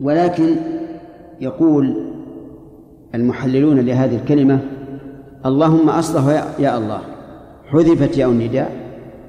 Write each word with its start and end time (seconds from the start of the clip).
ولكن 0.00 0.56
يقول 1.40 1.96
المحللون 3.14 3.80
لهذه 3.80 4.16
الكلمة 4.16 4.58
اللهم 5.46 5.88
أصله 5.88 6.32
يا 6.58 6.78
الله 6.78 7.00
حذفت 7.66 8.18
ياء 8.18 8.30
النداء 8.30 8.72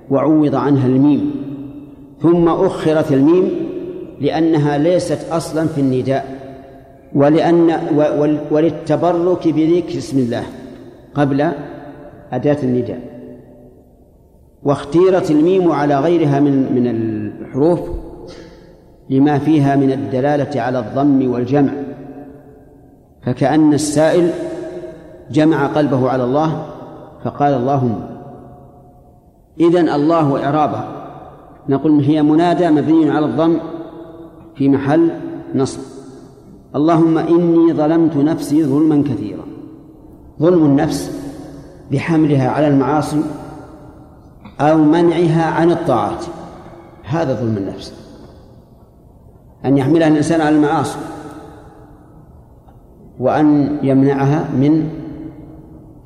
وعوض 0.09 0.55
عنها 0.55 0.87
الميم 0.87 1.31
ثم 2.21 2.47
أخرت 2.47 3.11
الميم 3.11 3.51
لأنها 4.21 4.77
ليست 4.77 5.31
أصلا 5.31 5.67
في 5.67 5.81
النداء 5.81 6.37
ولأن 7.15 7.71
وللتبرك 8.51 9.47
بذكر 9.47 9.97
اسم 9.97 10.17
الله 10.17 10.43
قبل 11.15 11.51
أداة 12.31 12.57
النداء. 12.63 12.99
واختيرت 14.63 15.31
الميم 15.31 15.71
على 15.71 15.99
غيرها 15.99 16.39
من 16.39 16.75
من 16.75 16.87
الحروف 16.87 17.96
لما 19.09 19.39
فيها 19.39 19.75
من 19.75 19.91
الدلالة 19.91 20.61
على 20.61 20.79
الضم 20.79 21.31
والجمع. 21.31 21.71
فكأن 23.21 23.73
السائل 23.73 24.31
جمع 25.31 25.67
قلبه 25.67 26.09
على 26.09 26.23
الله 26.23 26.65
فقال 27.23 27.53
اللهم 27.53 27.99
إذن 29.59 29.89
الله 29.89 30.31
وإعرابه 30.31 30.83
نقول 31.69 32.03
هي 32.03 32.21
منادى 32.21 32.69
مبني 32.69 33.09
على 33.09 33.25
الضم 33.25 33.57
في 34.55 34.69
محل 34.69 35.11
نصب. 35.55 35.79
اللهم 36.75 37.17
إني 37.17 37.73
ظلمت 37.73 38.17
نفسي 38.17 38.63
ظلما 38.63 39.03
كثيرا. 39.03 39.45
ظلم 40.39 40.65
النفس 40.65 41.21
بحملها 41.91 42.49
على 42.49 42.67
المعاصي 42.67 43.23
أو 44.61 44.77
منعها 44.77 45.45
عن 45.45 45.71
الطاعات 45.71 46.25
هذا 47.03 47.33
ظلم 47.33 47.57
النفس. 47.57 48.06
أن 49.65 49.77
يحملها 49.77 50.07
الإنسان 50.07 50.41
على 50.41 50.55
المعاصي 50.55 50.99
وأن 53.19 53.77
يمنعها 53.83 54.45
من 54.57 54.89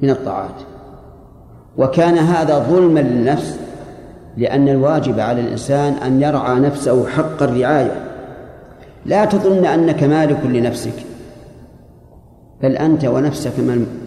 من 0.02 0.10
الطاعات. 0.10 0.62
وكان 1.78 2.18
هذا 2.18 2.60
ظلما 2.60 3.00
للنفس 3.00 3.60
لأن 4.38 4.70
الواجب 4.70 5.20
على 5.20 5.42
الإنسان 5.42 5.94
أن 5.94 6.22
يرعى 6.22 6.60
نفسه 6.60 7.08
حق 7.08 7.44
الرعاية. 7.44 7.92
لا 9.06 9.26
تظن 9.26 9.66
أنك 9.66 10.04
مالك 10.04 10.46
لنفسك 10.46 10.94
بل 12.64 12.78
أنت 12.78 13.06
ونفسك 13.06 13.52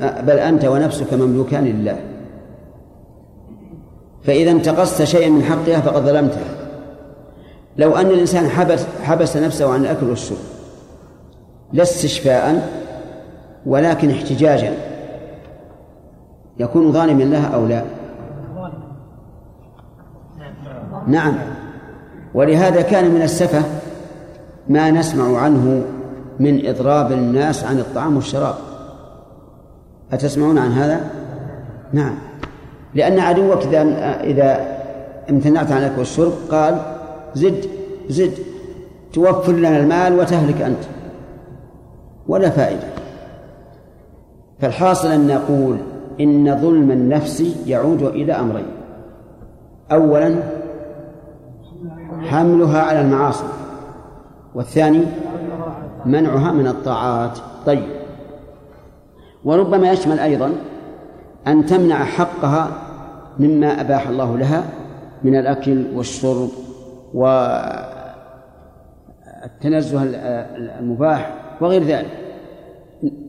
بل 0.01 0.39
أنت 0.39 0.65
ونفسك 0.65 1.15
مملوكان 1.15 1.65
لله. 1.65 1.97
فإذا 4.23 4.51
انتقصت 4.51 5.03
شيئا 5.03 5.31
من 5.31 5.43
حقها 5.43 5.81
فقد 5.81 6.03
ظلمتها. 6.03 6.54
لو 7.79 7.97
أن 7.97 8.07
الإنسان 8.07 8.49
حبس 8.49 8.87
حبس 9.03 9.37
نفسه 9.37 9.73
عن 9.73 9.81
الأكل 9.81 10.07
والشرب 10.09 10.39
لا 11.73 11.83
استشفاء 11.83 12.71
ولكن 13.67 14.11
احتجاجا. 14.11 14.75
يكون 16.59 16.93
ظالما 16.93 17.23
لها 17.23 17.47
أو 17.47 17.67
لا؟ 17.67 17.83
نعم. 21.07 21.35
ولهذا 22.35 22.83
كان 22.83 23.11
من 23.11 23.23
السفة 23.23 23.63
ما 24.69 24.91
نسمع 24.91 25.39
عنه 25.39 25.83
من 26.41 26.67
إضراب 26.67 27.13
الناس 27.13 27.65
عن 27.65 27.79
الطعام 27.79 28.17
والشراب. 28.17 28.55
أتسمعون 30.13 30.59
عن 30.59 30.73
هذا؟ 30.73 31.01
نعم. 31.93 32.15
لأن 32.95 33.19
عدوك 33.19 33.63
إذا 33.63 33.83
إذا 34.21 34.79
امتنعت 35.31 35.73
عن 35.73 35.79
الأكل 35.79 35.99
والشرب 35.99 36.33
قال 36.51 36.94
زد 37.35 37.65
زد. 38.09 38.39
توفر 39.13 39.53
لنا 39.53 39.79
المال 39.79 40.19
وتهلك 40.19 40.63
أنت. 40.63 40.85
ولا 42.29 42.51
فائدة. 42.51 42.87
فالحاصل 44.61 45.09
أن 45.09 45.27
نقول 45.27 45.77
إن 46.21 46.59
ظلم 46.61 46.91
النفس 46.91 47.65
يعود 47.67 48.03
إلى 48.03 48.33
أمرين. 48.33 48.67
أولا 49.93 50.37
حملها 52.21 52.83
على 52.83 53.01
المعاصي. 53.01 53.45
والثاني 54.55 55.03
منعها 56.07 56.53
من 56.53 56.67
الطاعات. 56.67 57.39
طيب. 57.67 57.85
وربما 59.45 59.93
يشمل 59.93 60.19
أيضا 60.19 60.53
أن 61.47 61.67
تمنع 61.67 62.05
حقها 62.05 62.69
مما 63.39 63.81
أباح 63.81 64.09
الله 64.09 64.39
لها 64.39 64.65
من 65.25 65.37
الأكل 65.37 65.85
والشرب 65.95 66.49
والتنزه 67.15 68.03
المباح 70.81 71.35
وغير 71.61 71.83
ذلك. 71.83 72.19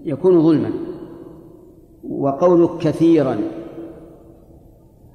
يكون 0.06 0.44
ظلما. 0.44 0.70
وقولك 2.10 2.70
كثيرا 2.80 3.38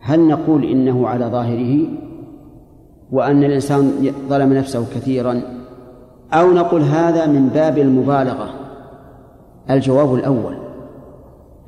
هل 0.01 0.29
نقول 0.29 0.65
إنه 0.65 1.09
على 1.09 1.25
ظاهره؟ 1.25 1.89
وأن 3.13 3.45
الإنسان 3.45 4.13
ظلم 4.29 4.53
نفسه 4.53 4.87
كثيرا. 4.95 5.43
أو 6.33 6.53
نقول 6.53 6.83
هذا 6.83 7.27
من 7.27 7.49
باب 7.49 7.79
المبالغة. 7.79 8.55
الجواب 9.71 10.15
الأول 10.15 10.57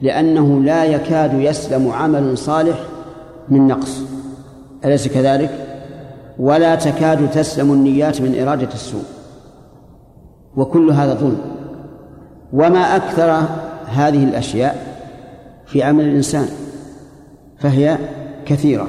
لأنه 0.01 0.63
لا 0.63 0.85
يكاد 0.85 1.35
يسلم 1.35 1.91
عمل 1.91 2.39
صالح 2.39 2.79
من 3.49 3.67
نقص. 3.67 4.03
أليس 4.85 5.09
كذلك؟ 5.09 5.72
ولا 6.39 6.75
تكاد 6.75 7.31
تسلم 7.31 7.73
النيات 7.73 8.21
من 8.21 8.41
إرادة 8.41 8.69
السوء. 8.75 9.05
وكل 10.57 10.91
هذا 10.91 11.15
ظلم. 11.15 11.39
وما 12.53 12.97
أكثر 12.97 13.31
هذه 13.87 14.25
الأشياء 14.25 14.87
في 15.67 15.83
عمل 15.83 16.05
الإنسان 16.05 16.47
فهي 17.59 17.99
كثيرة. 18.47 18.87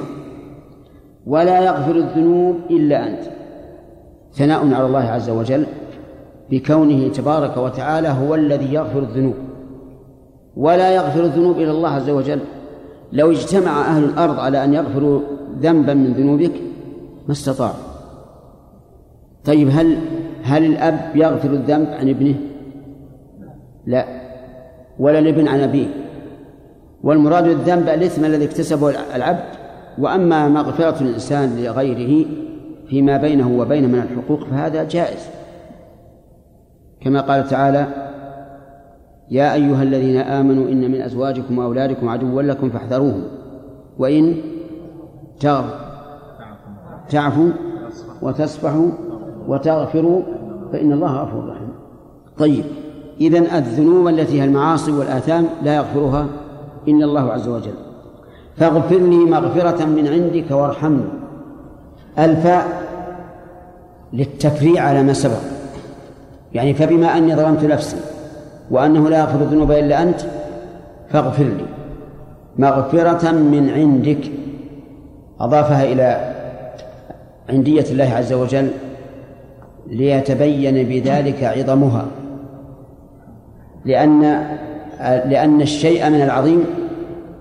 ولا 1.26 1.60
يغفر 1.60 1.96
الذنوب 1.96 2.56
إلا 2.70 3.06
أنت. 3.06 3.22
ثناء 4.34 4.74
على 4.74 4.86
الله 4.86 5.04
عز 5.04 5.30
وجل 5.30 5.66
بكونه 6.50 7.08
تبارك 7.08 7.56
وتعالى 7.56 8.08
هو 8.08 8.34
الذي 8.34 8.74
يغفر 8.74 8.98
الذنوب. 8.98 9.34
ولا 10.56 10.90
يغفر 10.90 11.24
الذنوب 11.24 11.56
إلى 11.56 11.70
الله 11.70 11.88
عز 11.88 12.10
وجل. 12.10 12.40
لو 13.12 13.30
اجتمع 13.30 13.80
أهل 13.80 14.04
الأرض 14.04 14.40
على 14.40 14.64
أن 14.64 14.74
يغفروا 14.74 15.20
ذنبا 15.60 15.94
من 15.94 16.12
ذنوبك 16.12 16.52
ما 17.26 17.32
استطاعوا 17.32 17.94
طيب 19.44 19.68
هل 19.72 19.98
هل 20.42 20.64
الأب 20.64 21.10
يغفر 21.14 21.50
الذنب 21.50 21.88
عن 21.88 22.08
ابنه؟ 22.08 22.34
لا. 23.86 24.06
ولا 24.98 25.18
الابن 25.18 25.48
عن 25.48 25.60
أبيه. 25.60 25.86
والمراد 27.02 27.46
الذنب 27.46 27.88
الإثم 27.88 28.24
الذي 28.24 28.44
اكتسبه 28.44 28.90
العبد 29.16 29.44
وأما 29.98 30.48
مغفرة 30.48 31.02
الإنسان 31.02 31.64
لغيره 31.64 32.26
فيما 32.88 33.16
بينه 33.16 33.58
وبينه 33.58 33.86
من 33.88 33.98
الحقوق 33.98 34.44
فهذا 34.44 34.84
جائز. 34.84 35.28
كما 37.00 37.20
قال 37.20 37.48
تعالى 37.48 37.86
يا 39.30 39.54
أيها 39.54 39.82
الذين 39.82 40.16
آمنوا 40.16 40.68
إن 40.68 40.90
من 40.90 41.00
أزواجكم 41.00 41.58
وأولادكم 41.58 42.08
عدوا 42.08 42.42
لكم 42.42 42.70
فاحذروهم 42.70 43.24
وإن 43.98 44.36
تعفوا 47.10 47.50
وتصفحوا 48.22 48.88
وتغفروا 49.48 50.22
فإن 50.72 50.92
الله 50.92 51.12
غفور 51.12 51.48
رحيم. 51.48 51.68
طيب 52.38 52.64
إذن 53.20 53.42
الذنوب 53.42 54.08
التي 54.08 54.40
هي 54.40 54.44
المعاصي 54.44 54.92
والآثام 54.92 55.46
لا 55.62 55.74
يغفرها 55.74 56.26
إلا 56.88 57.04
الله 57.04 57.32
عز 57.32 57.48
وجل. 57.48 57.74
فاغفر 58.56 58.98
لي 58.98 59.16
مغفرة 59.16 59.84
من 59.84 60.08
عندك 60.08 60.50
وارحمني. 60.50 61.04
الفاء 62.18 62.82
للتفريع 64.12 64.82
على 64.82 65.02
ما 65.02 65.12
سبق. 65.12 65.40
يعني 66.52 66.74
فبما 66.74 67.18
أني 67.18 67.36
ظلمت 67.36 67.64
نفسي 67.64 67.96
وأنه 68.70 69.08
لا 69.08 69.18
يغفر 69.18 69.40
الذنوب 69.40 69.70
إلا 69.70 70.02
أنت 70.02 70.20
فاغفر 71.10 71.44
لي 71.44 71.66
مغفرة 72.58 73.32
من 73.32 73.70
عندك 73.70 74.30
أضافها 75.40 75.84
إلى 75.84 76.33
عندية 77.48 77.84
الله 77.90 78.14
عز 78.14 78.32
وجل 78.32 78.70
ليتبين 79.86 80.88
بذلك 80.88 81.44
عظمها. 81.44 82.06
لأن 83.84 84.20
لأن 85.00 85.60
الشيء 85.60 86.10
من 86.10 86.22
العظيم 86.22 86.64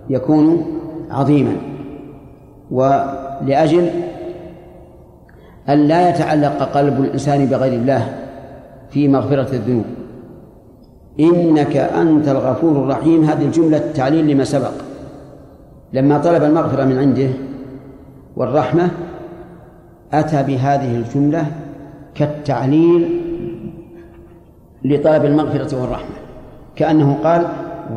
يكون 0.10 0.66
عظيما. 1.12 1.56
ولأجل 2.72 3.90
أن 5.70 5.78
لا 5.88 6.10
يتعلق 6.10 6.64
قلب 6.64 7.02
الإنسان 7.02 7.46
بغير 7.46 7.74
الله 7.74 8.16
في 8.90 9.08
مغفرة 9.08 9.56
الذنوب. 9.56 9.86
إنك 11.20 11.78
أنت 11.78 12.28
الغفور 12.28 12.72
الرحيم. 12.72 13.24
هذه 13.24 13.46
الجملة 13.46 13.92
تعليل 13.96 14.28
لما 14.28 14.44
سبق. 14.44 14.74
لما 15.94 16.18
طلب 16.18 16.44
المغفرة 16.44 16.86
من 16.86 16.98
عنده 16.98 17.30
والرحمة 18.36 18.90
أتى 20.14 20.44
بهذه 20.44 20.96
الجملة 20.96 21.46
كالتعليل 22.16 23.22
لطلب 24.84 25.26
المغفرة 25.26 25.82
والرحمة. 25.82 26.16
كأنه 26.76 27.18
قال 27.24 27.48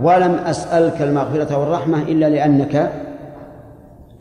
ولم 0.02 0.32
أسألك 0.32 1.02
المغفرة 1.02 1.58
والرحمة 1.58 2.02
إلا 2.02 2.28
لأنك 2.28 2.92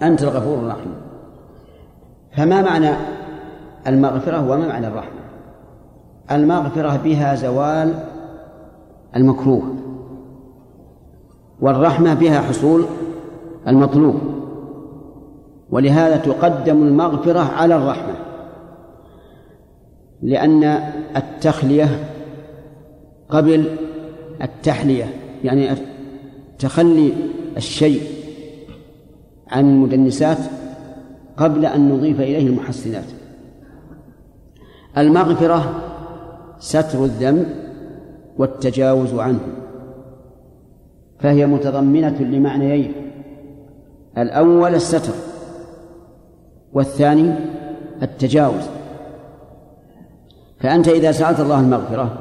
أنت 0.02 0.24
الغفور 0.24 0.58
الرحيم. 0.58 0.96
فما 2.38 2.62
معنى 2.62 2.90
المغفرة 3.88 4.50
وما 4.52 4.68
معنى 4.68 4.88
الرحمة؟ 4.88 5.22
المغفرة 6.32 7.00
بها 7.04 7.36
زوال 7.36 7.94
المكروه 9.16 9.76
والرحمة 11.62 12.14
بها 12.14 12.42
حصول 12.42 12.86
المطلوب. 13.68 14.35
ولهذا 15.70 16.18
تقدم 16.18 16.84
المغفرة 16.84 17.40
على 17.40 17.76
الرحمة. 17.76 18.16
لأن 20.22 20.64
التخلية 21.16 21.90
قبل 23.30 23.66
التحلية 24.42 25.10
يعني 25.44 25.70
تخلي 26.60 27.14
الشيء 27.58 28.02
عن 29.48 29.70
المدنسات 29.70 30.38
قبل 31.38 31.66
أن 31.66 31.90
نضيف 31.90 32.22
إليه 32.22 32.48
المحسنات 32.48 33.06
المغفرة 34.98 35.74
ستر 36.60 37.04
الذنب 37.04 37.46
والتجاوز 38.38 39.14
عنه 39.14 39.40
فهي 41.20 41.46
متضمنة 41.46 42.22
لمعنيين. 42.22 42.92
الأول 44.18 44.76
الستر 44.76 45.14
والثاني 46.76 47.34
التجاوز. 48.02 48.64
فأنت 50.60 50.88
إذا 50.88 51.12
سألت 51.12 51.40
الله 51.40 51.60
المغفرة 51.60 52.18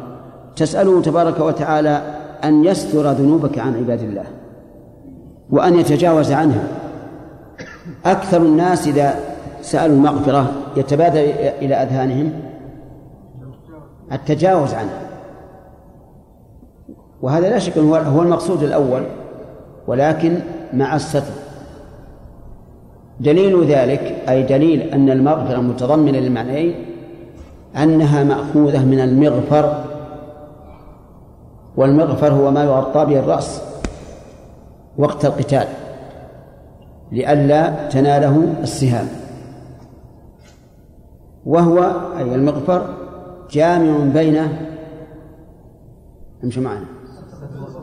تسأله 0.56 1.02
تبارك 1.02 1.40
وتعالى 1.40 2.02
أن 2.44 2.64
يستر 2.64 3.10
ذنوبك 3.10 3.58
عن 3.58 3.76
عباد 3.76 4.00
الله 4.00 4.24
وأن 5.50 5.78
يتجاوز 5.78 6.32
عنها. 6.32 6.68
أكثر 8.04 8.42
الناس 8.42 8.88
إذا 8.88 9.14
سألوا 9.62 9.96
المغفرة 9.96 10.52
يتبادر 10.76 11.20
إلى 11.62 11.74
أذهانهم 11.74 12.32
التجاوز 14.12 14.74
عنها. 14.74 15.00
وهذا 17.22 17.50
لا 17.50 17.58
شك 17.58 17.78
هو 17.78 18.22
المقصود 18.22 18.62
الأول 18.62 19.02
ولكن 19.86 20.38
مع 20.72 20.96
الستر. 20.96 21.43
دليل 23.20 23.64
ذلك 23.64 24.22
أي 24.28 24.42
دليل 24.42 24.80
أن 24.80 25.10
المغفرة 25.10 25.60
متضمنة 25.60 26.18
للمعنيين 26.18 26.74
أنها 27.76 28.24
مأخوذة 28.24 28.84
من 28.84 29.00
المغفر 29.00 29.84
والمغفر 31.76 32.32
هو 32.32 32.50
ما 32.50 32.64
يغطى 32.64 33.04
به 33.04 33.18
الرأس 33.18 33.62
وقت 34.98 35.24
القتال 35.24 35.66
لئلا 37.12 37.88
تناله 37.88 38.54
السهام. 38.62 39.08
وهو 41.46 41.78
أي 42.18 42.34
المغفر 42.34 42.94
جامع 43.50 44.12
بين 44.14 44.48
امشي 46.44 46.60
معنا 46.60 46.84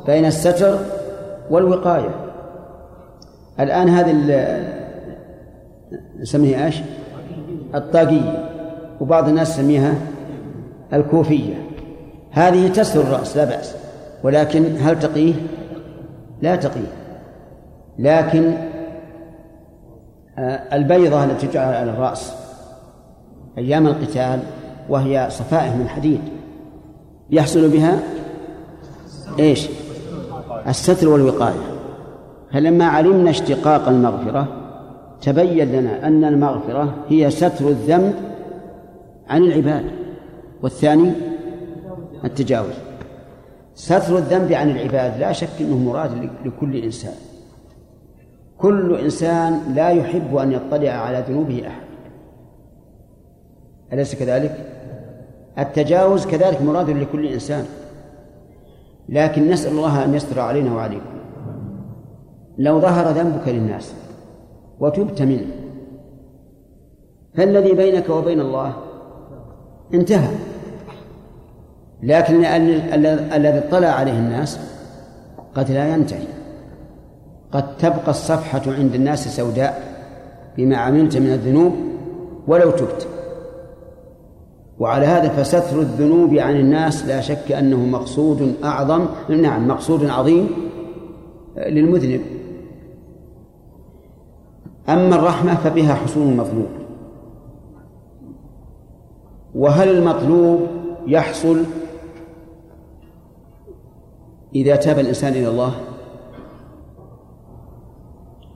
بين 0.05 0.25
الستر 0.25 0.77
والوقاية. 1.49 2.15
الآن 3.59 3.89
هذه 3.89 4.11
نسميها 6.19 6.65
إيش؟ 6.65 6.75
الطاقية 7.75 8.49
وبعض 9.01 9.27
الناس 9.27 9.49
يسميها 9.49 9.95
الكوفية 10.93 11.53
هذه 12.31 12.67
تستر 12.67 13.01
الرأس 13.01 13.37
لا 13.37 13.45
بأس 13.45 13.75
ولكن 14.23 14.65
هل 14.81 14.99
تقيه؟ 14.99 15.33
لا 16.41 16.55
تقيه 16.55 16.91
لكن 17.99 18.53
آه، 20.37 20.75
البيضة 20.75 21.23
التي 21.23 21.47
تجعل 21.47 21.73
على 21.73 21.91
الرأس 21.91 22.33
أيام 23.57 23.87
القتال 23.87 24.39
وهي 24.89 25.27
صفائح 25.29 25.75
من 25.75 25.87
حديد 25.87 26.21
يحصل 27.29 27.69
بها 27.69 27.99
إيش؟ 29.39 29.69
الستر 30.67 31.09
والوقاية 31.09 31.71
فلما 32.53 32.85
علمنا 32.85 33.29
اشتقاق 33.29 33.87
المغفرة 33.87 34.60
تبين 35.21 35.71
لنا 35.71 36.07
أن 36.07 36.23
المغفرة 36.23 36.95
هي 37.07 37.29
ستر 37.29 37.67
الذنب 37.67 38.13
عن 39.29 39.43
العباد. 39.43 39.85
والثاني 40.63 41.11
التجاوز. 42.23 42.73
ستر 43.75 44.17
الذنب 44.17 44.51
عن 44.53 44.69
العباد 44.69 45.19
لا 45.19 45.31
شك 45.31 45.61
إنه 45.61 45.77
مراد 45.77 46.29
لكل 46.45 46.75
إنسان. 46.75 47.13
كل 48.57 48.95
إنسان 48.95 49.73
لا 49.75 49.89
يحب 49.89 50.35
أن 50.35 50.51
يطلع 50.51 50.91
على 50.91 51.23
ذنوبه 51.29 51.67
أحد. 51.67 51.83
أليس 53.93 54.15
كذلك؟ 54.15 54.67
التجاوز 55.59 56.27
كذلك 56.27 56.61
مراد 56.61 56.89
لكل 56.89 57.25
إنسان. 57.25 57.65
لكن 59.09 59.47
نسأل 59.47 59.71
الله 59.71 60.05
أن 60.05 60.13
يستر 60.13 60.39
علينا 60.39 60.75
وعليكم. 60.75 61.11
لو 62.57 62.79
ظهر 62.79 63.11
ذنبك 63.11 63.47
للناس 63.47 63.93
وتبت 64.81 65.21
منه 65.21 65.47
فالذي 67.33 67.73
بينك 67.73 68.09
وبين 68.09 68.39
الله 68.39 68.73
انتهى. 69.93 70.35
لكن 72.03 72.45
الذي 73.35 73.57
اطلع 73.57 73.87
عليه 73.87 74.19
الناس 74.19 74.59
قد 75.55 75.71
لا 75.71 75.93
ينتهي. 75.93 76.27
قد 77.51 77.77
تبقى 77.77 78.09
الصفحة 78.09 78.61
عند 78.67 78.95
الناس 78.95 79.35
سوداء 79.35 79.81
بما 80.57 80.77
عملت 80.77 81.17
من 81.17 81.33
الذنوب 81.33 81.73
ولو 82.47 82.71
تبت. 82.71 83.07
وعلى 84.79 85.05
هذا 85.05 85.29
فستر 85.29 85.79
الذنوب 85.79 86.33
عن 86.33 86.55
الناس 86.55 87.05
لا 87.05 87.21
شك 87.21 87.51
أنه 87.51 87.77
مقصود 87.77 88.55
أعظم 88.63 89.05
نعم 89.29 89.67
مقصود 89.67 90.05
عظيم 90.05 90.49
للمذنب. 91.57 92.21
أما 94.89 95.15
الرحمة 95.15 95.55
فبها 95.55 95.93
حصول 95.93 96.27
المطلوب 96.27 96.67
وهل 99.55 99.89
المطلوب 99.89 100.67
يحصل 101.07 101.63
إذا 104.55 104.75
تاب 104.75 104.99
الإنسان 104.99 105.33
إلى 105.33 105.47
الله؟ 105.47 105.71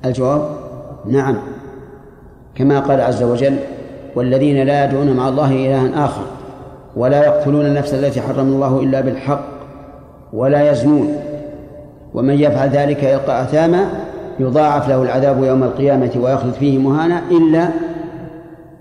الجواب 0.06 0.50
نعم 1.06 1.38
كما 2.56 2.80
قال 2.80 3.02
عز 3.02 3.24
وجل 3.24 3.58
والذين 4.16 4.68
لا 4.68 4.86
يدعون 4.86 5.16
مع 5.16 5.30
الله 5.30 5.52
إلها 5.52 6.06
آخر 6.06 6.26
ولا 6.96 7.26
يقتلون 7.26 7.66
النفس 7.66 7.94
التي 7.94 8.22
حرم 8.22 8.48
الله 8.48 8.80
إلا 8.80 9.02
بالحق 9.02 9.46
ولا 10.34 10.72
يزنون 10.72 11.16
ومن 12.14 12.34
يفعل 12.34 12.70
ذلك 12.70 13.04
يلقى 13.04 13.44
أثاما 13.44 13.90
يضاعف 14.40 14.90
له 14.90 15.04
العذاب 15.04 15.44
يوم 15.44 15.64
القيامة 15.64 16.12
ويخلد 16.22 16.54
فيه 16.54 16.78
مهانا 16.78 17.22
إلا 17.32 17.70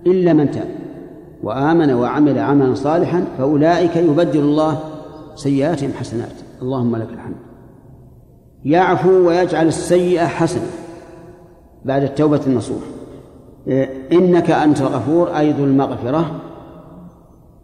إلا 0.06 0.32
من 0.32 0.50
تاب 0.50 0.68
وآمن 1.42 1.92
وعمل 1.92 2.38
عملا 2.38 2.74
صالحا 2.74 3.24
فأولئك 3.38 3.96
يبدل 3.96 4.40
الله 4.40 4.78
سيئاتهم 5.34 5.90
حسنات. 6.00 6.32
اللهم 6.62 6.96
لك 6.96 7.08
الحمد. 7.12 7.36
يعفو 8.64 9.28
ويجعل 9.28 9.66
السيئة 9.66 10.26
حسنة. 10.26 10.66
بعد 11.84 12.02
التوبة 12.02 12.40
النصوح. 12.46 12.82
إنك 14.12 14.50
أنت 14.50 14.80
الغفور 14.80 15.38
أي 15.38 15.52
ذو 15.52 15.64
المغفرة 15.64 16.40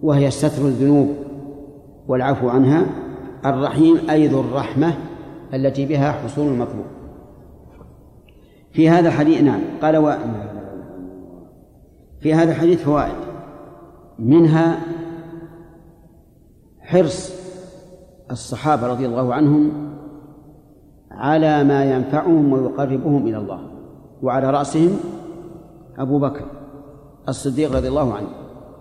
وهي 0.03 0.31
ستر 0.31 0.63
الذنوب 0.63 1.09
والعفو 2.09 2.49
عنها. 2.49 2.87
الرحيم 3.45 3.99
أي 4.11 4.27
ذو 4.27 4.41
الرحمة 4.41 4.95
التي 5.55 5.87
بها 5.87 6.13
حصول 6.13 6.49
المطلوب. 6.49 6.85
في 8.73 8.89
هذا 8.89 9.09
الحديث 9.09 9.43
نعم. 9.43 9.61
قال 9.83 9.97
و... 9.97 10.13
في 12.21 12.35
هذا 12.35 12.51
الحديث 12.51 12.83
فوائد. 12.83 13.15
منها 14.19 14.81
حرص 16.81 17.33
الصحابة 18.31 18.87
رضي 18.87 19.07
الله 19.07 19.35
عنهم 19.35 19.71
على 21.11 21.65
ما 21.65 21.85
ينفعهم 21.85 22.53
ويقربهم 22.53 23.27
إلى 23.27 23.37
الله 23.37 23.61
وعلى 24.23 24.51
رأسهم 24.51 24.97
أبو 25.99 26.19
بكر 26.19 26.45
الصديق 27.29 27.77
رضي 27.77 27.89
الله 27.89 28.15
عنه. 28.15 28.29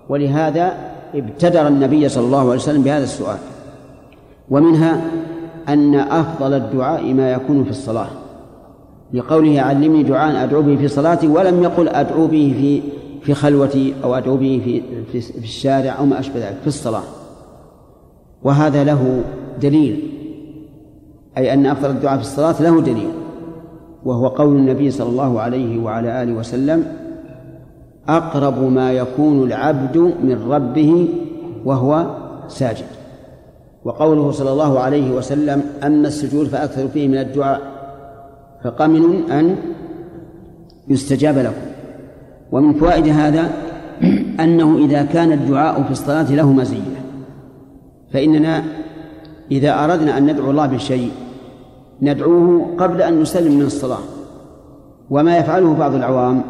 ولهذا 0.09 0.77
ابتدر 1.15 1.67
النبي 1.67 2.09
صلى 2.09 2.25
الله 2.25 2.39
عليه 2.39 2.49
وسلم 2.49 2.83
بهذا 2.83 3.03
السؤال. 3.03 3.37
ومنها 4.49 5.01
أن 5.69 5.95
أفضل 5.95 6.53
الدعاء 6.53 7.13
ما 7.13 7.31
يكون 7.31 7.63
في 7.63 7.69
الصلاة. 7.69 8.09
لقوله 9.13 9.61
علمني 9.61 10.03
دعاء 10.03 10.43
أدعو 10.43 10.61
به 10.61 10.75
في 10.75 10.87
صلاتي 10.87 11.27
ولم 11.27 11.63
يقل 11.63 11.89
أدعو 11.89 12.27
به 12.27 12.55
في 12.57 12.81
في 13.21 13.33
خلوتي 13.33 13.93
أو 14.03 14.15
أدعو 14.15 14.37
به 14.37 14.61
في 14.63 14.81
في, 15.11 15.21
في 15.21 15.43
الشارع 15.43 15.99
أو 15.99 16.05
ما 16.05 16.19
أشبه 16.19 16.39
ذلك 16.39 16.57
في 16.61 16.67
الصلاة. 16.67 17.03
وهذا 18.43 18.83
له 18.83 19.23
دليل. 19.61 20.11
أي 21.37 21.53
أن 21.53 21.65
أفضل 21.65 21.89
الدعاء 21.89 22.15
في 22.15 22.23
الصلاة 22.23 22.61
له 22.61 22.81
دليل. 22.81 23.11
وهو 24.05 24.27
قول 24.27 24.55
النبي 24.55 24.91
صلى 24.91 25.09
الله 25.09 25.41
عليه 25.41 25.79
وعلى 25.83 26.23
آله 26.23 26.33
وسلم 26.33 26.83
أقرب 28.07 28.63
ما 28.63 28.91
يكون 28.91 29.43
العبد 29.43 29.97
من 29.97 30.45
ربه 30.49 31.07
وهو 31.65 32.05
ساجد. 32.47 32.85
وقوله 33.85 34.31
صلى 34.31 34.51
الله 34.51 34.79
عليه 34.79 35.11
وسلم 35.11 35.61
أما 35.83 36.07
السجود 36.07 36.47
فأكثر 36.47 36.87
فيه 36.87 37.07
من 37.07 37.17
الدعاء 37.17 37.61
فقمن 38.63 39.31
أن 39.31 39.55
يستجاب 40.87 41.37
لكم. 41.37 41.69
ومن 42.51 42.73
فوائد 42.73 43.07
هذا 43.07 43.49
أنه 44.39 44.77
إذا 44.77 45.03
كان 45.03 45.31
الدعاء 45.31 45.83
في 45.83 45.91
الصلاة 45.91 46.35
له 46.35 46.53
مزية. 46.53 46.99
فإننا 48.13 48.63
إذا 49.51 49.83
أردنا 49.83 50.17
أن 50.17 50.31
ندعو 50.31 50.51
الله 50.51 50.65
بشيء 50.65 51.11
ندعوه 52.01 52.75
قبل 52.77 53.01
أن 53.01 53.21
نسلم 53.21 53.55
من 53.55 53.65
الصلاة. 53.65 54.03
وما 55.09 55.37
يفعله 55.37 55.73
بعض 55.73 55.95
العوام 55.95 56.41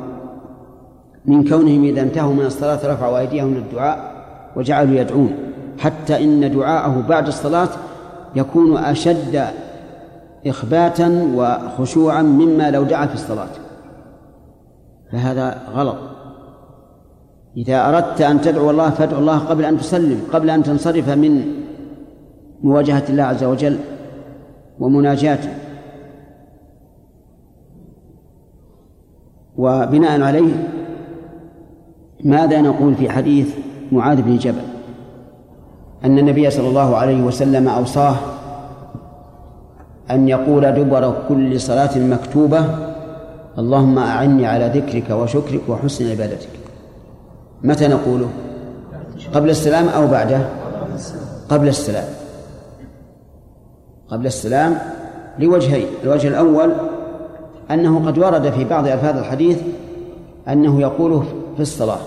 من 1.25 1.49
كونهم 1.49 1.83
إذا 1.83 2.01
انتهوا 2.01 2.33
من 2.33 2.45
الصلاة 2.45 2.93
رفعوا 2.93 3.19
أيديهم 3.19 3.53
للدعاء 3.53 4.11
وجعلوا 4.55 4.95
يدعون. 4.95 5.33
حتى 5.77 6.23
إن 6.23 6.51
دعاءه 6.53 7.03
بعد 7.09 7.27
الصلاة 7.27 7.69
يكون 8.35 8.77
أشد 8.77 9.43
إخباتا 10.47 11.31
وخشوعا 11.35 12.21
مما 12.21 12.71
لو 12.71 12.83
دعا 12.83 13.05
في 13.05 13.13
الصلاة. 13.13 13.49
فهذا 15.11 15.61
غلط. 15.73 15.97
إذا 17.57 17.89
أردت 17.89 18.21
أن 18.21 18.41
تدعو 18.41 18.69
الله 18.69 18.89
فادعو 18.89 19.19
الله 19.19 19.37
قبل 19.37 19.65
أن 19.65 19.77
تسلم 19.77 20.21
قبل 20.33 20.49
أن 20.49 20.63
تنصرف 20.63 21.09
من 21.09 21.53
مواجهة 22.63 23.03
الله 23.09 23.23
عز 23.23 23.43
وجل 23.43 23.77
ومناجاته. 24.79 25.49
وبناء 29.57 30.21
عليه 30.21 30.53
ماذا 32.23 32.61
نقول 32.61 32.95
في 32.95 33.09
حديث 33.09 33.55
معاذ 33.91 34.21
بن 34.21 34.37
جبل؟ 34.37 34.61
أن 36.05 36.19
النبي 36.19 36.49
صلى 36.49 36.67
الله 36.67 36.95
عليه 36.95 37.23
وسلم 37.23 37.67
أوصاه 37.67 38.15
أن 40.11 40.27
يقول 40.27 40.71
دبر 40.71 41.13
كل 41.29 41.61
صلاة 41.61 41.97
مكتوبة 41.97 42.65
اللهم 43.57 43.97
أعني 43.97 44.45
على 44.47 44.71
ذكرك 44.79 45.09
وشكرك 45.09 45.61
وحسن 45.69 46.11
عبادتك. 46.11 46.49
متى 47.63 47.87
نقوله؟ 47.87 48.29
قبل 49.33 49.49
السلام 49.49 49.87
أو 49.87 50.07
بعده؟ 50.07 50.41
قبل 51.49 51.67
السلام. 51.67 52.07
قبل 54.09 54.25
السلام 54.25 54.77
لوجهين 55.39 55.87
الوجه 56.03 56.27
الأول 56.27 56.71
أنه 57.71 58.05
قد 58.07 58.17
ورد 58.17 58.49
في 58.49 58.63
بعض 58.63 58.87
ألفاظ 58.87 59.17
الحديث 59.17 59.57
أنه 60.47 60.81
يقوله 60.81 61.25
في 61.55 61.61
الصلاة. 61.61 61.99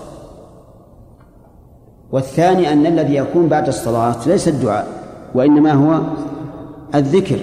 والثاني 2.11 2.73
أن 2.73 2.85
الذي 2.85 3.15
يكون 3.15 3.47
بعد 3.47 3.67
الصلاة 3.67 4.15
ليس 4.27 4.47
الدعاء 4.47 4.87
وإنما 5.35 5.73
هو 5.73 6.01
الذكر. 6.95 7.39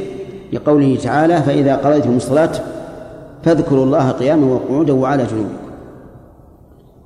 لقوله 0.53 0.97
تعالى 1.03 1.43
فإذا 1.43 1.77
قضيتم 1.77 2.17
الصلاة 2.17 2.53
فاذكروا 3.43 3.85
الله 3.85 4.11
قياما 4.11 4.47
وقعودا 4.55 4.93
وعلى 4.93 5.25
جنوبكم. 5.25 5.71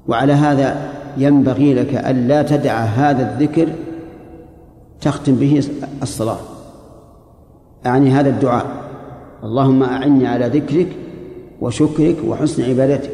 وعلى 0.09 0.33
هذا 0.33 0.77
ينبغي 1.17 1.75
لك 1.75 1.95
ألا 1.95 2.43
تدع 2.43 2.73
هذا 2.73 3.33
الذكر 3.33 3.69
تختم 5.01 5.35
به 5.35 5.63
الصلاة. 6.03 6.39
أعني 7.87 8.11
هذا 8.11 8.29
الدعاء 8.29 8.67
اللهم 9.45 9.83
أعني 9.83 10.27
على 10.27 10.47
ذكرك 10.47 10.89
وشكرك 11.61 12.17
وحسن 12.27 12.63
عبادتك. 12.63 13.11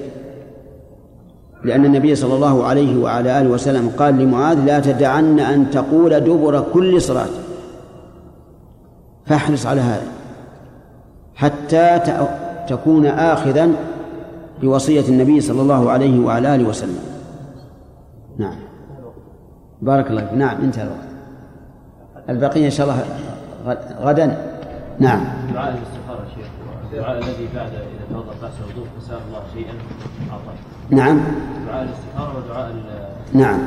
لأن 1.65 1.85
النبي 1.85 2.15
صلى 2.15 2.35
الله 2.35 2.65
عليه 2.65 3.03
وعلى 3.03 3.41
آله 3.41 3.51
وسلم 3.51 3.91
قال 3.99 4.19
لمعاذ 4.19 4.59
لا 4.65 4.81
تدعن 4.81 5.41
أن 5.41 5.71
تقول 5.71 6.21
دبر 6.21 6.65
كل 6.73 7.03
صلاة. 7.03 7.29
فاحرص 9.27 9.67
على 9.67 9.81
هذا. 9.81 10.20
حتى 11.41 12.01
تكون 12.69 13.07
آخذا 13.07 13.71
بوصية 14.63 15.09
النبي 15.09 15.41
صلى 15.41 15.63
الله 15.63 15.91
عليه 15.91 16.25
وعلى 16.25 16.55
آله 16.55 16.69
وسلم. 16.69 16.99
نعم. 18.39 18.57
بارك 19.83 20.11
الله 20.11 20.25
فيك. 20.25 20.35
نعم 20.35 20.61
انتهى 20.61 20.85
الوقت. 20.85 21.09
البقية 22.29 22.67
إن 22.67 22.71
شاء 22.71 22.87
الله 22.87 23.05
غدا. 24.01 24.27
نعم. 24.99 25.21
دعاء 25.55 25.69
الاستخارة 25.69 26.25
شيخ. 26.37 26.47
الدعاء 26.93 27.19
الذي 27.19 27.49
بعد 27.55 27.73
إذا 27.73 28.05
توضأ 28.13 28.35
بعد 28.43 28.51
الوضوء 28.65 28.87
فسأل 29.01 29.19
الله 29.29 29.43
شيئا. 29.55 29.73
أعطاه. 30.31 30.55
نعم. 30.91 31.21
دعاء 31.67 31.83
الاستخارة 31.83 32.39
ودعاء 32.39 32.75
نعم. 33.33 33.61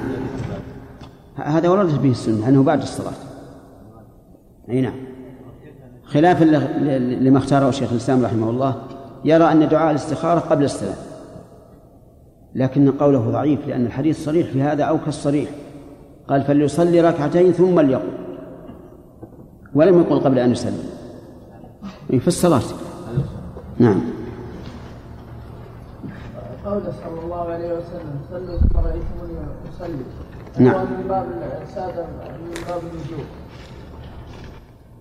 هذا 1.35 1.69
وردت 1.69 1.99
به 1.99 2.11
السنة 2.11 2.49
أنه 2.49 2.63
بعد 2.63 2.81
الصلاة. 2.81 3.13
أي 4.69 4.81
نعم. 4.81 5.12
خلافا 6.05 6.43
لما 7.23 7.37
اختاره 7.37 7.69
الشيخ 7.69 7.91
الإسلام 7.91 8.25
رحمه 8.25 8.49
الله 8.49 8.75
يرى 9.25 9.51
أن 9.51 9.69
دعاء 9.69 9.91
الاستخارة 9.91 10.39
قبل 10.39 10.63
السلام. 10.63 10.95
لكن 12.55 12.91
قوله 12.91 13.19
ضعيف 13.19 13.67
لأن 13.67 13.85
الحديث 13.85 14.25
صريح 14.25 14.47
في 14.47 14.61
هذا 14.61 14.83
أو 14.83 14.97
كالصريح 14.97 15.49
قال 16.27 16.41
فليصلي 16.41 17.01
ركعتين 17.01 17.51
ثم 17.51 17.79
ليقل 17.79 18.11
ولم 19.75 20.01
يقل 20.01 20.19
قبل 20.19 20.39
أن 20.39 20.51
يسلم 20.51 20.83
في 22.09 22.27
الصلاة. 22.27 22.61
نعم. 23.79 24.01
قول 26.65 26.81
صلى 26.81 27.19
الله 27.23 27.49
عليه 27.49 27.67
وسلم 27.73 28.19
صلوا 28.31 28.59
كما 28.59 28.81
رأيتموني 28.81 29.33
أصلي. 29.75 30.05
نعم. 30.59 30.81
من 30.81 31.07
باب 31.07 31.25
من 31.25 32.53
باب 32.67 32.81
النجوم 32.93 33.25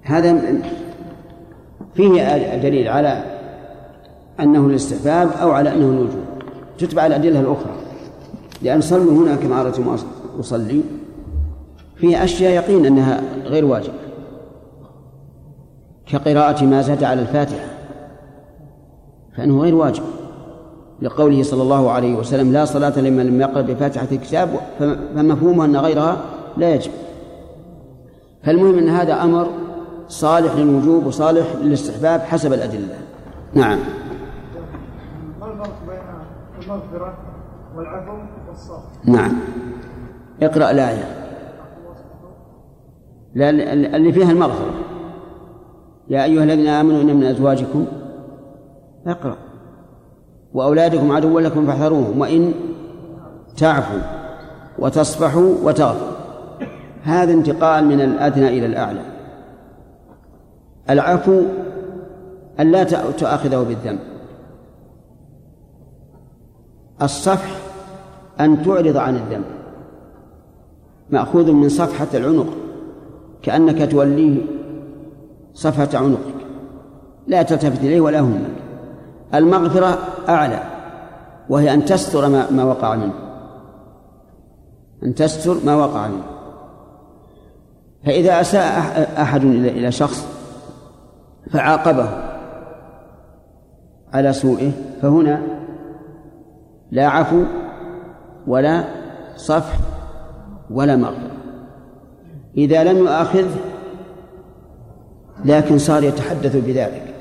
هذا 0.02 0.38
فيه 1.94 2.36
دليل 2.56 2.88
على 2.88 3.24
أنه 4.40 4.66
الاستحباب 4.66 5.30
أو 5.42 5.50
على 5.50 5.74
أنه 5.74 5.90
الوجوب. 5.90 6.22
تتبع 6.78 7.06
الأدلة 7.06 7.40
الأخرى. 7.40 7.72
لأن 8.62 8.80
صلوا 8.80 9.12
هنا 9.12 9.36
كما 9.36 9.60
أردتم 9.60 9.96
أصلي 10.40 10.80
فيه 11.96 12.24
أشياء 12.24 12.52
يقين 12.52 12.86
أنها 12.86 13.20
غير 13.44 13.64
واجب 13.64 13.92
كقراءة 16.06 16.64
ما 16.64 16.82
زاد 16.82 17.04
على 17.04 17.20
الفاتحة. 17.20 17.66
فإنه 19.36 19.60
غير 19.60 19.74
واجب. 19.74 20.02
لقوله 21.02 21.42
صلى 21.42 21.62
الله 21.62 21.90
عليه 21.90 22.14
وسلم 22.14 22.52
لا 22.52 22.64
صلاة 22.64 23.00
لمن 23.00 23.26
لم 23.26 23.40
يقرأ 23.40 23.60
بفاتحة 23.62 24.08
الكتاب 24.12 24.48
فمفهومه 24.78 25.64
أن 25.64 25.76
غيرها 25.76 26.16
لا 26.56 26.74
يجب. 26.74 26.90
فالمهم 28.42 28.78
أن 28.78 28.88
هذا 28.88 29.22
أمر 29.22 29.46
صالح 30.12 30.54
للوجوب 30.54 31.06
وصالح 31.06 31.46
للاستحباب 31.62 32.20
حسب 32.20 32.52
الأدلة. 32.52 32.98
نعم. 33.54 33.78
ما 35.40 35.46
الفرق 35.46 35.72
بين 35.88 35.98
المغفرة 36.62 37.14
والعفو 37.76 38.12
والصبر؟ 38.48 38.82
نعم. 39.04 39.32
اقرأ 40.42 40.70
الآية. 40.70 41.04
اللي 43.96 44.12
فيها 44.12 44.30
المغفرة. 44.30 44.70
يا 46.08 46.24
أيها 46.24 46.44
الذين 46.44 46.66
آمنوا 46.66 47.02
إن 47.02 47.16
من 47.16 47.24
أزواجكم 47.24 47.86
اقرأ. 49.06 49.36
وأولادكم 50.54 51.12
عدو 51.12 51.38
لكم 51.38 51.66
فاحذروهم 51.66 52.20
وإن 52.20 52.54
تعفوا 53.56 54.00
وتصفحوا 54.78 55.54
وتغفروا. 55.62 56.12
هذا 57.02 57.32
انتقال 57.32 57.84
من 57.84 58.00
الأدنى 58.00 58.48
إلى 58.48 58.66
الأعلى. 58.66 59.11
العفو 60.90 61.42
أن 62.60 62.72
لا 62.72 62.84
تؤاخذه 63.10 63.62
بالذنب. 63.62 63.98
الصفح 67.02 67.50
أن 68.40 68.62
تعرض 68.62 68.96
عن 68.96 69.16
الذنب. 69.16 69.44
مأخوذ 71.10 71.52
من 71.52 71.68
صفحة 71.68 72.06
العنق. 72.14 72.46
كأنك 73.42 73.90
توليه 73.90 74.42
صفحة 75.54 75.98
عنقك. 75.98 76.34
لا 77.26 77.42
تلتفت 77.42 77.80
إليه 77.80 78.00
ولا 78.00 78.20
همك 78.20 78.50
المغفرة 79.34 79.98
أعلى 80.28 80.62
وهي 81.48 81.74
أن 81.74 81.84
تستر 81.84 82.28
ما, 82.28 82.50
ما 82.50 82.64
وقع 82.64 82.96
منه. 82.96 83.14
أن 85.02 85.14
تستر 85.14 85.56
ما 85.64 85.74
وقع 85.74 86.08
منه. 86.08 86.24
فإذا 88.04 88.40
أساء 88.40 88.62
أحد 89.22 89.44
إلى 89.44 89.92
شخص 89.92 90.31
فعاقبه 91.52 92.08
على 94.12 94.32
سوءه 94.32 94.70
فهنا 95.02 95.42
لا 96.90 97.08
عفو 97.08 97.44
ولا 98.46 98.84
صفح 99.36 99.78
ولا 100.70 100.96
مغفرة. 100.96 101.32
إذا 102.56 102.84
لم 102.84 102.98
يؤاخذه 102.98 103.56
لكن 105.44 105.78
صار 105.78 106.04
يتحدث 106.04 106.56
بذلك. 106.56 107.14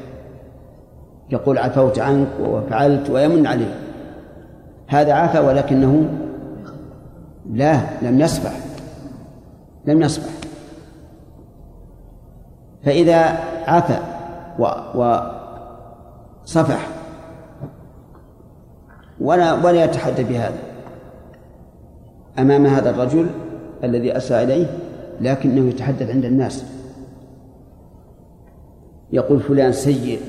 يقول 1.31 1.57
عفوت 1.57 2.00
عنك 2.00 2.27
وفعلت 2.43 3.09
ويمن 3.09 3.47
عليه 3.47 3.75
هذا 4.88 5.13
عفا 5.13 5.39
ولكنه 5.39 6.09
لا 7.51 7.79
لم 8.01 8.19
يصبح 8.19 8.51
لم 9.85 10.01
يصبح 10.01 10.29
فإذا 12.83 13.19
عفا 13.67 14.11
وصفح 16.46 16.88
ولا 19.22 19.53
ولا 19.53 19.84
يتحدث 19.84 20.30
بهذا. 20.30 20.58
أمام 22.39 22.65
هذا 22.65 22.89
الرجل 22.89 23.27
الذي 23.84 24.18
أساء 24.18 24.44
إليه 24.44 24.65
لكنه 25.22 25.70
يتحدث 25.70 26.10
عند 26.10 26.25
الناس. 26.25 26.65
يقول 29.13 29.39
فلان 29.39 29.72
سيء 29.72 30.20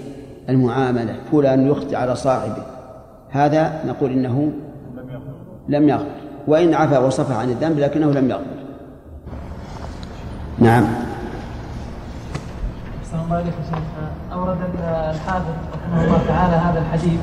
المعاملة 0.48 1.14
فلان 1.32 1.66
يخطئ 1.66 1.96
على 1.96 2.16
صاحبه. 2.16 2.62
هذا 3.30 3.84
نقول 3.86 4.10
إنه 4.10 4.52
لم 5.68 5.88
يغفر 5.88 6.22
وإن 6.46 6.74
عفا 6.74 6.98
وصفح 6.98 7.36
عن 7.36 7.50
الذنب 7.50 7.78
لكنه 7.78 8.10
لم 8.10 8.30
يغفر 8.30 8.62
نعم. 10.58 11.11
السلام 13.12 13.24
الله 13.24 13.36
عليكم 13.36 13.62
أورد 14.32 14.58
الحافظ 15.14 15.54
رحمه 15.74 16.04
الله 16.04 16.20
تعالى 16.28 16.56
هذا 16.56 16.78
الحديث 16.78 17.20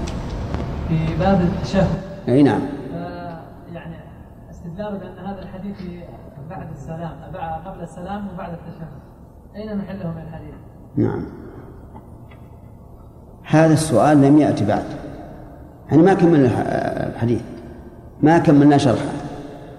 في 0.87 1.15
باب 1.19 1.41
التشهد. 1.41 1.87
أي 2.27 2.43
نعم. 2.43 2.61
يعني 3.73 3.95
استدلال 4.51 4.97
بأن 4.97 5.25
هذا 5.25 5.41
الحديث 5.41 5.77
بعد 6.49 6.67
السلام 6.71 7.11
قبل 7.65 7.81
السلام 7.81 8.27
وبعد 8.33 8.49
التشهد. 8.49 8.87
أين 9.55 9.77
محله 9.77 10.11
من 10.11 10.21
الحديث؟ 10.27 10.53
نعم. 10.95 11.25
هذا 13.43 13.73
السؤال 13.73 14.21
لم 14.21 14.37
يأتي 14.37 14.65
بعد. 14.65 14.85
يعني 15.89 16.01
ما 16.01 16.13
كملنا 16.13 16.49
الحديث. 17.15 17.41
ما 18.21 18.37
كملنا 18.37 18.77
شرحه. 18.77 19.13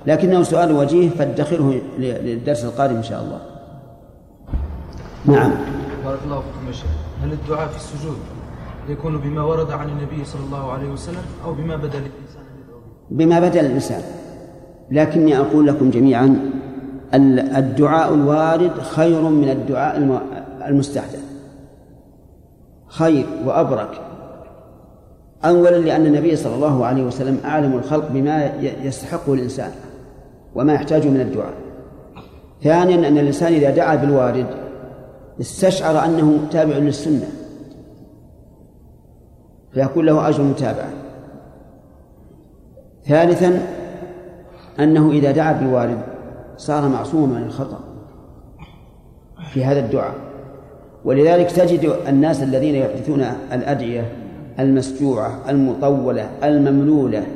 لكنه 0.06 0.42
سؤال 0.42 0.72
وجيه 0.72 1.10
فادخره 1.10 1.80
للدرس 1.98 2.64
القادم 2.64 2.96
إن 2.96 3.02
شاء 3.02 3.22
الله. 3.22 3.40
نعم. 5.26 5.50
بارك 6.04 6.18
الله 6.24 6.40
فيكم 6.40 6.66
يا 6.66 6.72
شيخ. 6.72 6.90
هل 7.22 7.32
الدعاء 7.32 7.68
في 7.68 7.76
السجود 7.76 8.16
يكون 8.88 9.18
بما 9.18 9.42
ورد 9.42 9.70
عن 9.70 9.88
النبي 9.88 10.24
صلى 10.24 10.40
الله 10.46 10.72
عليه 10.72 10.90
وسلم 10.90 11.22
أو 11.44 11.52
بما 11.52 11.76
بدا 11.76 11.98
للإنسان 11.98 12.42
بما 13.10 13.40
بدا 13.40 13.62
للإنسان 13.62 14.02
لكني 14.90 15.38
أقول 15.38 15.66
لكم 15.66 15.90
جميعا 15.90 16.50
الدعاء 17.14 18.14
الوارد 18.14 18.80
خير 18.80 19.22
من 19.22 19.48
الدعاء 19.48 20.22
المستحدث. 20.66 21.24
خير 22.88 23.26
وأبرك. 23.46 24.00
أولا 25.44 25.76
لأن 25.76 26.06
النبي 26.06 26.36
صلى 26.36 26.54
الله 26.54 26.86
عليه 26.86 27.02
وسلم 27.02 27.38
أعلم 27.44 27.72
الخلق 27.72 28.08
بما 28.08 28.52
يستحقه 28.60 29.34
الإنسان 29.34 29.70
وما 30.54 30.72
يحتاج 30.72 31.06
من 31.06 31.20
الدعاء. 31.20 31.54
ثانيا 32.62 33.08
أن 33.08 33.18
الإنسان 33.18 33.52
إذا 33.52 33.70
دعا 33.70 33.96
بالوارد 33.96 34.46
استشعر 35.40 36.04
أنه 36.04 36.48
تابع 36.50 36.76
للسنة. 36.76 37.28
فيكون 39.72 40.06
له 40.06 40.28
أجر 40.28 40.42
متابعة. 40.42 40.90
ثالثا 43.04 43.62
أنه 44.80 45.10
إذا 45.10 45.30
دعا 45.30 45.52
بالوارد 45.52 45.98
صار 46.56 46.88
معصوما 46.88 47.38
من 47.38 47.46
الخطأ 47.46 47.80
في 49.52 49.64
هذا 49.64 49.80
الدعاء. 49.80 50.14
ولذلك 51.04 51.50
تجد 51.50 51.94
الناس 52.08 52.42
الذين 52.42 52.74
يحدثون 52.74 53.20
الأدعية 53.52 54.12
المسجوعة 54.58 55.50
المطولة 55.50 56.30
المملولة 56.44 57.26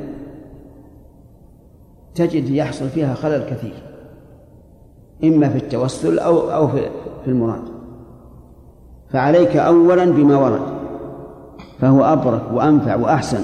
تجد 2.15 2.49
يحصل 2.49 2.89
فيها 2.89 3.13
خلل 3.13 3.43
كثير 3.49 3.83
إما 5.23 5.49
في 5.49 5.57
التوسل 5.57 6.19
أو 6.19 6.51
أو 6.51 6.67
في 6.67 7.27
المراد. 7.27 7.74
فعليك 9.15 9.57
أولا 9.57 10.05
بما 10.05 10.35
ورد 10.37 10.61
فهو 11.79 12.03
أبرك 12.03 12.41
وأنفع 12.51 12.95
وأحسن. 12.95 13.41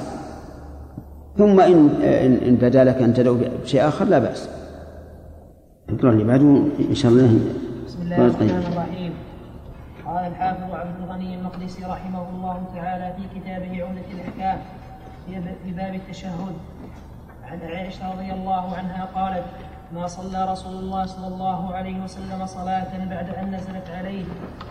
ثم 1.38 1.60
إن 1.60 1.90
إن 2.48 2.56
بدا 2.56 2.84
لك 2.84 2.96
أن 3.02 3.14
تدعو 3.14 3.38
بشيء 3.64 3.88
آخر 3.88 4.06
لا 4.06 4.20
بأس. 4.20 4.50
اقرأ 5.90 6.12
اللي 6.12 6.24
بعده 6.24 6.64
إن 6.90 6.96
شاء 6.96 7.12
الله. 7.12 7.40
بسم 7.88 8.02
الله 8.02 8.18
الرحمن 8.18 8.64
الرحيم. 8.74 9.14
قال 10.06 10.28
الحافظ 10.32 10.74
عبد 10.74 10.96
الغني 11.04 11.36
المقدسي 11.40 11.84
رحمه 11.84 12.26
الله 12.36 12.64
تعالى 12.76 13.14
في 13.18 13.40
كتابه 13.40 13.84
عمدة 13.84 14.10
الأحكام 14.14 14.58
في 15.64 15.72
باب 15.72 15.94
التشهد. 15.96 16.56
عن 17.52 17.60
عائشة 17.76 18.12
رضي 18.14 18.34
الله 18.34 18.76
عنها 18.78 19.08
قالت 19.16 19.46
ما 19.94 20.08
صلى 20.08 20.52
رسول 20.52 20.76
الله 20.80 21.06
صلى 21.06 21.28
الله 21.28 21.74
عليه 21.74 22.04
وسلم 22.04 22.46
صلاة 22.46 23.06
بعد 23.10 23.30
أن 23.30 23.56
نزلت 23.56 23.88
عليه 23.98 24.24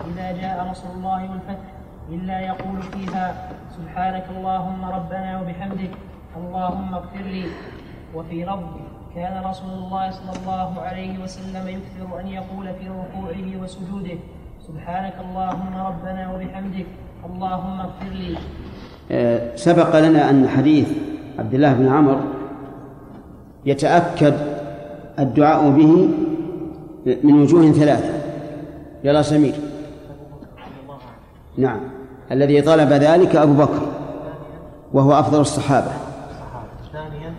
إذا 0.08 0.32
جاء 0.40 0.68
نصر 0.70 0.88
الله 0.96 1.30
والفتح 1.30 1.68
إلا 2.08 2.40
يقول 2.40 2.82
فيها 2.82 3.34
سبحانك 3.76 4.24
اللهم 4.36 4.84
ربنا 4.84 5.40
وبحمدك 5.40 5.90
اللهم 6.36 6.94
اغفر 6.94 7.20
لي. 7.20 7.44
وفي 8.14 8.44
لفظ 8.44 8.72
كان 9.14 9.44
رسول 9.44 9.70
الله 9.70 10.10
صلى 10.10 10.32
الله 10.42 10.80
عليه 10.80 11.22
وسلم 11.22 11.68
يكثر 11.68 12.20
أن 12.20 12.26
يقول 12.26 12.66
في 12.74 12.88
ركوعه 12.88 13.62
وسجوده 13.62 14.18
سبحانك 14.68 15.14
اللهم 15.20 15.72
ربنا 15.76 16.34
وبحمدك 16.34 16.86
اللهم 17.26 17.80
اغفر 17.80 18.12
لي. 18.12 18.38
آه، 19.10 19.56
سبق 19.56 19.98
لنا 19.98 20.30
أن 20.30 20.48
حديث 20.48 20.88
عبد 21.38 21.54
الله 21.54 21.72
بن 21.72 21.88
عمر 21.88 22.20
يتأكد 23.66 24.59
الدعاء 25.20 25.70
به 25.70 26.08
من 27.24 27.42
وجوه 27.42 27.72
ثلاثة. 27.72 28.14
يلا 29.04 29.22
سمير. 29.22 29.54
نعم. 31.58 31.80
الذي 32.32 32.62
طلب 32.62 32.88
ذلك 32.88 33.36
أبو 33.36 33.52
بكر 33.52 33.82
وهو 34.92 35.12
أفضل 35.12 35.40
الصحابة. 35.40 35.92
ثانيا 36.92 37.34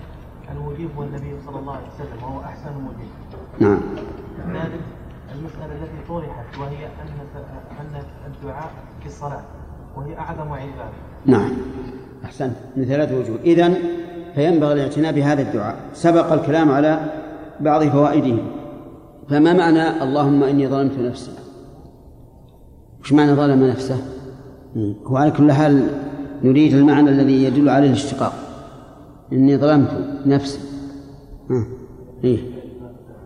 المجيب 0.51 0.89
هو 0.97 1.03
النبي 1.03 1.35
صلى 1.45 1.59
الله 1.59 1.73
عليه 1.73 1.87
وسلم 1.95 2.23
وهو 2.23 2.41
أحسن 2.41 2.71
مجيب 2.71 3.11
نعم. 3.59 3.79
ثالث 4.53 4.81
المسألة 5.35 5.73
التي 5.81 6.07
طرحت 6.09 6.57
وهي 6.59 6.85
أن 6.85 7.11
أن 7.81 8.01
الدعاء 8.27 8.71
في 9.01 9.07
الصلاة 9.07 9.41
وهي 9.95 10.17
أعظم 10.17 10.51
عبادة. 10.51 10.91
نعم. 11.25 11.51
أحسنت. 12.25 12.55
من 12.75 12.85
ثلاث 12.85 13.11
وجوه. 13.11 13.37
إذن 13.43 13.75
فينبغي 14.35 14.73
الاعتناء 14.73 15.11
بهذا 15.11 15.41
الدعاء. 15.41 15.75
سبق 15.93 16.31
الكلام 16.31 16.71
على 16.71 16.99
بعض 17.61 17.83
فوائده. 17.83 18.37
فما 19.29 19.53
معنى 19.53 20.03
اللهم 20.03 20.43
إني 20.43 20.67
ظلمت 20.67 20.99
نفسي؟ 20.99 21.31
وش 23.01 23.13
معنى 23.13 23.33
ظلم 23.33 23.63
نفسه؟ 23.63 23.97
هو 25.05 25.17
على 25.17 25.31
كل 25.31 25.51
حال 25.51 25.87
نريد 26.43 26.73
المعنى 26.73 27.09
الذي 27.09 27.43
يدل 27.43 27.69
عليه 27.69 27.87
الاشتقاق. 27.87 28.33
إني 29.33 29.57
ظلمت 29.57 29.89
نفسي. 30.25 30.59
إيه. 32.23 32.39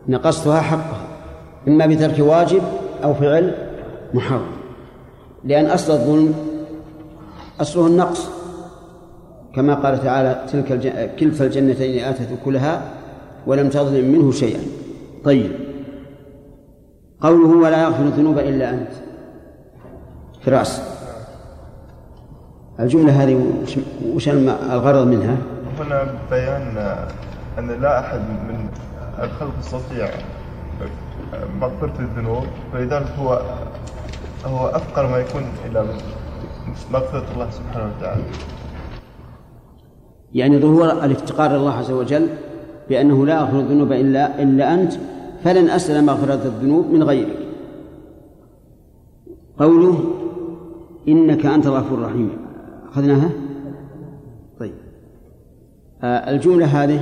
نقصتها 0.08 0.62
حقها. 0.62 1.08
إما 1.68 1.86
بترك 1.86 2.20
واجب 2.20 2.62
أو 3.04 3.14
فعل 3.14 3.56
محرم. 4.14 4.52
لأن 5.44 5.66
أصل 5.66 5.94
الظلم 5.94 6.34
أصله 7.62 7.88
النقص. 7.88 8.30
كما 9.56 9.74
قال 9.74 10.04
تعالى 10.04 10.46
تلك 10.52 10.72
الجنة 10.72 11.06
كلتا 11.20 11.46
الجنتين 11.46 12.04
آتت 12.04 12.28
كلها 12.46 12.82
ولم 13.48 13.70
تظلم 13.70 14.12
منه 14.12 14.32
شيئا. 14.32 14.62
طيب. 15.24 15.52
قوله 17.22 17.58
ولا 17.58 17.84
يغفر 17.84 18.04
الذنوب 18.04 18.38
إلا 18.38 18.70
أنت. 18.70 18.92
فراس 20.42 20.82
الجملة 22.80 23.24
هذه 23.24 23.54
وش 24.14 24.30
الغرض 24.30 25.08
منها؟ 25.08 25.38
هنا 25.80 26.08
بيان 26.32 26.98
أن 27.60 27.82
لا 27.82 28.00
أحد 28.00 28.20
من 28.20 28.70
الخلق 29.20 29.54
يستطيع 29.60 30.10
مغفرة 31.62 31.94
الذنوب 32.00 32.44
فلذلك 32.74 33.08
هو 33.20 33.42
هو 34.46 34.68
أفقر 34.68 35.08
ما 35.08 35.18
يكون 35.18 35.44
إلى 35.66 35.86
مغفرة 36.92 37.26
الله 37.34 37.50
سبحانه 37.50 37.92
وتعالى. 37.98 38.24
يعني 40.34 40.60
ظهور 40.60 40.92
الافتقار 40.92 41.56
الله 41.56 41.74
عز 41.74 41.92
وجل 41.92 42.28
بأنه 42.90 43.26
لا 43.26 43.42
أغفر 43.42 43.60
الذنوب 43.60 43.92
إلا 43.92 44.44
إلا 44.44 44.74
أنت 44.74 44.94
فلن 45.44 45.70
أسأل 45.70 46.06
مغفرة 46.06 46.34
الذنوب 46.34 46.86
من 46.92 47.04
غيرك. 47.04 47.38
قوله 49.60 50.04
إنك 51.08 51.46
أنت 51.46 51.66
الغفور 51.66 51.98
الرحيم. 51.98 52.38
أخذناها؟ 52.92 53.30
طيب. 54.60 54.74
آه 56.04 56.32
الجملة 56.32 56.66
هذه؟ 56.66 57.00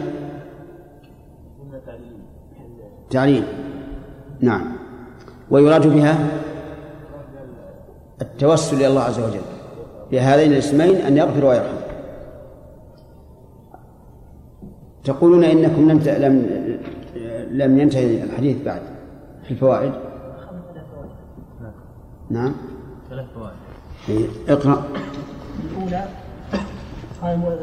تعليل. 3.10 3.44
نعم. 4.42 4.66
ويراد 5.52 5.88
بها 5.88 6.28
التوسل 8.22 8.78
إلى 8.78 8.88
الله 8.88 9.02
عز 9.02 9.20
وجل. 9.20 9.42
بهذين 10.12 10.52
الاسمين 10.52 10.96
أن 10.96 11.18
يغفر 11.18 11.46
ويرحم. 11.46 11.83
تقولون 15.04 15.44
إنكم 15.44 15.92
لم 15.92 16.00
لم 16.00 16.46
لم 17.52 17.80
ينتهي 17.80 18.24
الحديث 18.24 18.58
بعد 18.66 18.82
في 19.44 19.52
الفوائد؟ 19.52 19.94
نعم. 22.30 22.54
ثلاث 23.10 23.26
فوائد 23.36 23.56
إيه، 24.10 24.26
اقرأ. 24.50 24.84
الأولى 25.72 26.06
قال 27.22 27.60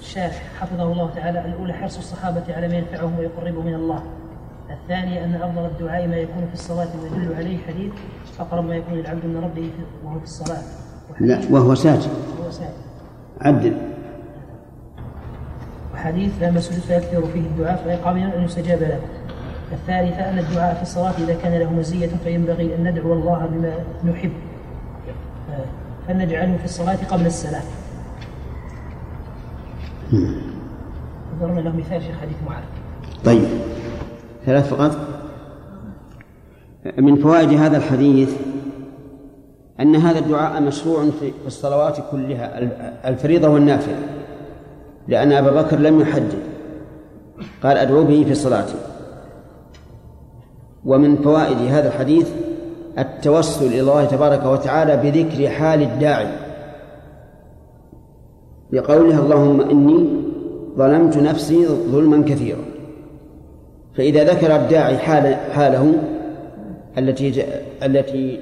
الشارح 0.00 0.42
حفظه 0.60 0.92
الله 0.92 1.10
تعالى 1.14 1.44
الأولى 1.44 1.72
حرص 1.72 1.98
الصحابة 1.98 2.42
على 2.48 2.68
ما 2.68 2.74
ينفعهم 2.74 3.18
ويقربهم 3.18 3.66
من 3.66 3.74
الله. 3.74 4.02
الثانية 4.70 5.24
أن 5.24 5.34
أفضل 5.34 5.66
الدعاء 5.66 6.08
ما 6.08 6.16
يكون 6.16 6.46
في 6.48 6.54
الصلاة 6.54 6.88
ويدل 7.02 7.34
عليه 7.34 7.58
حديث 7.58 7.92
أقرب 8.40 8.64
ما 8.64 8.76
يكون 8.76 8.98
العبد 8.98 9.24
من 9.24 9.36
ربه 9.36 9.70
وهو 10.04 10.18
في 10.18 10.24
الصلاة. 10.24 10.62
لا 11.20 11.40
وهو 11.50 11.74
ساجد. 11.74 12.10
وهو 12.40 12.50
سائل 12.50 12.70
عدل. 13.40 13.76
وحديث 15.96 16.32
لا 16.40 16.50
مسجد 16.50 16.80
فيكثر 16.80 17.26
فيه 17.32 17.40
الدعاء 17.40 17.82
فيقع 17.84 18.12
من 18.12 18.22
أن 18.22 18.44
يستجاب 18.44 18.80
له. 18.80 19.00
الثالثة 19.72 20.30
أن 20.30 20.38
الدعاء 20.38 20.74
في 20.74 20.82
الصلاة 20.82 21.14
إذا 21.18 21.34
كان 21.42 21.60
له 21.60 21.72
مزية 21.72 22.10
فينبغي 22.24 22.74
أن 22.74 22.90
ندعو 22.90 23.12
الله 23.12 23.46
بما 23.52 23.74
نحب. 24.12 24.30
فلنجعله 26.08 26.56
في 26.56 26.64
الصلاة 26.64 26.98
قبل 27.10 27.26
السلام. 27.26 27.62
ضربنا 31.40 31.60
له 31.60 31.76
مثال 31.76 32.02
شيخ 32.02 32.16
حديث 32.20 32.36
معاذ. 32.46 32.64
طيب. 33.24 33.48
ثلاث 34.46 34.74
فقط. 34.74 34.96
من 36.98 37.16
فوائد 37.16 37.52
هذا 37.52 37.76
الحديث 37.76 38.36
أن 39.80 39.96
هذا 39.96 40.18
الدعاء 40.18 40.62
مشروع 40.62 41.10
في 41.20 41.32
الصلوات 41.46 41.96
كلها 42.10 42.58
الفريضة 43.08 43.48
والنافلة. 43.48 44.15
لأن 45.08 45.32
أبا 45.32 45.62
بكر 45.62 45.78
لم 45.78 46.00
يحدد 46.00 46.38
قال 47.62 47.76
أدعو 47.76 48.04
به 48.04 48.24
في 48.24 48.34
صلاتي 48.34 48.74
ومن 50.84 51.16
فوائد 51.16 51.56
هذا 51.56 51.88
الحديث 51.88 52.28
التوسل 52.98 53.66
إلى 53.66 53.80
الله 53.80 54.04
تبارك 54.04 54.44
وتعالى 54.44 54.96
بذكر 54.96 55.48
حال 55.48 55.82
الداعي. 55.82 56.28
بقوله 58.72 59.18
اللهم 59.18 59.60
إني 59.60 60.06
ظلمت 60.76 61.16
نفسي 61.16 61.66
ظلما 61.66 62.24
كثيرا. 62.28 62.64
فإذا 63.94 64.24
ذكر 64.24 64.56
الداعي 64.56 64.98
حال 64.98 65.34
حاله 65.34 65.94
التي 66.98 67.44
التي 67.82 68.40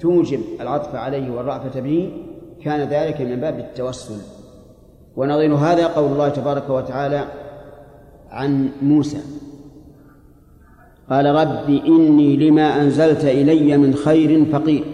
توجب 0.00 0.40
العطف 0.60 0.94
عليه 0.94 1.30
والرأفة 1.30 1.80
به 1.80 2.12
كان 2.64 2.88
ذلك 2.88 3.20
من 3.20 3.36
باب 3.40 3.58
التوسل. 3.58 4.39
ونظير 5.20 5.54
هذا 5.54 5.86
قول 5.86 6.12
الله 6.12 6.28
تبارك 6.28 6.70
وتعالى 6.70 7.24
عن 8.30 8.68
موسى. 8.82 9.20
قال 11.10 11.26
رب 11.26 11.70
إني 11.70 12.36
لما 12.36 12.82
أنزلت 12.82 13.24
إلي 13.24 13.76
من 13.76 13.94
خير 13.94 14.44
فقير. 14.44 14.84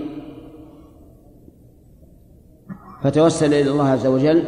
فتوسل 3.02 3.54
إلى 3.54 3.70
الله 3.70 3.88
عز 3.88 4.06
وجل 4.06 4.44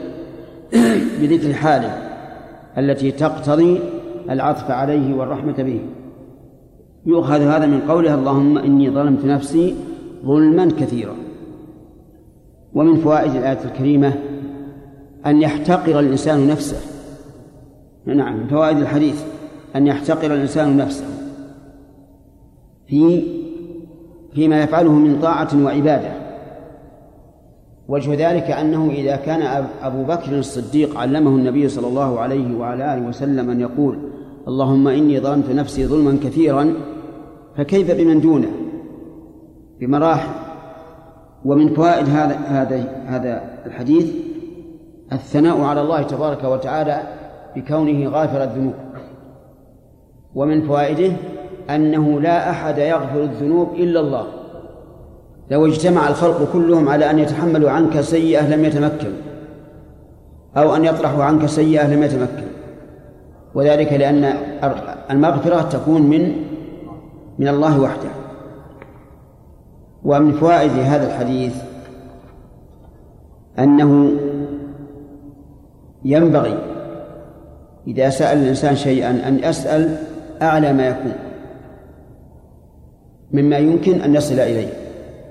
بذكر 1.20 1.52
حاله 1.52 1.92
التي 2.78 3.10
تقتضي 3.10 3.80
العطف 4.30 4.70
عليه 4.70 5.14
والرحمة 5.14 5.62
به. 5.62 5.80
يؤخذ 7.06 7.40
هذا 7.40 7.66
من 7.66 7.80
قولها 7.80 8.14
اللهم 8.14 8.58
إني 8.58 8.90
ظلمت 8.90 9.24
نفسي 9.24 9.74
ظلما 10.24 10.70
كثيرا. 10.80 11.14
ومن 12.74 12.96
فوائد 12.96 13.34
الآية 13.34 13.64
الكريمة 13.64 14.12
أن 15.28 15.42
يحتقر 15.42 16.00
الإنسان 16.00 16.46
نفسه. 16.46 16.80
نعم 18.06 18.38
من 18.38 18.46
فوائد 18.46 18.76
الحديث 18.76 19.24
أن 19.76 19.86
يحتقر 19.86 20.34
الإنسان 20.34 20.76
نفسه 20.76 21.04
في 22.86 23.22
فيما 24.34 24.62
يفعله 24.62 24.92
من 24.92 25.18
طاعة 25.22 25.64
وعبادة. 25.64 26.10
وجه 27.88 28.30
ذلك 28.30 28.50
أنه 28.50 28.90
إذا 28.90 29.16
كان 29.16 29.66
أبو 29.82 30.04
بكر 30.04 30.38
الصديق 30.38 30.98
علمه 30.98 31.30
النبي 31.30 31.68
صلى 31.68 31.86
الله 31.86 32.20
عليه 32.20 32.56
وعلى 32.56 32.94
آله 32.94 33.08
وسلم 33.08 33.50
أن 33.50 33.60
يقول 33.60 33.98
اللهم 34.48 34.88
إني 34.88 35.20
ظلمت 35.20 35.50
نفسي 35.50 35.86
ظلما 35.86 36.18
كثيرا 36.24 36.74
فكيف 37.56 37.90
بمن 37.90 38.20
دونه؟ 38.20 38.50
بمراحل. 39.80 40.28
ومن 41.44 41.74
فوائد 41.74 42.08
هذا 42.08 42.36
هذا 42.36 43.02
هذا 43.06 43.42
الحديث 43.66 44.27
الثناء 45.12 45.61
على 45.61 45.81
الله 45.81 46.03
تبارك 46.03 46.44
وتعالى 46.44 47.03
بكونه 47.57 48.09
غافر 48.09 48.42
الذنوب. 48.42 48.75
ومن 50.35 50.66
فوائده 50.66 51.12
أنه 51.71 52.21
لا 52.21 52.51
أحد 52.51 52.79
يغفر 52.79 53.23
الذنوب 53.23 53.75
إلا 53.75 54.01
الله. 54.01 54.27
لو 55.51 55.66
اجتمع 55.66 56.09
الخلق 56.09 56.53
كلهم 56.53 56.88
على 56.88 57.11
أن 57.11 57.18
يتحملوا 57.18 57.71
عنك 57.71 58.01
سيئة 58.01 58.49
لم 58.49 58.64
يتمكن 58.64 59.12
أو 60.57 60.77
أن 60.77 60.85
يطرحوا 60.85 61.25
عنك 61.25 61.47
سيئة 61.47 61.94
لم 61.94 62.03
يتمكن. 62.03 62.49
وذلك 63.55 63.92
لأن 63.92 64.25
المغفرة 65.11 65.62
تكون 65.62 66.03
من 66.03 66.33
من 67.38 67.49
الله 67.49 67.81
وحده. 67.81 68.11
ومن 70.05 70.33
فوائد 70.33 70.71
هذا 70.71 71.07
الحديث 71.07 71.57
أنه 73.59 74.11
ينبغي 76.04 76.58
إذا 77.87 78.11
سأل 78.11 78.38
الإنسان 78.38 78.76
شيئا 78.76 79.28
أن 79.28 79.38
يسأل 79.44 79.96
أعلى 80.42 80.72
ما 80.72 80.88
يكون 80.88 81.12
مما 83.32 83.58
يمكن 83.58 84.00
أن 84.00 84.14
يصل 84.14 84.34
إليه 84.34 84.68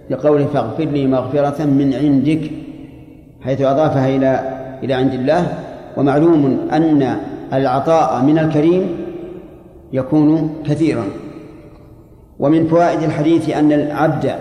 لقوله 0.10 0.46
فاغفر 0.46 0.84
لي 0.84 1.08
مغفرة 1.08 1.66
من 1.66 1.94
عندك 1.94 2.52
حيث 3.42 3.62
أضافها 3.62 4.10
إلى 4.10 4.58
إلى 4.84 4.94
عند 4.94 5.14
الله 5.14 5.54
ومعلوم 5.98 6.68
أن 6.72 7.18
العطاء 7.54 8.24
من 8.24 8.40
الكريم 8.40 8.88
يكون 9.94 10.56
كثيرا. 10.66 11.04
ومن 12.40 12.68
فوائد 12.68 13.04
الحديث 13.04 13.50
أن 13.50 13.72
العبد 13.72 14.32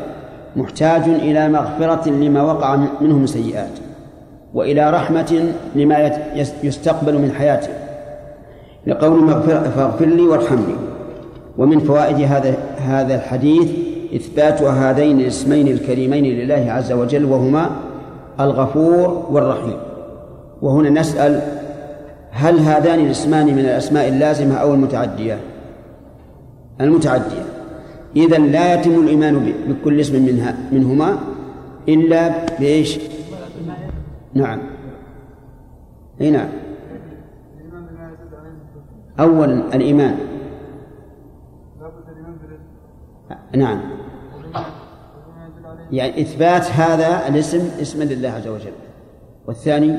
محتاج 0.56 1.02
إلى 1.02 1.48
مغفرة 1.48 2.10
لما 2.10 2.42
وقع 2.42 2.76
منه 3.00 3.18
من 3.18 3.26
سيئات. 3.26 3.85
وإلى 4.56 4.90
رحمة 4.90 5.52
لما 5.74 6.10
يستقبل 6.62 7.18
من 7.18 7.32
حياته. 7.32 7.68
لقول 8.86 9.28
فاغفر 9.76 10.06
لي 10.06 10.22
وارحمني. 10.22 10.74
ومن 11.58 11.78
فوائد 11.78 12.20
هذا 12.20 12.54
هذا 12.78 13.14
الحديث 13.14 13.70
إثبات 14.14 14.62
هذين 14.62 15.20
الاسمين 15.20 15.68
الكريمين 15.68 16.24
لله 16.24 16.66
عز 16.68 16.92
وجل 16.92 17.24
وهما 17.24 17.70
الغفور 18.40 19.26
والرحيم. 19.30 19.76
وهنا 20.62 20.90
نسأل 20.90 21.40
هل 22.30 22.58
هذان 22.58 22.98
الاسمان 22.98 23.46
من 23.46 23.58
الأسماء 23.58 24.08
اللازمة 24.08 24.54
أو 24.54 24.74
المتعدية؟ 24.74 25.38
المتعدية. 26.80 27.46
إذا 28.16 28.38
لا 28.38 28.74
يتم 28.74 28.90
الإيمان 28.90 29.52
بكل 29.68 30.00
اسم 30.00 30.26
منها 30.26 30.56
منهما 30.72 31.18
إلا 31.88 32.30
بإيش؟ 32.60 32.98
نعم. 34.36 34.60
أي 36.20 36.30
نعم. 36.30 36.48
أولا 39.20 39.74
الإيمان. 39.74 40.18
نعم. 43.56 43.80
يعني 45.90 46.22
إثبات 46.22 46.70
هذا 46.70 47.28
الاسم 47.28 47.80
اسما 47.80 48.04
لله 48.04 48.28
عز 48.28 48.46
وجل. 48.46 48.72
والثاني؟ 49.46 49.96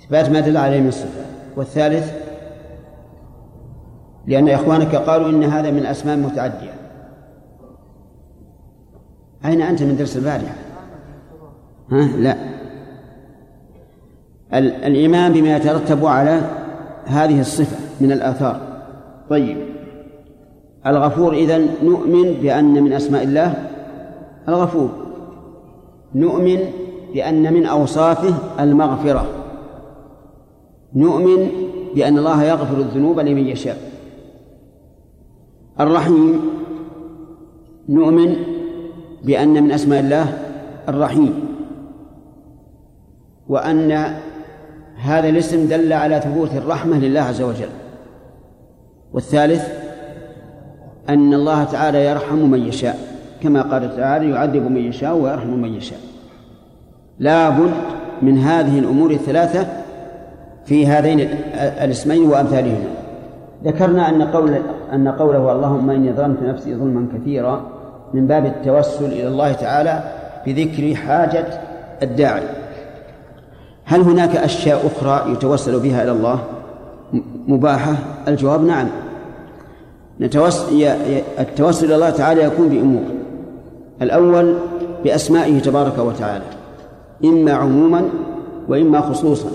إثبات 0.00 0.30
ما 0.30 0.40
دل 0.40 0.56
عليه 0.56 0.80
من 0.80 0.88
الصفة 0.88 1.24
والثالث؟ 1.56 2.12
لأن 4.26 4.48
إخوانك 4.48 4.94
قالوا 4.94 5.30
إن 5.30 5.44
هذا 5.44 5.70
من 5.70 5.86
أسماء 5.86 6.16
متعدية. 6.16 6.72
أين 9.44 9.60
أنت 9.62 9.82
من 9.82 9.96
درس 9.96 10.16
البارحة؟ 10.16 10.69
ها؟ 11.90 12.06
لا. 12.16 12.36
الإيمان 14.58 15.32
بما 15.32 15.56
يترتب 15.56 16.06
على 16.06 16.40
هذه 17.04 17.40
الصفة 17.40 17.76
من 18.00 18.12
الآثار. 18.12 18.60
طيب. 19.30 19.56
الغفور 20.86 21.34
إذن 21.34 21.68
نؤمن 21.84 22.32
بأن 22.42 22.82
من 22.82 22.92
أسماء 22.92 23.22
الله 23.22 23.68
الغفور. 24.48 24.90
نؤمن 26.14 26.58
بأن 27.14 27.52
من 27.54 27.66
أوصافه 27.66 28.34
المغفرة. 28.60 29.26
نؤمن 30.94 31.48
بأن 31.94 32.18
الله 32.18 32.44
يغفر 32.44 32.76
الذنوب 32.76 33.20
لمن 33.20 33.46
يشاء. 33.46 33.78
الرحيم. 35.80 36.40
نؤمن 37.88 38.36
بأن 39.24 39.62
من 39.62 39.72
أسماء 39.72 40.00
الله 40.00 40.38
الرحيم. 40.88 41.49
وأن 43.50 44.04
هذا 45.02 45.28
الاسم 45.28 45.68
دل 45.68 45.92
على 45.92 46.20
ثبوت 46.20 46.50
الرحمة 46.56 46.98
لله 46.98 47.20
عز 47.20 47.42
وجل. 47.42 47.68
والثالث 49.12 49.68
أن 51.08 51.34
الله 51.34 51.64
تعالى 51.64 52.04
يرحم 52.04 52.38
من 52.38 52.68
يشاء. 52.68 52.98
كما 53.42 53.62
قال 53.62 53.96
تعالى 53.96 54.30
يعذب 54.30 54.70
من 54.70 54.76
يشاء 54.76 55.16
ويرحم 55.16 55.48
من 55.48 55.74
يشاء. 55.74 55.98
لا 57.18 57.50
بد 57.50 57.72
من 58.22 58.38
هذه 58.38 58.78
الأمور 58.78 59.10
الثلاثة 59.10 59.66
في 60.64 60.86
هذين 60.86 61.20
الاسمين 61.84 62.28
وأمثالهما. 62.28 62.88
ذكرنا 63.64 64.08
أن 64.08 64.22
قول 64.22 64.54
أن 64.92 65.08
قوله 65.08 65.52
اللهم 65.52 65.90
إني 65.90 66.12
ظلمت 66.12 66.42
نفسي 66.42 66.74
ظلما 66.74 67.08
كثيرا 67.14 67.70
من 68.14 68.26
باب 68.26 68.46
التوسل 68.46 69.12
إلى 69.12 69.28
الله 69.28 69.52
تعالى 69.52 70.02
بذكر 70.46 70.94
حاجة 70.94 71.46
الداعي. 72.02 72.59
هل 73.90 74.00
هناك 74.00 74.36
أشياء 74.36 74.86
أخرى 74.86 75.32
يتوسل 75.32 75.80
بها 75.80 76.02
إلى 76.02 76.12
الله؟ 76.12 76.44
مباحة؟ 77.48 77.94
الجواب 78.28 78.64
نعم. 78.64 78.88
التوسل 81.40 81.86
إلى 81.86 81.94
الله 81.94 82.10
تعالى 82.10 82.42
يكون 82.42 82.68
بأمور. 82.68 83.02
الأول 84.02 84.54
بأسمائه 85.04 85.58
تبارك 85.58 85.98
وتعالى. 85.98 86.44
إما 87.24 87.52
عموما 87.52 88.08
وإما 88.68 89.00
خصوصا. 89.00 89.50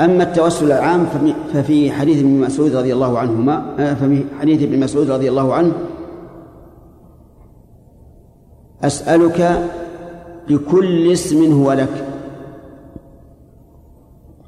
أما 0.00 0.22
التوسل 0.22 0.66
العام 0.66 1.06
ففي 1.52 1.92
حديث 1.92 2.18
ابن 2.18 2.40
مسعود 2.40 2.76
رضي 2.76 2.92
الله 2.92 3.18
عنهما 3.18 3.62
آه، 3.78 3.94
ففي 3.94 4.24
حديث 4.40 4.62
ابن 4.62 4.80
مسعود 4.80 5.10
رضي 5.10 5.28
الله 5.28 5.54
عنه 5.54 5.72
أسألك 8.84 9.68
بكل 10.48 11.12
اسم 11.12 11.52
هو 11.52 11.72
لك. 11.72 12.06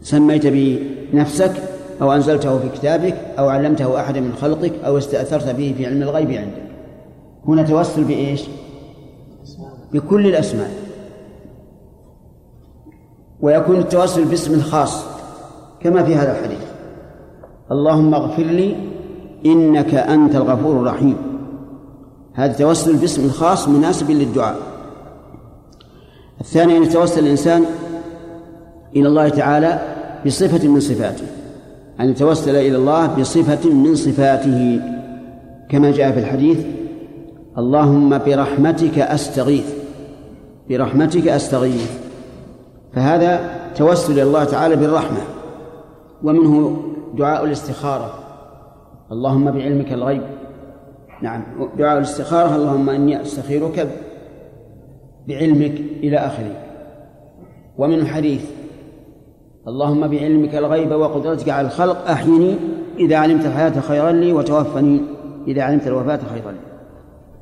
سميت 0.02 0.46
به 0.46 0.90
نفسك 1.14 1.52
أو 2.02 2.12
أنزلته 2.12 2.58
في 2.58 2.68
كتابك 2.68 3.14
أو 3.38 3.48
علمته 3.48 4.00
أحد 4.00 4.18
من 4.18 4.32
خلقك 4.32 4.72
أو 4.84 4.98
استأثرت 4.98 5.48
به 5.48 5.74
في 5.76 5.86
علم 5.86 6.02
الغيب 6.02 6.30
عندك. 6.30 6.62
هنا 7.48 7.62
توسل 7.62 8.04
بإيش؟ 8.04 8.42
بكل 9.92 10.26
الأسماء. 10.26 10.70
ويكون 13.40 13.76
التوسل 13.76 14.24
باسم 14.24 14.60
خاص 14.60 15.04
كما 15.80 16.02
في 16.02 16.14
هذا 16.14 16.38
الحديث. 16.38 16.66
اللهم 17.72 18.14
اغفر 18.14 18.42
لي 18.42 18.76
إنك 19.46 19.94
أنت 19.94 20.36
الغفور 20.36 20.76
الرحيم. 20.80 21.16
هذا 22.34 22.52
توسل 22.52 22.96
باسم 22.96 23.30
خاص 23.30 23.68
مناسب 23.68 24.10
للدعاء. 24.10 24.75
الثاني 26.40 26.76
أن 26.76 26.82
يتوسل 26.82 27.24
الإنسان 27.24 27.64
إلى 28.96 29.08
الله 29.08 29.28
تعالى 29.28 29.80
بصفة 30.26 30.68
من 30.68 30.80
صفاته. 30.80 31.26
أن 32.00 32.10
يتوسل 32.10 32.56
إلى 32.56 32.76
الله 32.76 33.06
بصفة 33.06 33.70
من 33.70 33.94
صفاته. 33.94 34.80
كما 35.68 35.90
جاء 35.90 36.12
في 36.12 36.18
الحديث 36.18 36.58
اللهم 37.58 38.18
برحمتك 38.18 38.98
أستغيث. 38.98 39.74
برحمتك 40.68 41.28
أستغيث. 41.28 41.90
فهذا 42.92 43.50
توسل 43.76 44.12
إلى 44.12 44.22
الله 44.22 44.44
تعالى 44.44 44.76
بالرحمة. 44.76 45.20
ومنه 46.22 46.82
دعاء 47.14 47.44
الاستخارة. 47.44 48.14
اللهم 49.12 49.50
بعلمك 49.50 49.92
الغيب. 49.92 50.22
نعم 51.22 51.42
دعاء 51.78 51.98
الاستخارة 51.98 52.56
اللهم 52.56 52.90
إني 52.90 53.22
أستخيرك 53.22 53.88
بعلمك 55.28 55.72
إلى 56.02 56.16
آخره. 56.16 56.56
ومن 57.78 58.06
حديث 58.06 58.44
اللهم 59.68 60.08
بعلمك 60.08 60.54
الغيب 60.54 60.90
وقدرتك 60.92 61.48
على 61.48 61.66
الخلق 61.66 62.10
أحيني 62.10 62.54
إذا 62.98 63.16
علمت 63.16 63.46
الحياة 63.46 63.80
خيرا 63.80 64.12
لي 64.12 64.32
وتوفني 64.32 65.00
إذا 65.48 65.62
علمت 65.62 65.86
الوفاة 65.86 66.20
خيرا 66.34 66.52
لي. 66.52 66.58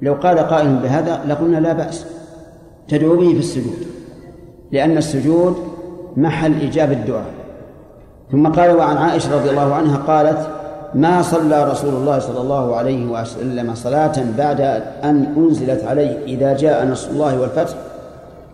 لو 0.02 0.14
قال 0.14 0.38
قائل 0.38 0.76
بهذا 0.76 1.24
لقلنا 1.28 1.56
لا 1.56 1.72
بأس. 1.72 2.06
تدعو 2.88 3.16
به 3.16 3.32
في 3.32 3.38
السجود 3.38 3.86
لأن 4.72 4.96
السجود 4.96 5.56
محل 6.16 6.62
إجابة 6.62 6.92
الدعاء. 6.92 7.34
ثم 8.32 8.46
قال 8.46 8.76
وعن 8.76 8.96
عائشة 8.96 9.40
رضي 9.40 9.50
الله 9.50 9.74
عنها 9.74 9.96
قالت 9.96 10.50
ما 10.94 11.22
صلى 11.22 11.70
رسول 11.70 11.94
الله 11.94 12.18
صلى 12.18 12.40
الله 12.40 12.76
عليه 12.76 13.06
وسلم 13.06 13.74
صلاة 13.74 14.12
بعد 14.38 14.60
أن 15.04 15.34
أنزلت 15.36 15.84
عليه 15.84 16.24
إذا 16.26 16.56
جاء 16.56 16.86
نصر 16.86 17.10
الله 17.10 17.40
والفتح 17.40 17.74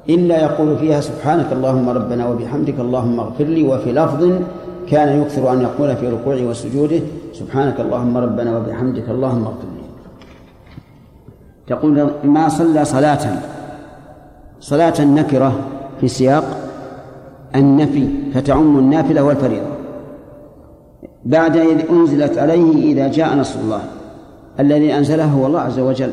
إلا 0.08 0.42
يقول 0.42 0.78
فيها 0.78 1.00
سبحانك 1.00 1.52
اللهم 1.52 1.88
ربنا 1.88 2.28
وبحمدك 2.28 2.80
اللهم 2.80 3.20
اغفر 3.20 3.44
لي 3.44 3.62
وفي 3.68 3.92
لفظ 3.92 4.22
كان 4.88 5.22
يكثر 5.22 5.52
أن 5.52 5.62
يقول 5.62 5.96
في 5.96 6.08
ركوعه 6.08 6.42
وسجوده 6.46 7.00
سبحانك 7.32 7.80
اللهم 7.80 8.16
ربنا 8.16 8.56
وبحمدك 8.56 9.08
اللهم 9.08 9.44
اغفر 9.44 9.68
لي. 9.76 9.84
تقول 11.66 12.10
ما 12.24 12.48
صلى 12.48 12.84
صلاة 12.84 13.24
صلاة 14.60 14.98
نكرة 15.00 15.52
في 16.00 16.08
سياق 16.08 16.44
النفي 17.54 18.08
فتعم 18.34 18.78
النافلة 18.78 19.22
والفريضة. 19.22 19.69
بعد 21.24 21.56
إذ 21.56 21.90
أنزلت 21.90 22.38
عليه 22.38 22.92
إذا 22.92 23.08
جاء 23.08 23.36
نصر 23.36 23.60
الله 23.60 23.82
الذي 24.60 24.94
أنزله 24.94 25.24
هو 25.24 25.46
الله 25.46 25.60
عز 25.60 25.78
وجل. 25.78 26.12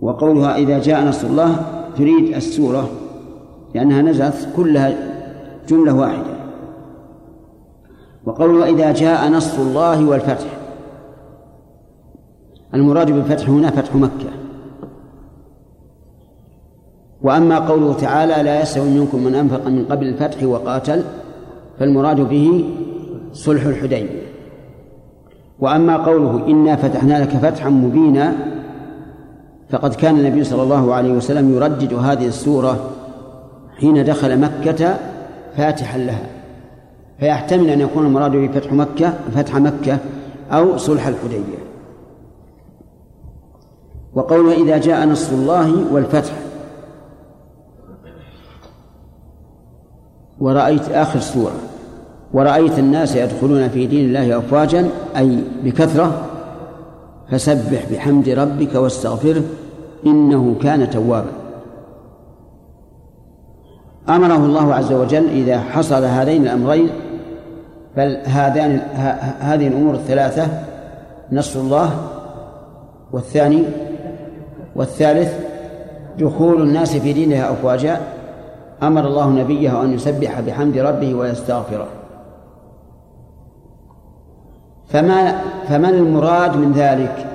وقولها 0.00 0.56
إذا 0.56 0.78
جاء 0.78 1.04
نصر 1.04 1.26
الله 1.26 1.56
تريد 1.96 2.34
السورة 2.34 2.90
لأنها 3.74 4.02
نزلت 4.02 4.48
كلها 4.56 4.94
جملة 5.68 5.94
واحدة. 5.94 6.40
وقولها 8.24 8.68
إذا 8.68 8.92
جاء 8.92 9.28
نصر 9.28 9.62
الله 9.62 10.08
والفتح 10.08 10.46
المراد 12.74 13.10
بالفتح 13.10 13.48
هنا 13.48 13.70
فتح 13.70 13.94
مكة. 13.94 14.30
وأما 17.22 17.58
قوله 17.58 17.92
تعالى 17.92 18.42
لا 18.42 18.62
يستوي 18.62 18.90
منكم 18.90 19.24
من 19.24 19.34
أنفق 19.34 19.66
من 19.66 19.84
قبل 19.84 20.06
الفتح 20.06 20.42
وقاتل 20.42 21.04
فالمراد 21.80 22.20
به 22.20 22.64
صلح 23.32 23.62
الحديبية 23.62 24.22
وأما 25.60 25.96
قوله 25.96 26.46
إنا 26.46 26.76
فتحنا 26.76 27.22
لك 27.22 27.28
فتحا 27.28 27.68
مبينا 27.68 28.34
فقد 29.70 29.94
كان 29.94 30.18
النبي 30.18 30.44
صلى 30.44 30.62
الله 30.62 30.94
عليه 30.94 31.12
وسلم 31.12 31.54
يردد 31.54 31.94
هذه 31.94 32.26
السورة 32.26 32.90
حين 33.78 34.04
دخل 34.04 34.40
مكة 34.40 34.96
فاتحا 35.56 35.98
لها. 35.98 36.26
فيحتمل 37.20 37.68
أن 37.68 37.80
يكون 37.80 38.06
المراد 38.06 38.30
به 38.30 38.48
فتح 38.48 38.72
مكة 38.72 39.14
فتح 39.34 39.56
مكة 39.56 39.98
أو 40.50 40.76
صلح 40.76 41.06
الحديبية. 41.06 41.60
وقوله 44.14 44.52
إذا 44.52 44.78
جاء 44.78 45.06
نصر 45.06 45.34
الله 45.34 45.92
والفتح. 45.92 46.32
ورأيت 50.40 50.88
آخر 50.88 51.20
سورة. 51.20 51.69
ورأيت 52.32 52.78
الناس 52.78 53.16
يدخلون 53.16 53.68
في 53.68 53.86
دين 53.86 54.04
الله 54.04 54.38
أفواجا 54.38 54.88
أي 55.16 55.38
بكثرة 55.64 56.22
فسبح 57.30 57.86
بحمد 57.92 58.28
ربك 58.28 58.74
واستغفره 58.74 59.42
إنه 60.06 60.56
كان 60.62 60.90
توابا. 60.90 61.32
أمره 64.08 64.36
الله 64.36 64.74
عز 64.74 64.92
وجل 64.92 65.28
إذا 65.28 65.60
حصل 65.60 66.04
هذين 66.04 66.42
الأمرين 66.42 66.90
بل 67.96 68.16
هذان 68.24 68.80
هذه 69.40 69.68
الأمور 69.68 69.94
الثلاثة 69.94 70.48
نصر 71.32 71.60
الله 71.60 71.90
والثاني 73.12 73.62
والثالث 74.76 75.34
دخول 76.18 76.62
الناس 76.62 76.96
في 76.96 77.12
دينها 77.12 77.52
أفواجا. 77.52 78.00
أمر 78.82 79.06
الله 79.06 79.30
نبيه 79.30 79.82
أن 79.82 79.92
يسبح 79.92 80.40
بحمد 80.40 80.78
ربه 80.78 81.14
ويستغفره. 81.14 81.99
فما 84.92 85.40
فما 85.68 85.88
المراد 85.88 86.56
من 86.56 86.72
ذلك 86.72 87.26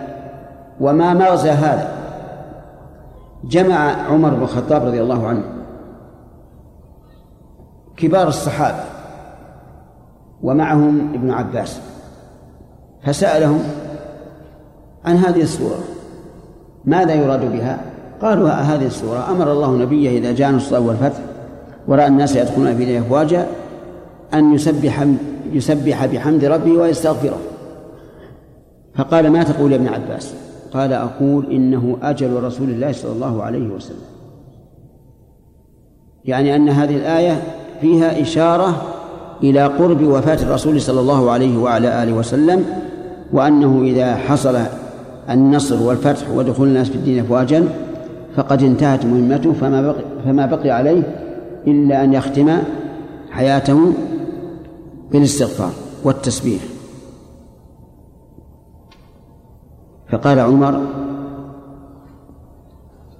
وما 0.80 1.14
مغزى 1.14 1.50
هذا 1.50 1.96
جمع 3.44 3.78
عمر 4.10 4.30
بن 4.30 4.44
الخطاب 4.44 4.86
رضي 4.86 5.02
الله 5.02 5.28
عنه 5.28 5.44
كبار 7.98 8.28
الصحابة 8.28 8.84
ومعهم 10.44 11.12
ابن 11.14 11.32
عباس 11.32 11.80
فسألهم 13.04 13.64
عن 15.06 15.16
هذه 15.16 15.42
السورة 15.42 15.80
ماذا 16.86 17.14
يراد 17.14 17.52
بها؟ 17.52 17.80
قالوا 18.22 18.50
هذه 18.50 18.86
السورة 18.86 19.32
أمر 19.32 19.52
الله 19.52 19.76
نبيه 19.78 20.20
إذا 20.20 20.32
جاء 20.32 20.52
نصر 20.52 20.82
والفتح 20.82 21.20
ورأى 21.88 22.08
الناس 22.08 22.36
يدخلون 22.36 22.76
في 22.76 23.00
أفواجا 23.00 23.48
أن 24.34 24.54
يسبح 24.54 25.06
يسبح 25.56 26.06
بحمد 26.06 26.46
ربه 26.46 26.72
ويستغفره. 26.72 27.38
فقال 28.96 29.30
ما 29.30 29.44
تقول 29.44 29.72
يا 29.72 29.78
ابن 29.78 29.88
عباس؟ 29.88 30.34
قال 30.74 30.94
أقول 30.94 31.52
إنه 31.52 31.98
أجل 32.02 32.44
رسول 32.44 32.70
الله 32.70 32.92
صلى 32.92 33.12
الله 33.12 33.44
عليه 33.44 33.68
وسلم. 33.68 34.16
يعني 36.26 36.56
أن 36.56 36.70
هذه 36.70 36.96
الآية 36.96 37.42
فيها 37.82 38.22
إشارة 38.22 38.82
إلى 39.44 39.66
قرب 39.66 40.04
وفاة 40.04 40.44
الرسول 40.44 40.82
صلى 40.82 41.00
الله 41.00 41.32
عليه 41.32 41.58
وعلى 41.58 42.04
آله 42.04 42.14
وسلم 42.14 42.66
وأنه 43.34 43.82
إذا 43.84 44.16
حصل 44.16 44.58
النصر 45.30 45.84
والفتح 45.84 46.32
ودخول 46.32 46.68
الناس 46.68 46.90
في 46.90 46.96
الدين 46.96 47.20
أفواجا 47.20 47.68
فقد 48.36 48.64
انتهت 48.64 49.06
مهمته 49.06 49.54
فما 49.54 49.82
بقي, 49.82 50.04
فما 50.26 50.46
بقي 50.46 50.70
عليه 50.70 51.02
إلا 51.68 52.04
أن 52.04 52.14
يختم 52.14 52.58
حياته 53.32 53.94
بالاستغفار 55.16 55.72
والتسبيح. 56.04 56.62
فقال 60.10 60.40
عمر 60.40 60.88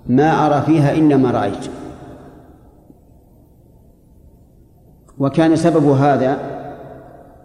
ما 0.08 0.46
أرى 0.46 0.62
فيها 0.62 0.92
إلا 0.92 1.18
ما 1.18 1.32
رأيت. 1.32 1.70
وكان 5.20 5.56
سبب 5.56 5.88
هذا 5.88 6.40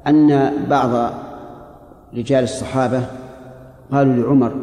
أن 0.07 0.53
بعض 0.67 1.13
رجال 2.15 2.45
الصحابة 2.45 3.03
قالوا 3.93 4.15
لعمر 4.15 4.55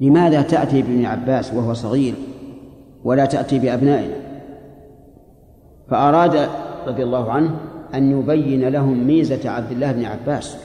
لماذا 0.00 0.42
تأتي 0.42 0.82
بابن 0.82 1.04
عباس 1.04 1.54
وهو 1.54 1.74
صغير 1.74 2.14
ولا 3.04 3.24
تأتي 3.24 3.58
بأبنائنا؟ 3.58 4.16
فأراد 5.90 6.48
رضي 6.86 7.02
الله 7.02 7.32
عنه 7.32 7.69
أن 7.94 8.20
يبين 8.20 8.68
لهم 8.68 9.06
ميزة 9.06 9.50
عبد 9.50 9.72
الله 9.72 9.92
بن 9.92 10.04
عباس 10.04 10.56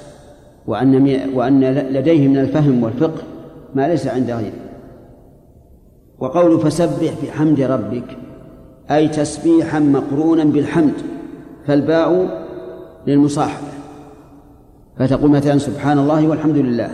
وأن 0.68 1.20
وأن 1.34 1.64
لديه 1.74 2.28
من 2.28 2.38
الفهم 2.38 2.84
والفقه 2.84 3.24
ما 3.76 3.88
ليس 3.88 4.08
عند 4.08 4.32
غيره. 4.32 4.54
وقول 6.20 6.60
فسبح 6.60 7.14
بحمد 7.24 7.62
ربك 7.62 8.18
أي 8.92 9.08
تسبيحا 9.08 9.80
مقرونا 9.80 10.44
بالحمد 10.44 10.94
فالباء 11.68 12.28
للمصاحبة. 13.08 13.68
فتقول 14.98 15.32
مثلا 15.32 15.58
سبحان 15.58 16.00
الله 16.00 16.28
والحمد 16.28 16.58
لله. 16.58 16.90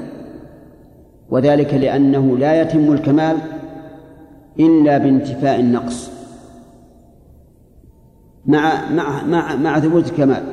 وذلك 1.30 1.74
لأنه 1.74 2.38
لا 2.38 2.62
يتم 2.62 2.94
الكمال 2.94 3.38
إلا 4.60 4.98
بانتفاء 4.98 5.60
النقص. 5.60 6.21
مع 8.45 8.89
مع 8.89 9.23
مع 9.23 9.56
مع 9.56 9.80
ثبوت 9.80 10.10
الكمال. 10.12 10.43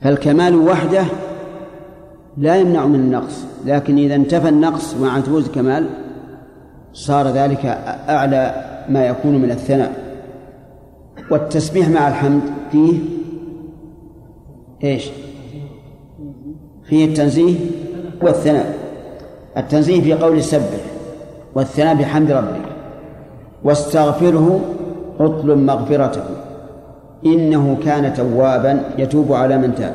فالكمال 0.00 0.54
وحده 0.54 1.04
لا 2.36 2.56
يمنع 2.56 2.86
من 2.86 2.94
النقص 2.94 3.44
لكن 3.66 3.98
إذا 3.98 4.14
انتفى 4.14 4.48
النقص 4.48 4.94
مع 4.94 5.20
ثبوت 5.20 5.46
الكمال 5.46 5.88
صار 6.92 7.28
ذلك 7.28 7.66
أعلى 8.08 8.64
ما 8.88 9.06
يكون 9.06 9.42
من 9.42 9.50
الثناء. 9.50 10.08
والتسبيح 11.30 11.88
مع 11.88 12.08
الحمد 12.08 12.42
فيه 12.72 12.98
إيش؟ 14.84 15.10
فيه 16.84 17.04
التنزيه 17.04 17.56
والثناء. 18.22 18.78
التنزيه 19.56 20.00
في 20.00 20.12
قول 20.12 20.42
سبح 20.42 20.80
والثناء 21.54 21.94
بحمد 21.94 22.30
ربك. 22.30 22.60
واستغفره 23.64 24.60
اطلب 25.20 25.58
مغفرته. 25.58 26.22
إنه 27.26 27.76
كان 27.84 28.14
توابا 28.14 28.80
يتوب 28.98 29.32
على 29.32 29.58
من 29.58 29.74
تاب. 29.74 29.94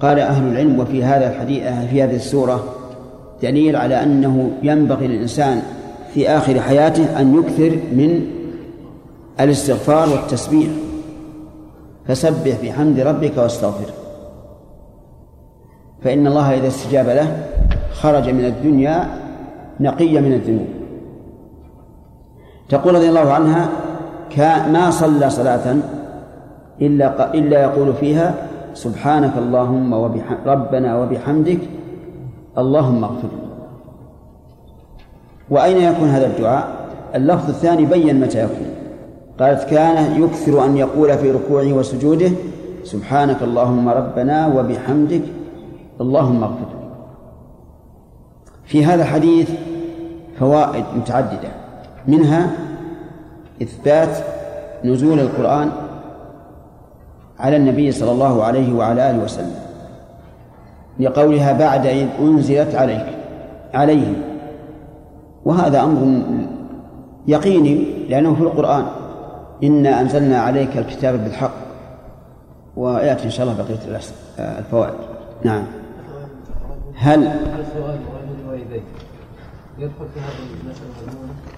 قال 0.00 0.18
أهل 0.18 0.52
العلم 0.52 0.80
وفي 0.80 1.04
هذا 1.04 1.30
الحديث 1.30 1.62
في 1.90 2.02
هذه 2.02 2.16
السورة 2.16 2.64
دليل 3.42 3.76
على 3.76 4.02
أنه 4.02 4.50
ينبغي 4.62 5.06
للإنسان 5.06 5.62
في 6.14 6.28
آخر 6.28 6.60
حياته 6.60 7.20
أن 7.20 7.38
يكثر 7.38 7.70
من 7.92 8.26
الاستغفار 9.40 10.08
والتسبيح. 10.08 10.68
فسبح 12.08 12.56
بحمد 12.62 13.00
ربك 13.00 13.38
واستغفره 13.38 13.92
فإن 16.02 16.26
الله 16.26 16.54
إذا 16.54 16.68
استجاب 16.68 17.08
له 17.08 17.46
خرج 17.92 18.28
من 18.30 18.44
الدنيا 18.44 19.18
نقيا 19.80 20.20
من 20.20 20.32
الذنوب. 20.32 20.75
تقول 22.68 22.94
رضي 22.94 23.08
الله 23.08 23.32
عنها 23.32 23.68
ما 24.72 24.90
صلى 24.90 25.30
صلاة 25.30 25.76
إلا 26.80 27.34
إلا 27.34 27.62
يقول 27.62 27.94
فيها 27.94 28.34
سبحانك 28.74 29.32
اللهم 29.38 29.92
وبحم 29.92 30.34
ربنا 30.46 30.98
وبحمدك 30.98 31.58
اللهم 32.58 33.04
اغفر 33.04 33.28
وأين 35.50 35.76
يكون 35.76 36.08
هذا 36.08 36.26
الدعاء؟ 36.26 36.68
اللفظ 37.14 37.48
الثاني 37.48 37.86
بين 37.86 38.20
متى 38.20 38.38
يكون. 38.44 38.66
قالت 39.40 39.64
كان 39.64 40.22
يكثر 40.22 40.64
أن 40.64 40.76
يقول 40.76 41.18
في 41.18 41.30
ركوعه 41.30 41.72
وسجوده 41.72 42.30
سبحانك 42.84 43.42
اللهم 43.42 43.88
ربنا 43.88 44.46
وبحمدك 44.46 45.22
اللهم 46.00 46.42
اغفر 46.42 46.66
في 48.64 48.84
هذا 48.84 49.02
الحديث 49.02 49.50
فوائد 50.38 50.84
متعددة. 50.96 51.48
منها 52.08 52.50
إثبات 53.62 54.16
نزول 54.84 55.20
القرآن 55.20 55.70
على 57.38 57.56
النبي 57.56 57.92
صلى 57.92 58.12
الله 58.12 58.44
عليه 58.44 58.74
وعلى 58.74 59.10
آله 59.10 59.24
وسلم 59.24 59.54
لقولها 61.00 61.52
بعد 61.52 61.86
إذ 61.86 62.08
أنزلت 62.20 62.74
عليك 62.74 63.06
عليه. 63.74 64.14
وهذا 65.44 65.82
أمر 65.82 66.22
يقيني 67.26 67.84
لأنه 68.08 68.34
في 68.34 68.40
القرآن 68.40 68.86
إنا 69.64 70.00
أنزلنا 70.00 70.38
عليك 70.38 70.76
الكتاب 70.76 71.24
بالحق 71.24 71.54
ويأتي 72.76 73.24
إن 73.24 73.30
شاء 73.30 73.46
الله 73.46 73.62
بقية 73.62 74.00
الفوائد. 74.38 74.94
نعم. 75.44 75.64
هل 76.94 77.28
هل 77.28 77.64
يدخل 79.78 80.06
في 80.14 80.20
هذه 80.20 80.64
المسألة؟ 80.64 81.55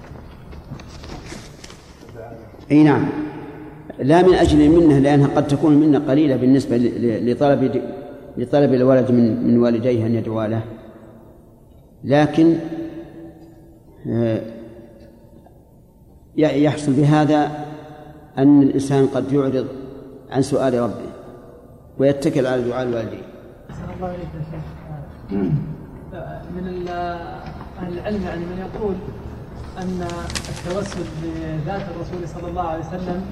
أي 2.70 2.82
نعم. 2.82 3.08
لا 3.98 4.22
من 4.22 4.34
أجل 4.34 4.60
المنه 4.60 4.98
لأنها 4.98 5.26
قد 5.26 5.46
تكون 5.46 5.72
المنه 5.72 5.98
قليلة 5.98 6.36
بالنسبة 6.36 6.76
لطلب 7.22 7.82
لطلب 8.36 8.74
الولد 8.74 9.10
من 9.10 9.46
من 9.46 9.58
والديه 9.58 10.06
أن 10.06 10.14
يدعوا 10.14 10.46
له. 10.46 10.62
لكن 12.04 12.54
آه، 14.06 14.40
يحصل 16.36 16.92
بهذا 16.92 17.50
أن 18.38 18.62
الإنسان 18.62 19.06
قد 19.06 19.32
يعرض 19.32 19.66
عن 20.30 20.42
سؤال 20.42 20.80
ربه 20.80 21.08
ويتكل 21.98 22.46
على 22.46 22.62
دعاء 22.62 22.88
الوالدين. 22.88 23.22
الله 23.96 24.12
شيخ. 24.50 25.42
من 26.56 26.88
أهل 27.78 27.98
العلم 27.98 28.22
يعني 28.22 28.40
من 28.40 28.58
يقول 28.58 28.94
أن 29.82 30.02
التوسل 30.48 31.04
بذات 31.22 31.80
الرسول 31.80 32.28
صلى 32.28 32.50
الله 32.50 32.62
عليه 32.62 32.84
وسلم 32.84 33.22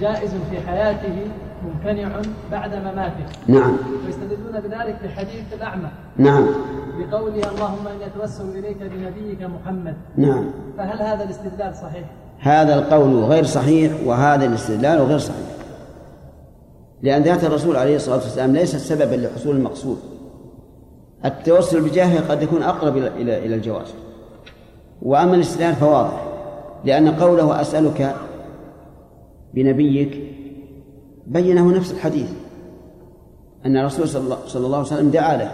جائز 0.00 0.30
في 0.50 0.60
حياته 0.66 1.26
ممتنع 1.64 2.20
بعد 2.50 2.74
مماته. 2.74 3.26
نعم. 3.46 3.76
ويستدلون 4.06 4.60
بذلك 4.60 4.98
بحديث 5.04 5.52
الأعمى. 5.52 5.88
نعم. 6.16 6.46
بقوله 6.98 7.50
اللهم 7.50 7.86
إني 7.88 8.06
أتوسل 8.06 8.58
إليك 8.58 8.76
بنبيك 8.82 9.42
محمد. 9.42 9.96
نعم. 10.16 10.50
فهل 10.78 11.02
هذا 11.02 11.24
الاستدلال 11.24 11.76
صحيح؟ 11.76 12.04
هذا 12.40 12.74
القول 12.74 13.24
غير 13.24 13.44
صحيح 13.44 13.92
وهذا 14.04 14.46
الاستدلال 14.46 15.00
غير 15.00 15.18
صحيح. 15.18 15.46
لأن 17.02 17.22
ذات 17.22 17.44
الرسول 17.44 17.76
عليه 17.76 17.96
الصلاة 17.96 18.16
والسلام 18.16 18.52
ليست 18.52 18.76
سببا 18.76 19.14
لحصول 19.14 19.56
المقصود. 19.56 19.98
التوسل 21.24 21.80
بجاهه 21.80 22.30
قد 22.30 22.42
يكون 22.42 22.62
أقرب 22.62 22.96
إلى 22.96 23.08
إلى 23.08 23.38
إلى 23.38 23.54
الجواز. 23.54 23.94
وأما 25.02 25.34
الاستدلال 25.34 25.74
فواضح 25.74 26.22
لأن 26.84 27.08
قوله 27.08 27.60
أسألك 27.60 28.14
بنبيك 29.54 30.20
بينه 31.26 31.76
نفس 31.76 31.92
الحديث 31.92 32.30
أن 33.66 33.76
الرسول 33.76 34.08
صلى 34.08 34.66
الله 34.66 34.76
عليه 34.76 34.86
وسلم 34.86 35.10
دعا 35.10 35.36
له. 35.36 35.52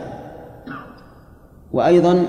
وأيضا 1.73 2.27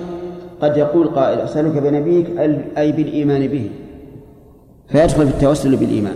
قد 0.62 0.78
يقول 0.78 1.08
قائل 1.08 1.40
أسألك 1.40 1.78
بنبيك 1.78 2.38
أي 2.78 2.92
بالإيمان 2.92 3.48
به. 3.48 3.72
فيدخل 4.88 5.28
في 5.28 5.34
التوسل 5.34 5.76
بالإيمان. 5.76 6.16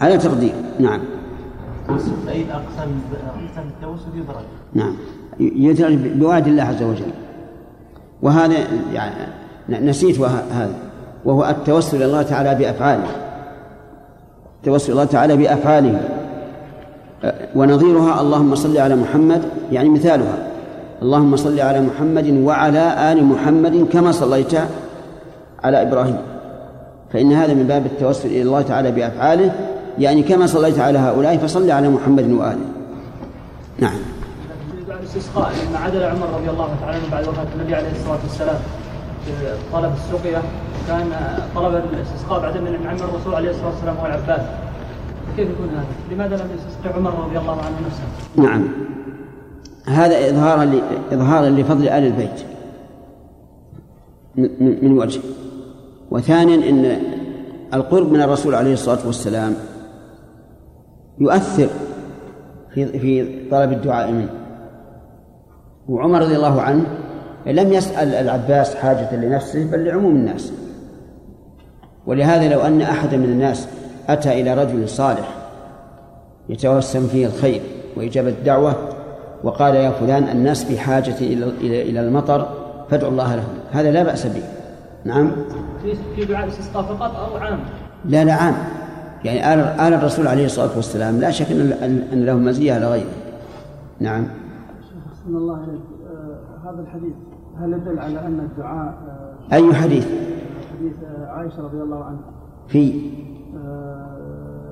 على 0.00 0.18
تقدير 0.18 0.52
نعم. 0.78 1.00
أي 2.28 2.42
أقسام 2.42 2.88
أقسام 3.48 3.68
التوسل 3.76 4.08
يدرج 4.14 4.44
نعم. 4.74 4.96
يدرج 5.40 5.94
بوعد 5.94 6.46
الله 6.46 6.62
عز 6.62 6.82
وجل. 6.82 7.23
وهذا 8.22 8.54
يعني 8.92 9.14
نسيت 9.68 10.20
هذا 10.20 10.74
وهو 11.24 11.44
التوسل 11.44 11.96
إلى 11.96 12.04
الله 12.04 12.22
تعالى 12.22 12.54
بأفعاله. 12.54 13.08
توسل 14.64 14.92
الله 14.92 15.04
تعالى 15.04 15.36
بأفعاله. 15.36 16.00
ونظيرها 17.54 18.20
اللهم 18.20 18.54
صل 18.54 18.78
على 18.78 18.96
محمد 18.96 19.42
يعني 19.72 19.88
مثالها. 19.88 20.38
اللهم 21.02 21.36
صل 21.36 21.60
على 21.60 21.80
محمد 21.80 22.28
وعلى 22.28 23.12
آل 23.12 23.24
محمد 23.24 23.86
كما 23.92 24.12
صليت 24.12 24.52
على 25.64 25.82
إبراهيم. 25.82 26.18
فإن 27.12 27.32
هذا 27.32 27.54
من 27.54 27.66
باب 27.66 27.86
التوسل 27.86 28.28
إلى 28.28 28.42
الله 28.42 28.62
تعالى 28.62 28.92
بأفعاله 28.92 29.52
يعني 29.98 30.22
كما 30.22 30.46
صليت 30.46 30.78
على 30.78 30.98
هؤلاء 30.98 31.36
فصل 31.36 31.70
على 31.70 31.88
محمد 31.88 32.30
وآله. 32.32 32.66
نعم. 33.78 33.98
الاستسقاء 35.04 35.52
لما 35.68 35.78
عدل 35.78 36.02
عمر 36.02 36.26
رضي 36.26 36.50
الله 36.50 36.76
تعالى 36.80 36.96
عنه 36.96 37.10
بعد 37.12 37.28
وفاة 37.28 37.46
النبي 37.54 37.74
عليه 37.74 37.90
الصلاة 37.90 38.18
والسلام 38.22 38.56
طلب 39.72 39.92
السقية. 39.92 40.42
كان 40.88 41.10
طلب 41.54 41.82
الاستسقاء 41.92 42.40
بعد 42.40 42.56
من 42.56 42.86
عم 42.86 42.96
الرسول 42.96 43.34
عليه 43.34 43.50
الصلاة 43.50 43.68
والسلام 43.68 43.96
هو 43.96 44.06
العباس. 44.06 44.40
كيف 45.36 45.48
يكون 45.50 45.68
هذا؟ 45.68 45.84
لماذا 46.10 46.36
لم 46.36 46.48
يستسقي 46.54 46.98
عمر 46.98 47.24
رضي 47.24 47.38
الله 47.38 47.52
عنه 47.52 47.76
نفسه؟ 47.86 48.02
نعم. 48.36 48.68
هذا 49.86 50.30
إظهارا 50.30 50.80
إظهارا 51.12 51.48
لفضل 51.48 51.88
آل 51.88 52.06
البيت. 52.06 52.44
من 54.82 54.98
وجه. 54.98 55.20
وثانيا 56.10 56.70
أن 56.70 56.98
القرب 57.74 58.12
من 58.12 58.22
الرسول 58.22 58.54
عليه 58.54 58.72
الصلاة 58.72 59.06
والسلام 59.06 59.54
يؤثر 61.18 61.68
في 62.74 62.98
في 62.98 63.48
طلب 63.50 63.72
الدعاء 63.72 64.12
منه. 64.12 64.43
وعمر 65.88 66.20
رضي 66.20 66.36
الله 66.36 66.62
عنه 66.62 66.84
لم 67.46 67.72
يسأل 67.72 68.14
العباس 68.14 68.74
حاجة 68.74 69.16
لنفسه 69.16 69.64
بل 69.64 69.84
لعموم 69.84 70.16
الناس. 70.16 70.52
ولهذا 72.06 72.48
لو 72.48 72.60
أن 72.60 72.82
أحدا 72.82 73.16
من 73.16 73.24
الناس 73.24 73.68
أتى 74.08 74.40
إلى 74.40 74.54
رجل 74.54 74.88
صالح 74.88 75.28
يتوسم 76.48 77.06
فيه 77.06 77.26
الخير 77.26 77.60
وإجابة 77.96 78.28
الدعوة 78.28 78.74
وقال 79.44 79.74
يا 79.74 79.90
فلان 79.90 80.28
الناس 80.28 80.64
بحاجة 80.64 81.14
إلى 81.20 81.50
إلى 81.60 82.00
المطر 82.00 82.48
فادعوا 82.90 83.12
الله 83.12 83.34
لهم 83.34 83.54
هذا 83.72 83.90
لا 83.90 84.02
بأس 84.02 84.26
به. 84.26 84.42
نعم؟ 85.04 85.32
في 86.16 86.24
دعاء 86.24 86.44
الاستسقاء 86.44 86.82
فقط 86.82 87.16
أو 87.16 87.36
عام؟ 87.36 87.60
لا 88.04 88.24
لا 88.24 88.32
عام. 88.32 88.54
يعني 89.24 89.54
آل, 89.54 89.94
الرسول 89.94 90.26
عليه 90.26 90.46
الصلاة 90.46 90.76
والسلام 90.76 91.20
لا 91.20 91.30
شك 91.30 91.50
أن 91.50 92.02
أن 92.12 92.24
له 92.26 92.34
مزية 92.34 92.72
على 92.72 92.86
غيره. 92.86 93.10
نعم؟ 94.00 94.26
أحسن 95.24 95.36
الله 95.36 95.56
عليك 95.56 95.80
آه 96.06 96.70
هذا 96.70 96.80
الحديث 96.80 97.14
هل 97.58 97.72
يدل 97.72 97.98
على 97.98 98.26
أن 98.26 98.40
الدعاء 98.40 98.88
آه 98.88 99.54
أي 99.54 99.74
حديث؟ 99.74 100.06
حديث 100.78 100.92
آه 101.04 101.26
عائشة 101.26 101.62
رضي 101.62 101.82
الله 101.82 102.04
عنها. 102.04 102.20
في. 102.68 103.10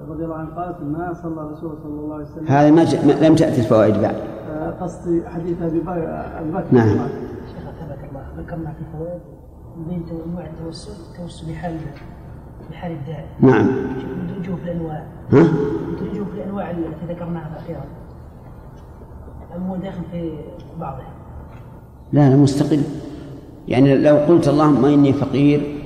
رضي 0.09 0.25
الله 0.25 0.35
عنها 0.35 0.65
قالت 0.65 0.81
ما 0.81 1.15
صلى 1.23 1.41
الرسول 1.41 1.79
صلى 1.83 2.01
الله 2.01 2.15
عليه 2.15 2.25
وسلم. 2.25 2.47
هذا 2.47 2.71
ما, 2.71 2.85
ج... 2.85 3.07
ما 3.07 3.27
لم 3.27 3.35
تأتي 3.35 3.61
الفوائد 3.61 3.95
بعد. 4.01 4.15
قصدي 4.81 5.29
حديث 5.29 5.63
أبي 5.63 5.81
بكر 5.81 6.65
نعم. 6.73 6.89
شيخ 6.89 7.71
ثبت 7.81 7.99
الله. 8.11 8.25
ذكرنا 8.39 8.73
في 8.73 8.85
فوائد 8.99 9.21
بين 9.89 10.05
انواع 10.27 10.47
التوسل 10.47 10.93
التوسل 11.11 11.53
بحال 11.53 11.77
بحال 12.71 12.93
الداعي. 12.93 13.27
نعم. 13.41 13.67
ندرجه 14.25 14.55
في 14.55 14.65
الأنواع. 14.65 15.07
ها؟ 15.33 15.43
ندرجه 15.93 16.25
في 16.25 16.35
الأنواع 16.35 16.71
التي 16.71 17.15
ذكرناها 17.15 17.59
أخيرا 17.59 17.85
أم 19.57 19.67
هو 19.67 19.77
داخل 19.77 20.03
في 20.11 20.39
بعضها 20.81 21.13
لا 22.13 22.31
لا 22.31 22.37
مستقل. 22.37 22.83
يعني 23.69 23.99
لو 23.99 24.17
قلت 24.17 24.49
اللهم 24.49 24.85
إني 24.85 25.13
فقير 25.13 25.85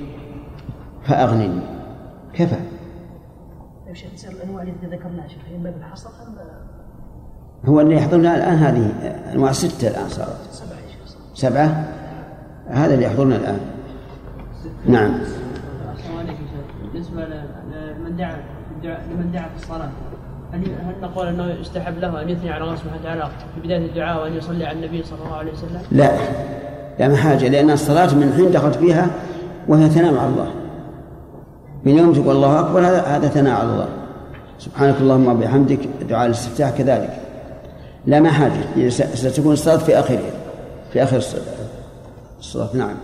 فأغنني. 1.03 1.61
كفى. 2.33 2.59
شيخ 3.93 4.11
تسأل 4.13 4.35
الأنواع 4.35 4.63
التي 4.63 4.85
ذكرناها 4.85 5.27
شيخ 5.27 5.41
أم 5.55 5.73
هو 7.65 7.81
اللي 7.81 7.95
يحضرنا 7.95 8.35
الآن 8.35 8.55
هذه 8.55 8.91
أنواع 9.33 9.51
ستة 9.51 9.87
الآن 9.87 10.09
صارت. 10.09 10.37
سبعة 10.51 10.77
يا 10.77 10.87
شيخ. 10.89 11.17
سبعة؟ 11.33 11.87
هذا 12.67 12.93
اللي 12.93 13.05
يحضرنا 13.05 13.35
الآن. 13.35 13.59
نعم. 14.85 15.13
بالنسبة 16.93 17.25
لمن 17.25 18.17
دعا 18.17 18.37
لمن 18.83 19.31
دعا 19.33 19.49
في 19.49 19.55
الصلاة. 19.55 19.89
هل 20.51 20.59
هل 20.59 20.95
نقول 21.01 21.27
أنه 21.27 21.45
يستحب 21.45 21.99
له 21.99 22.21
أن 22.21 22.29
يثني 22.29 22.51
على 22.51 22.63
الله 22.63 22.75
سبحانه 22.75 23.01
وتعالى 23.01 23.29
في 23.55 23.61
بداية 23.61 23.85
الدعاء 23.85 24.23
وأن 24.23 24.33
يصلي 24.33 24.65
على 24.65 24.77
النبي 24.77 25.03
صلى 25.03 25.19
الله 25.25 25.35
عليه 25.35 25.51
وسلم؟ 25.51 25.81
لا. 25.91 26.17
لا 26.99 27.07
ما 27.07 27.15
حاجة 27.15 27.47
لأن 27.47 27.71
الصلاة 27.71 28.15
من 28.15 28.33
حين 28.35 28.51
دخلت 28.51 28.75
فيها 28.75 29.09
وهي 29.67 29.89
ثناء 29.89 30.17
على 30.17 30.29
الله. 30.29 30.51
من 31.85 31.97
يوم 31.97 32.13
تقول 32.13 32.35
الله 32.35 32.59
أكبر 32.59 32.79
هذا 32.79 33.01
هذا 33.01 33.27
ثناء 33.27 33.59
على 33.59 33.69
الله. 33.69 33.87
سبحانك 34.59 34.95
اللهم 35.01 35.27
وبحمدك 35.27 35.79
دعاء 36.09 36.25
الاستفتاح 36.25 36.69
كذلك. 36.69 37.21
لا 38.05 38.19
ما 38.19 38.31
حاجة 38.31 38.89
ستكون 38.89 39.53
الصلاة 39.53 39.77
في 39.77 39.99
آخرها 39.99 40.31
في 40.93 41.03
آخر 41.03 41.17
الصلاة. 41.17 41.43
الصلاة 42.39 42.69
نعم. 42.75 42.95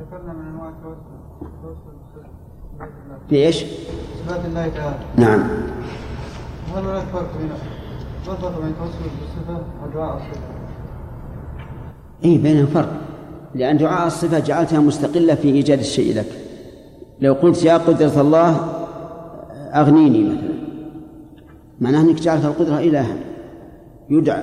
ذكرنا 0.00 0.32
من 0.32 0.60
التوسل 0.68 1.18
في 3.28 3.36
إيش؟ 3.46 3.64
صفات 4.26 4.44
الله 4.44 4.68
تعالى. 4.68 4.96
نعم. 5.16 5.48
فرق 6.82 6.84
ما 6.84 7.02
الفرق 8.26 8.60
بين 8.60 8.72
بالصفة 9.20 9.62
ودعاء 9.84 10.16
الصفة؟ 10.16 10.40
اي 12.24 12.38
بينهم 12.38 12.66
فرق. 12.66 12.92
لأن 13.54 13.76
دعاء 13.76 14.06
الصفة 14.06 14.38
جعلتها 14.38 14.80
مستقلة 14.80 15.34
في 15.34 15.48
إيجاد 15.48 15.78
الشيء 15.78 16.16
لك. 16.16 16.26
لو 17.20 17.32
قلت 17.34 17.64
يا 17.64 17.76
قدرة 17.76 18.20
الله 18.20 18.56
أغنيني 19.74 20.24
مثلا. 20.24 20.58
معناه 21.80 22.00
أنك 22.00 22.14
جعلت 22.14 22.44
القدرة 22.44 22.78
إلها. 22.78 23.16
يدعى. 24.10 24.42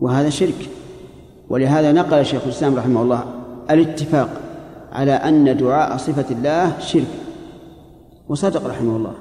وهذا 0.00 0.28
شرك. 0.28 0.70
ولهذا 1.48 1.92
نقل 1.92 2.26
شيخ 2.26 2.42
الإسلام 2.44 2.76
رحمه 2.76 3.02
الله 3.02 3.24
الاتفاق 3.70 4.40
على 4.92 5.12
أن 5.12 5.56
دعاء 5.56 5.96
صفة 5.96 6.34
الله 6.34 6.78
شرك. 6.78 7.06
وصدق 8.28 8.66
رحمه 8.66 8.96
الله. 8.96 9.14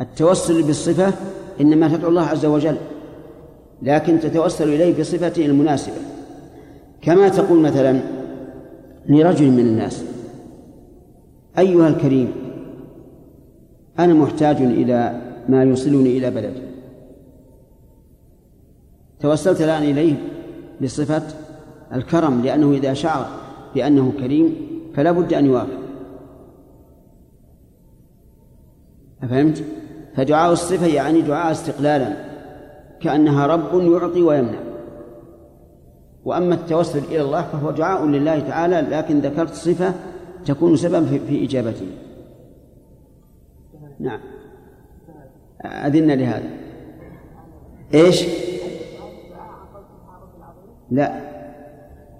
التوسل 0.00 0.62
بالصفة 0.62 1.14
إنما 1.60 1.88
تدعو 1.88 2.08
الله 2.10 2.22
عز 2.22 2.46
وجل 2.46 2.76
لكن 3.82 4.20
تتوسل 4.20 4.68
إليه 4.68 5.00
بصفته 5.00 5.46
المناسبة. 5.46 5.96
كما 7.02 7.28
تقول 7.28 7.60
مثلا 7.60 8.00
لرجل 9.08 9.50
من 9.50 9.60
الناس 9.60 10.04
أيها 11.58 11.88
الكريم 11.88 12.32
أنا 13.98 14.14
محتاج 14.14 14.56
إلى 14.56 15.20
ما 15.48 15.64
يوصلني 15.64 16.18
إلى 16.18 16.30
بلدي 16.30 16.62
توسلت 19.20 19.60
الآن 19.60 19.82
إليه 19.82 20.14
بصفة 20.82 21.22
الكرم 21.92 22.40
لأنه 22.42 22.72
إذا 22.72 22.94
شعر 22.94 23.26
بأنه 23.74 24.12
كريم 24.20 24.54
فلا 24.94 25.12
بد 25.12 25.32
أن 25.32 25.46
يوافق. 25.46 25.78
أفهمت؟ 29.22 29.64
فدعاء 30.16 30.52
الصفة 30.52 30.86
يعني 30.86 31.20
دعاء 31.20 31.52
استقلالا 31.52 32.12
كأنها 33.00 33.46
رب 33.46 33.80
يعطي 33.80 34.22
ويمنع. 34.22 34.58
وأما 36.24 36.54
التوسل 36.54 36.98
إلى 36.98 37.20
الله 37.20 37.42
فهو 37.42 37.70
دعاء 37.70 38.06
لله 38.06 38.40
تعالى 38.40 38.80
لكن 38.80 39.20
ذكرت 39.20 39.54
صفة 39.54 39.94
تكون 40.46 40.76
سببا 40.76 41.04
في, 41.28 41.44
إجابته. 41.44 41.86
نعم. 44.00 44.20
أذن 45.64 46.10
لهذا. 46.10 46.50
إيش؟ 47.94 48.24
لا. 50.90 51.20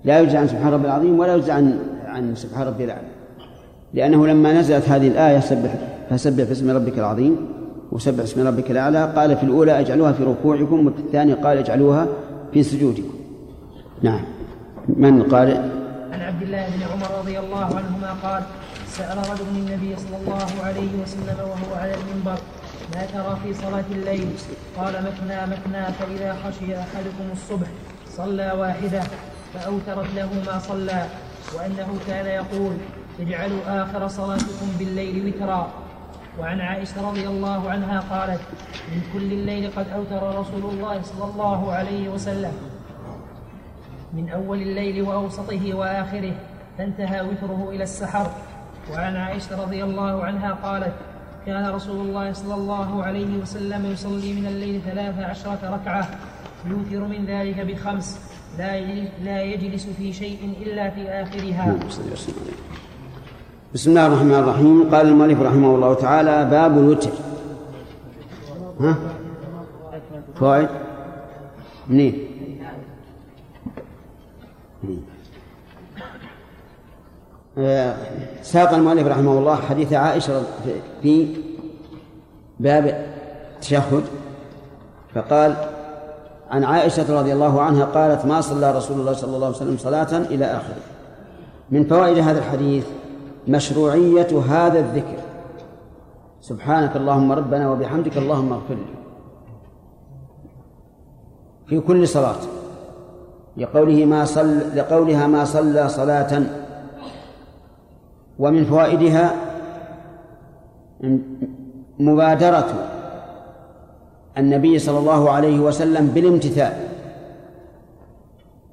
لا 0.05 0.21
يجزى 0.21 0.37
عن 0.37 0.49
سبحان 0.49 0.73
ربي 0.73 0.87
العظيم 0.87 1.19
ولا 1.19 1.35
يجزى 1.37 1.53
عن 1.53 1.79
عن 2.05 2.35
سبحان 2.35 2.67
ربي 2.67 2.85
الأعلى. 2.85 3.09
لأنه 3.95 4.27
لما 4.27 4.53
نزلت 4.53 4.89
هذه 4.89 5.09
الآية 5.09 5.41
سبح 5.41 5.75
فسبح 6.11 6.45
باسم 6.45 6.71
ربك 6.71 6.99
العظيم. 6.99 7.60
وسبح 7.93 8.23
اسم 8.23 8.47
ربك 8.47 8.71
الأعلى. 8.71 9.13
قال 9.17 9.37
في 9.37 9.43
الأولى 9.43 9.81
اجعلوها 9.81 10.13
في 10.13 10.25
ركوعكم 10.25 10.87
وفي 10.87 10.99
الثانية 10.99 11.35
قال 11.35 11.59
اجعلوها 11.59 12.07
في 12.53 12.63
سجودكم. 12.63 13.15
نعم. 14.03 14.25
من 14.89 15.23
قال؟ 15.23 15.49
عن 16.13 16.21
عبد 16.21 16.43
الله 16.43 16.67
بن 16.77 16.83
عمر 16.83 17.19
رضي 17.19 17.39
الله 17.39 17.65
عنهما 17.65 18.11
قال 18.23 18.43
سأل 18.87 19.19
رجل 19.19 19.49
النبي 19.57 19.97
صلى 19.97 20.17
الله 20.23 20.49
عليه 20.65 20.93
وسلم 21.03 21.39
وهو 21.39 21.75
على 21.81 21.95
المنبر 21.95 22.39
ما 22.95 23.03
ترى 23.13 23.37
في 23.43 23.55
صلاة 23.55 23.85
الليل؟ 23.93 24.29
قال 24.79 24.95
مثنى 24.95 25.41
مثنى 25.53 25.85
فإذا 25.99 26.37
خشي 26.45 26.79
أحدكم 26.79 27.27
الصبح 27.33 27.69
صلى 28.17 28.53
واحدة 28.59 29.03
فأوترت 29.55 30.07
له 30.17 30.29
ما 30.47 30.59
صلى 30.59 31.07
وأنه 31.57 31.89
كان 32.07 32.27
يقول 32.27 32.73
اجعلوا 33.21 33.83
آخر 33.83 34.09
صلاتكم 34.09 34.67
بالليل 34.79 35.27
وترا. 35.27 35.71
وعن 36.39 36.61
عائشة 36.61 37.11
رضي 37.11 37.29
الله 37.29 37.71
عنها 37.71 38.01
قالت 38.01 38.41
من 38.93 39.01
كل 39.13 39.33
الليل 39.33 39.71
قد 39.77 39.89
أوتر 39.89 40.39
رسول 40.39 40.65
الله 40.71 41.03
صلى 41.03 41.25
الله 41.25 41.73
عليه 41.73 42.09
وسلم. 42.09 42.53
من 44.13 44.29
أول 44.29 44.63
الليل 44.63 45.03
وأوسطه 45.03 45.75
وآخره 45.75 46.35
فانتهى 46.79 47.21
وتره 47.21 47.71
إلى 47.71 47.83
السحر. 47.83 48.31
وعن 48.93 49.17
عائشة 49.17 49.63
رضي 49.63 49.85
الله 49.85 50.25
عنها 50.25 50.53
قالت 50.53 50.95
كان 51.47 51.69
رسول 51.69 52.07
الله 52.07 52.33
صلى 52.33 52.55
الله 52.55 53.05
عليه 53.05 53.39
وسلم 53.39 53.87
يصلي 53.87 54.33
من 54.33 54.47
الليل 54.47 54.81
ثلاث 54.83 55.19
عشرة 55.19 55.61
ركعة. 55.75 56.09
يوتر 56.67 57.05
من 57.09 57.27
ذلك 57.27 57.61
بخمس. 57.61 58.21
لا 59.25 59.43
يجلس 59.43 59.87
في 59.87 60.13
شيء 60.13 60.55
إلا 60.63 60.91
في 60.91 61.09
آخرها. 61.09 61.77
بسم 63.75 63.91
الله 63.91 64.07
الرحمن 64.07 64.35
الرحيم. 64.35 64.95
قال 64.95 65.07
المؤلف 65.07 65.41
رحمه 65.41 65.75
الله 65.75 65.95
تعالى 65.95 66.51
باب 66.51 66.79
الوتر. 66.79 67.11
ها؟ 68.81 68.95
فوائد؟ 70.41 70.69
منين؟ 71.89 72.27
آه، 77.59 77.97
ساق 78.43 78.75
المؤلف 78.75 79.07
رحمه 79.07 79.39
الله 79.39 79.57
حديث 79.57 79.93
عائشة 79.93 80.43
في 81.03 81.37
باب 82.61 83.07
التشهد 83.57 84.05
فقال 85.15 85.57
عن 86.51 86.65
عائشة 86.65 87.21
رضي 87.21 87.33
الله 87.33 87.63
عنها 87.63 87.85
قالت 87.85 88.27
ما 88.27 88.41
صلى 88.41 88.77
رسول 88.77 89.01
الله 89.01 89.13
صلى 89.13 89.37
الله 89.37 89.47
عليه 89.47 89.57
وسلم 89.57 89.77
صلاة 89.79 90.17
إلى 90.17 90.45
آخره. 90.45 90.83
من 91.71 91.85
فوائد 91.85 92.19
هذا 92.19 92.39
الحديث 92.39 92.85
مشروعية 93.51 94.41
هذا 94.49 94.79
الذكر. 94.79 95.19
سبحانك 96.41 96.97
اللهم 96.97 97.33
ربنا 97.33 97.71
وبحمدك 97.71 98.17
اللهم 98.17 98.53
اغفر 98.53 98.75
لي. 98.75 98.95
في 101.67 101.81
كل 101.81 102.09
صلاة. 102.09 102.43
لقوله 103.57 104.05
ما 104.05 104.25
صل 104.25 104.77
لقولها 104.77 105.27
ما 105.27 105.45
صلى 105.45 105.89
صلاة. 105.89 106.43
ومن 108.39 108.65
فوائدها 108.65 109.35
مبادرة 111.99 112.69
النبي 114.39 114.79
صلى 114.79 114.99
الله 114.99 115.31
عليه 115.31 115.61
وسلم 115.61 116.07
بالامتثال. 116.07 116.73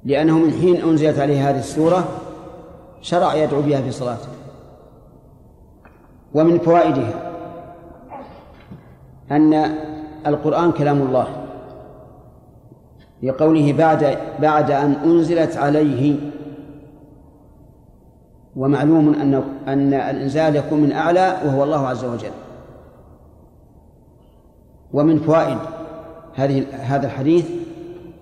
لأنه 0.04 0.38
من 0.38 0.50
حين 0.50 0.76
أنزلت 0.82 1.18
عليه 1.18 1.50
هذه 1.50 1.58
السورة 1.58 2.08
شرع 3.00 3.34
يدعو 3.34 3.62
بها 3.62 3.80
في 3.82 3.90
صلاته. 3.90 4.37
ومن 6.34 6.58
فوائدها 6.58 7.32
أن 9.30 9.74
القرآن 10.26 10.72
كلام 10.72 11.02
الله 11.02 11.26
لقوله 13.22 13.72
بعد 13.72 14.18
بعد 14.40 14.70
أن 14.70 14.92
أنزلت 14.92 15.56
عليه 15.56 16.16
ومعلوم 18.56 19.14
أن 19.14 19.34
أن 19.68 19.94
الإنزال 19.94 20.56
يكون 20.56 20.80
من 20.80 20.92
أعلى 20.92 21.36
وهو 21.44 21.64
الله 21.64 21.88
عز 21.88 22.04
وجل. 22.04 22.30
ومن 24.92 25.18
فوائد 25.18 25.58
هذه 26.34 26.64
هذا 26.72 27.06
الحديث 27.06 27.50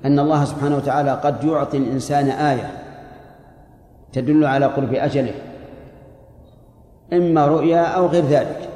أن 0.04 0.18
الله 0.18 0.44
سبحانه 0.44 0.76
وتعالى 0.76 1.10
قد 1.10 1.44
يعطي 1.44 1.76
الإنسان 1.76 2.26
آية 2.26 2.70
تدل 4.12 4.44
على 4.44 4.66
قرب 4.66 4.94
أجله. 4.94 5.34
إما 7.12 7.46
رؤيا 7.46 7.82
أو 7.82 8.06
غير 8.06 8.24
ذلك. 8.24 8.68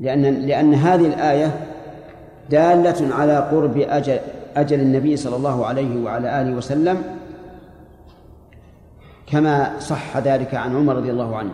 لأن 0.00 0.22
لأن 0.22 0.74
هذه 0.74 1.06
الآية 1.06 1.66
دالة 2.50 3.14
على 3.14 3.38
قرب 3.38 3.76
أجل 3.76 4.18
أجل 4.56 4.80
النبي 4.80 5.16
صلى 5.16 5.36
الله 5.36 5.66
عليه 5.66 6.04
وعلى 6.04 6.42
آله 6.42 6.56
وسلم 6.56 7.02
كما 9.26 9.78
صح 9.78 10.16
ذلك 10.16 10.54
عن 10.54 10.76
عمر 10.76 10.96
رضي 10.96 11.10
الله 11.10 11.36
عنه. 11.36 11.50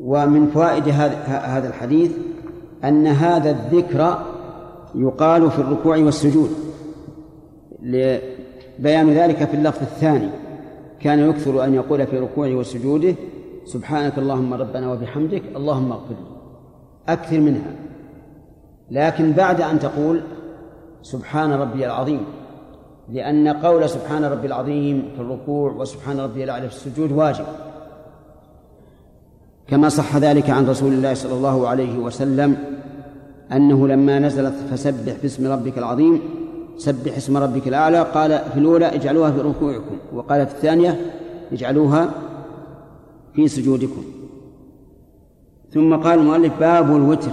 ومن 0.00 0.46
فوائد 0.46 0.88
هذا 1.28 1.68
الحديث 1.68 2.12
أن 2.84 3.06
هذا 3.06 3.50
الذكر 3.50 4.18
يقال 4.94 5.50
في 5.50 5.58
الركوع 5.58 5.96
والسجود 5.96 6.50
لبيان 7.82 9.10
ذلك 9.10 9.44
في 9.44 9.54
اللفظ 9.54 9.82
الثاني. 9.82 10.28
كان 11.06 11.30
يكثر 11.30 11.64
أن 11.64 11.74
يقول 11.74 12.06
في 12.06 12.18
ركوعه 12.18 12.54
وسجوده 12.54 13.14
سبحانك 13.64 14.18
اللهم 14.18 14.54
ربنا 14.54 14.92
وبحمدك 14.92 15.42
اللهم 15.56 15.92
اغفر 15.92 16.14
لي. 16.14 16.26
أكثر 17.08 17.40
منها 17.40 17.72
لكن 18.90 19.32
بعد 19.32 19.60
أن 19.60 19.78
تقول 19.78 20.20
سبحان 21.02 21.52
ربي 21.52 21.86
العظيم 21.86 22.20
لأن 23.12 23.48
قول 23.48 23.88
سبحان 23.88 24.24
ربي 24.24 24.46
العظيم 24.46 25.08
في 25.16 25.22
الركوع 25.22 25.72
وسبحان 25.72 26.20
ربي 26.20 26.44
الأعلى 26.44 26.68
في 26.68 26.74
السجود 26.74 27.12
واجب. 27.12 27.44
كما 29.68 29.88
صح 29.88 30.16
ذلك 30.16 30.50
عن 30.50 30.66
رسول 30.66 30.92
الله 30.92 31.14
صلى 31.14 31.34
الله 31.34 31.68
عليه 31.68 31.98
وسلم 31.98 32.56
أنه 33.52 33.88
لما 33.88 34.18
نزلت 34.18 34.54
فسبح 34.70 35.16
باسم 35.22 35.52
ربك 35.52 35.78
العظيم 35.78 36.20
سبح 36.78 37.16
اسم 37.16 37.36
ربك 37.36 37.68
الأعلى 37.68 38.02
قال 38.02 38.38
في 38.52 38.58
الأولى 38.58 38.86
اجعلوها 38.86 39.30
في 39.30 39.40
ركوعكم 39.40 39.96
وقال 40.12 40.46
في 40.46 40.52
الثانية 40.54 41.00
اجعلوها 41.52 42.10
في 43.34 43.48
سجودكم. 43.48 44.04
ثم 45.74 45.96
قال 45.96 46.18
المؤلف 46.18 46.52
باب 46.60 46.96
الوتر. 46.96 47.30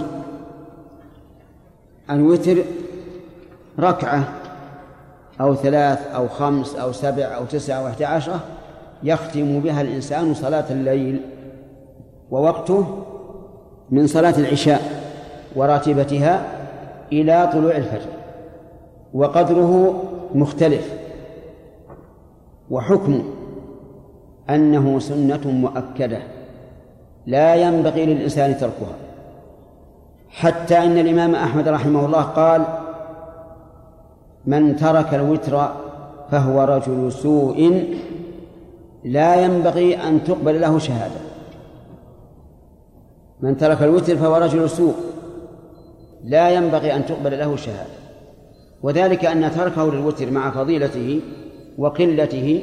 الوتر 2.10 2.56
ركعة 3.78 4.28
أو 5.40 5.54
ثلاث 5.54 6.06
أو 6.14 6.28
خمس 6.28 6.76
أو 6.76 6.92
سبع 6.92 7.24
أو 7.24 7.44
تسع 7.44 7.78
أو 7.78 7.86
أحد 7.86 8.02
عشرة 8.02 8.40
يختم 9.02 9.60
بها 9.60 9.80
الإنسان 9.80 10.34
صلاة 10.34 10.64
الليل 10.70 11.20
ووقته 12.30 13.04
من 13.90 14.06
صلاة 14.06 14.38
العشاء 14.38 15.04
وراتبتها 15.56 16.46
إلى 17.12 17.50
طلوع 17.52 17.76
الفجر. 17.76 18.23
وقدره 19.14 20.02
مختلف. 20.34 20.94
وحكم 22.70 23.22
أنه 24.50 24.98
سنة 24.98 25.50
مؤكدة 25.50 26.18
لا 27.26 27.54
ينبغي 27.54 28.06
للإنسان 28.06 28.58
تركها. 28.58 28.96
حتى 30.28 30.78
إن 30.78 30.98
الإمام 30.98 31.34
أحمد 31.34 31.68
رحمه 31.68 32.06
الله 32.06 32.22
قال 32.22 32.64
من 34.46 34.76
ترك 34.76 35.14
الوتر 35.14 35.68
فهو 36.30 36.64
رجل 36.64 37.12
سوء 37.12 37.88
لا 39.04 39.44
ينبغي 39.44 39.96
أن 39.96 40.24
تقبل 40.24 40.60
له 40.60 40.78
شهادة. 40.78 41.20
من 43.40 43.56
ترك 43.56 43.82
الوتر 43.82 44.16
فهو 44.16 44.36
رجل 44.36 44.70
سوء 44.70 44.94
لا 46.24 46.50
ينبغي 46.50 46.96
أن 46.96 47.06
تقبل 47.06 47.38
له 47.38 47.56
شهادة. 47.56 48.03
وذلك 48.84 49.24
أن 49.24 49.50
تركه 49.50 49.92
للوتر 49.92 50.30
مع 50.30 50.50
فضيلته 50.50 51.20
وقلته 51.78 52.62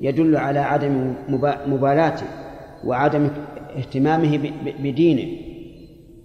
يدل 0.00 0.36
على 0.36 0.58
عدم 0.58 1.14
مبالاته 1.66 2.26
وعدم 2.84 3.28
اهتمامه 3.76 4.52
بدينه. 4.78 5.40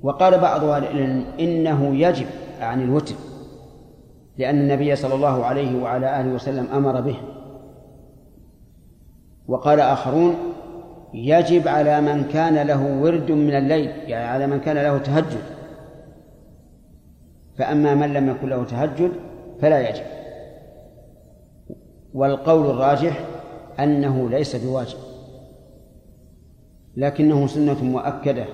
وقال 0.04 0.40
بعض 0.40 0.64
أهل 0.64 0.84
العلم 0.84 1.26
إنه 1.40 1.96
يجب 1.96 2.26
عن 2.62 2.82
الوتر 2.82 3.16
لأن 4.38 4.60
النبي 4.60 4.96
صلى 4.96 5.16
الله 5.16 5.46
عليه 5.46 5.82
وعلى 5.82 6.22
آله 6.22 6.34
وسلم 6.34 6.68
أمر 6.74 7.02
به. 7.02 7.16
وقال 9.48 9.80
آخرون 9.80 10.36
يجب 11.14 11.68
على 11.68 12.02
من 12.02 12.24
كان 12.24 12.68
له 12.68 13.02
ورد 13.02 13.32
من 13.32 13.56
الليل 13.56 13.90
يعني 14.08 14.26
على 14.26 14.48
من 14.48 14.60
كان 14.60 14.76
له 14.76 14.98
تهجد. 14.98 15.44
فأما 17.58 17.96
من 17.96 18.14
لم 18.14 18.30
يكن 18.30 18.50
له 18.50 18.64
تهجد 18.64 19.12
فلا 19.62 19.90
يجب. 19.90 20.06
والقول 22.14 22.70
الراجح 22.70 23.26
أنه 23.80 24.30
ليس 24.30 24.56
بواجب 24.56 24.98
لكنه 26.98 27.48
سنة 27.48 27.84
مؤكدة. 27.84 28.46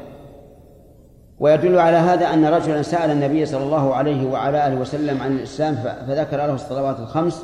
ويدل 1.40 1.80
على 1.80 1.98
هذا 1.98 2.34
أن 2.34 2.46
رجلا 2.46 2.82
سأل 2.82 3.12
النبي 3.12 3.46
صلى 3.46 3.64
الله 3.64 3.96
عليه 3.96 4.32
وعلى 4.32 4.68
آله 4.68 4.76
وسلم 4.76 5.22
عن 5.22 5.32
الإسلام 5.32 5.76
فذكر 5.76 6.38
له 6.38 6.54
الصلوات 6.54 7.00
الخمس 7.00 7.44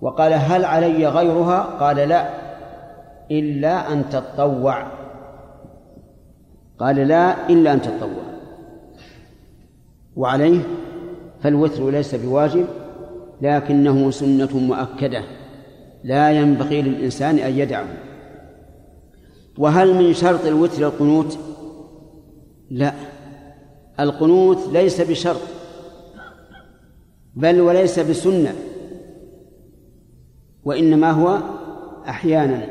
وقال 0.00 0.32
هل 0.32 0.64
علي 0.64 1.06
غيرها؟ 1.06 1.60
قال 1.60 1.96
لا 1.96 2.28
إلا 3.30 3.92
أن 3.92 4.08
تتطوع 4.10 4.86
قال 6.78 6.96
لا 6.96 7.48
إلا 7.48 7.72
أن 7.72 7.82
تتطوع 7.82 8.22
وعليه 10.16 10.60
فالوتر 11.42 11.90
ليس 11.90 12.14
بواجب 12.14 12.66
لكنه 13.42 14.10
سنة 14.10 14.58
مؤكدة. 14.58 15.24
لا 16.04 16.30
ينبغي 16.30 16.82
للإنسان 16.82 17.38
أن 17.38 17.52
يدعه. 17.58 17.86
وهل 19.58 19.94
من 19.94 20.14
شرط 20.14 20.46
الوتر 20.46 20.86
القنوت؟ 20.86 21.38
لا. 22.70 22.94
القنوت 24.00 24.58
ليس 24.72 25.00
بشرط 25.00 25.40
بل 27.34 27.60
وليس 27.60 27.98
بسنة 27.98 28.54
وإنما 30.64 31.10
هو 31.10 31.38
أحيانا 32.08 32.66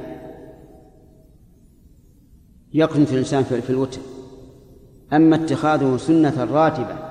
يقنت 2.74 3.12
الإنسان 3.12 3.44
في 3.44 3.70
الوتر. 3.70 4.02
أما 5.14 5.36
اتخاذه 5.36 5.98
سنة 5.98 6.44
راتبة 6.44 7.11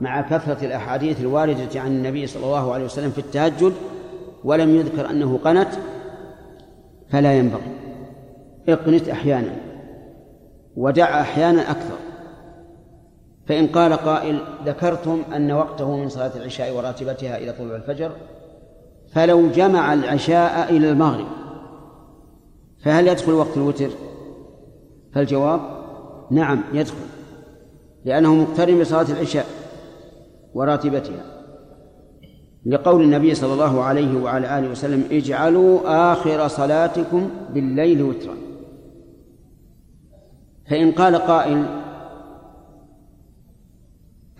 مع 0.00 0.20
كثرة 0.20 0.66
الأحاديث 0.66 1.20
الواردة 1.20 1.80
عن 1.80 1.86
النبي 1.86 2.26
صلى 2.26 2.44
الله 2.44 2.72
عليه 2.72 2.84
وسلم 2.84 3.10
في 3.10 3.18
التهجد 3.18 3.72
ولم 4.44 4.76
يذكر 4.76 5.10
أنه 5.10 5.38
قنت 5.44 5.68
فلا 7.10 7.38
ينبغي. 7.38 7.72
اقنت 8.68 9.08
أحيانا 9.08 9.56
ودع 10.76 11.20
أحيانا 11.20 11.70
أكثر. 11.70 11.96
فإن 13.48 13.66
قال 13.66 13.92
قائل 13.92 14.40
ذكرتم 14.66 15.22
أن 15.36 15.52
وقته 15.52 15.96
من 15.96 16.08
صلاة 16.08 16.30
العشاء 16.36 16.76
وراتبتها 16.76 17.38
إلى 17.38 17.52
طلوع 17.52 17.76
الفجر 17.76 18.10
فلو 19.12 19.48
جمع 19.48 19.94
العشاء 19.94 20.70
إلى 20.70 20.90
المغرب 20.90 21.26
فهل 22.84 23.08
يدخل 23.08 23.32
وقت 23.32 23.56
الوتر؟ 23.56 23.88
فالجواب 25.14 25.60
نعم 26.30 26.62
يدخل 26.72 26.96
لأنه 28.04 28.34
مقترن 28.34 28.80
بصلاة 28.80 29.06
العشاء. 29.10 29.46
وراتبتها. 30.58 31.24
لقول 32.66 33.02
النبي 33.02 33.34
صلى 33.34 33.52
الله 33.52 33.82
عليه 33.82 34.22
وعلى 34.22 34.58
آله 34.58 34.70
وسلم 34.70 35.04
اجعلوا 35.10 35.80
آخر 36.12 36.48
صلاتكم 36.48 37.30
بالليل 37.54 38.02
وترا. 38.02 38.34
فإن 40.70 40.92
قال 40.92 41.16
قائل 41.16 41.66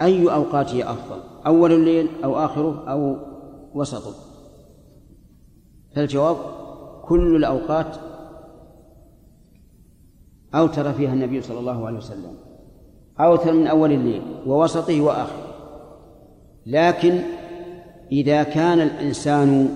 أي 0.02 0.34
أوقاته 0.34 0.90
أفضل؟ 0.90 1.20
أول 1.46 1.72
الليل 1.72 2.08
أو 2.24 2.36
آخره 2.36 2.90
أو 2.90 3.16
وسطه؟ 3.74 4.14
فالجواب 5.94 6.36
كل 7.04 7.36
الأوقات 7.36 7.96
أوتر 10.54 10.92
فيها 10.92 11.12
النبي 11.12 11.42
صلى 11.42 11.58
الله 11.58 11.86
عليه 11.86 11.98
وسلم. 11.98 12.34
أوتر 13.20 13.52
من 13.52 13.66
أول 13.66 13.92
الليل 13.92 14.22
ووسطه 14.46 15.00
وآخره. 15.00 15.47
لكن 16.68 17.18
إذا 18.12 18.42
كان 18.42 18.80
الإنسان 18.80 19.68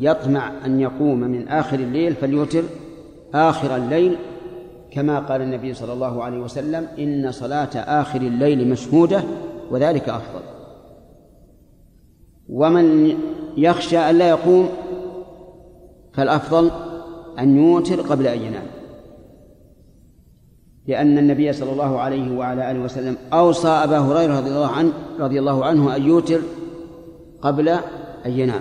يطمع 0.00 0.52
أن 0.64 0.80
يقوم 0.80 1.20
من 1.20 1.48
آخر 1.48 1.78
الليل 1.78 2.14
فليوتر 2.14 2.62
آخر 3.34 3.76
الليل 3.76 4.16
كما 4.90 5.18
قال 5.18 5.42
النبي 5.42 5.74
صلى 5.74 5.92
الله 5.92 6.24
عليه 6.24 6.38
وسلم 6.38 6.86
إن 6.98 7.32
صلاة 7.32 7.76
آخر 7.76 8.20
الليل 8.20 8.68
مشهودة 8.68 9.22
وذلك 9.70 10.08
أفضل. 10.08 10.42
ومن 12.48 13.16
يخشى 13.56 13.98
أن 13.98 14.18
لا 14.18 14.28
يقوم 14.28 14.68
فالأفضل 16.14 16.70
أن 17.38 17.56
يوتر 17.56 18.00
قبل 18.00 18.26
أن 18.26 18.40
ينام. 18.40 18.77
لأن 20.88 21.18
النبي 21.18 21.52
صلى 21.52 21.72
الله 21.72 22.00
عليه 22.00 22.38
وعلى 22.38 22.70
آله 22.70 22.80
وسلم 22.80 23.16
أوصى 23.32 23.68
أبا 23.68 23.98
هريرة 23.98 24.38
رضي 24.38 24.50
الله 24.50 24.66
عنه 24.66 24.92
رضي 25.20 25.38
الله 25.38 25.64
عنه 25.64 25.96
أن 25.96 26.02
يوتر 26.02 26.40
قبل 27.42 27.68
أن 28.26 28.30
ينام. 28.30 28.60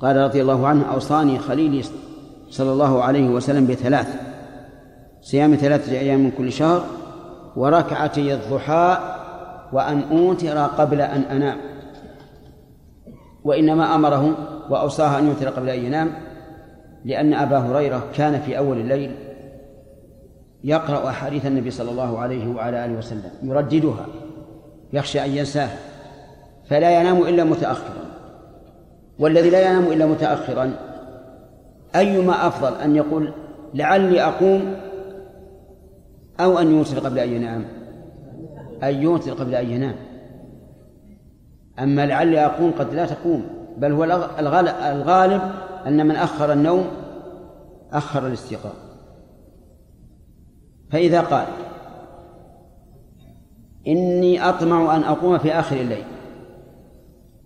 قال 0.00 0.16
رضي 0.16 0.42
الله 0.42 0.66
عنه 0.66 0.92
أوصاني 0.92 1.38
خليلي 1.38 1.82
صلى 2.50 2.72
الله 2.72 3.02
عليه 3.02 3.28
وسلم 3.28 3.66
بثلاث. 3.66 4.20
صيام 5.20 5.54
ثلاثة 5.54 5.92
أيام 5.92 6.20
من 6.20 6.30
كل 6.30 6.52
شهر 6.52 6.84
وركعتي 7.56 8.34
الضحى 8.34 8.98
وأن 9.72 10.02
أوتر 10.10 10.58
قبل 10.58 11.00
أن 11.00 11.20
أنام. 11.20 11.56
وإنما 13.44 13.94
أمره 13.94 14.34
وأوصاه 14.70 15.18
أن 15.18 15.26
يوتر 15.26 15.48
قبل 15.48 15.68
أن 15.68 15.84
ينام 15.84 16.12
لأن 17.04 17.34
أبا 17.34 17.58
هريرة 17.58 18.02
كان 18.14 18.40
في 18.40 18.58
أول 18.58 18.78
الليل 18.78 19.27
يقرأ 20.64 21.08
أحاديث 21.08 21.46
النبي 21.46 21.70
صلى 21.70 21.90
الله 21.90 22.18
عليه 22.18 22.54
وعلى 22.54 22.84
آله 22.84 22.98
وسلم 22.98 23.30
يرددها 23.42 24.06
يخشى 24.92 25.24
أن 25.24 25.30
ينساه 25.30 25.68
فلا 26.68 27.00
ينام 27.00 27.22
إلا 27.22 27.44
متأخرا. 27.44 28.04
والذي 29.18 29.50
لا 29.50 29.60
ينام 29.60 29.92
إلا 29.92 30.06
متأخرا 30.06 30.72
أيما 31.96 32.46
أفضل 32.46 32.74
أن 32.80 32.96
يقول 32.96 33.32
لعلي 33.74 34.22
أقوم 34.22 34.76
أو 36.40 36.58
أن 36.58 36.72
يوتر 36.72 36.98
قبل 36.98 37.18
أن 37.18 37.32
ينام؟ 37.32 37.64
أن 38.82 39.02
يوتر 39.02 39.32
قبل 39.32 39.54
أن 39.54 39.70
ينام. 39.70 39.94
أما 41.78 42.06
لعلي 42.06 42.46
أقوم 42.46 42.72
قد 42.78 42.94
لا 42.94 43.06
تقوم 43.06 43.46
بل 43.76 43.92
هو 43.92 44.04
الغالب 44.90 45.42
أن 45.86 46.06
من 46.06 46.16
أخر 46.16 46.52
النوم 46.52 46.86
أخر 47.92 48.26
الاستيقاظ. 48.26 48.87
فإذا 50.90 51.20
قال 51.20 51.46
إني 53.86 54.48
أطمع 54.48 54.96
أن 54.96 55.02
أقوم 55.02 55.38
في 55.38 55.52
آخر 55.52 55.76
الليل 55.76 56.04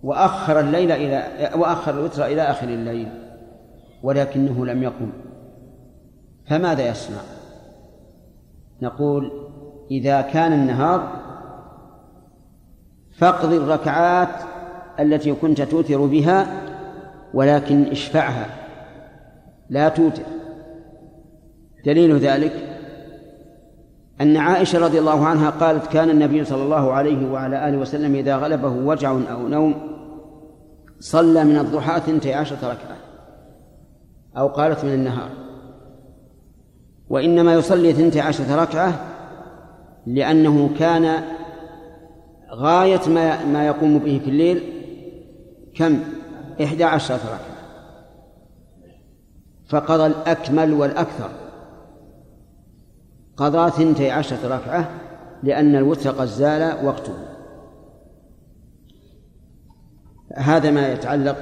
وأخر 0.03 0.59
الليل 0.59 0.91
إلى 0.91 1.49
وأخر 1.55 1.93
الوتر 1.93 2.25
إلى 2.25 2.41
آخر 2.41 2.67
الليل 2.67 3.09
ولكنه 4.03 4.65
لم 4.65 4.83
يقم 4.83 5.11
فماذا 6.45 6.87
يصنع؟ 6.87 7.21
نقول 8.81 9.31
إذا 9.91 10.21
كان 10.21 10.53
النهار 10.53 11.23
فاقض 13.11 13.53
الركعات 13.53 14.35
التي 14.99 15.33
كنت 15.33 15.61
توتر 15.61 16.05
بها 16.05 16.47
ولكن 17.33 17.83
اشفعها 17.83 18.45
لا 19.69 19.89
توتر 19.89 20.23
دليل 21.85 22.17
ذلك 22.17 22.72
أن 24.21 24.37
عائشة 24.37 24.79
رضي 24.79 24.99
الله 24.99 25.25
عنها 25.25 25.49
قالت 25.49 25.87
كان 25.87 26.09
النبي 26.09 26.45
صلى 26.45 26.63
الله 26.63 26.93
عليه 26.93 27.31
وعلى 27.31 27.69
آله 27.69 27.77
وسلم 27.77 28.15
إذا 28.15 28.37
غلبه 28.37 28.69
وجع 28.69 29.11
أو 29.11 29.47
نوم 29.47 29.75
صلى 30.99 31.43
من 31.43 31.57
الضحى 31.57 31.99
ثنتي 31.99 32.33
عشرة 32.33 32.57
ركعة 32.63 32.97
أو 34.37 34.47
قالت 34.47 34.85
من 34.85 34.93
النهار 34.93 35.29
وإنما 37.09 37.53
يصلي 37.53 37.93
ثنتي 37.93 38.21
عشرة 38.21 38.55
ركعة 38.55 38.93
لأنه 40.07 40.69
كان 40.79 41.23
غاية 42.51 43.09
ما 43.09 43.45
ما 43.45 43.67
يقوم 43.67 43.99
به 43.99 44.21
في 44.23 44.29
الليل 44.29 44.63
كم؟ 45.75 45.99
إحدى 46.63 46.83
عشرة 46.83 47.15
ركعة 47.15 47.53
فقضى 49.67 50.05
الأكمل 50.05 50.73
والأكثر 50.73 51.29
قضى 53.37 53.71
ثنتي 53.71 54.11
عشرة 54.11 54.55
ركعة 54.55 54.89
لأن 55.43 55.75
الوتر 55.75 56.11
قد 56.11 56.25
زال 56.25 56.85
وقته. 56.85 57.13
هذا 60.35 60.71
ما 60.71 60.91
يتعلق 60.91 61.37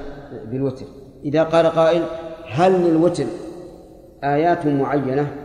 بالوتر. 0.50 0.86
إذا 1.24 1.42
قال 1.42 1.66
قائل 1.66 2.02
هل 2.48 2.72
للوتر 2.72 3.26
آيات 4.24 4.66
معينة؟ 4.66 5.36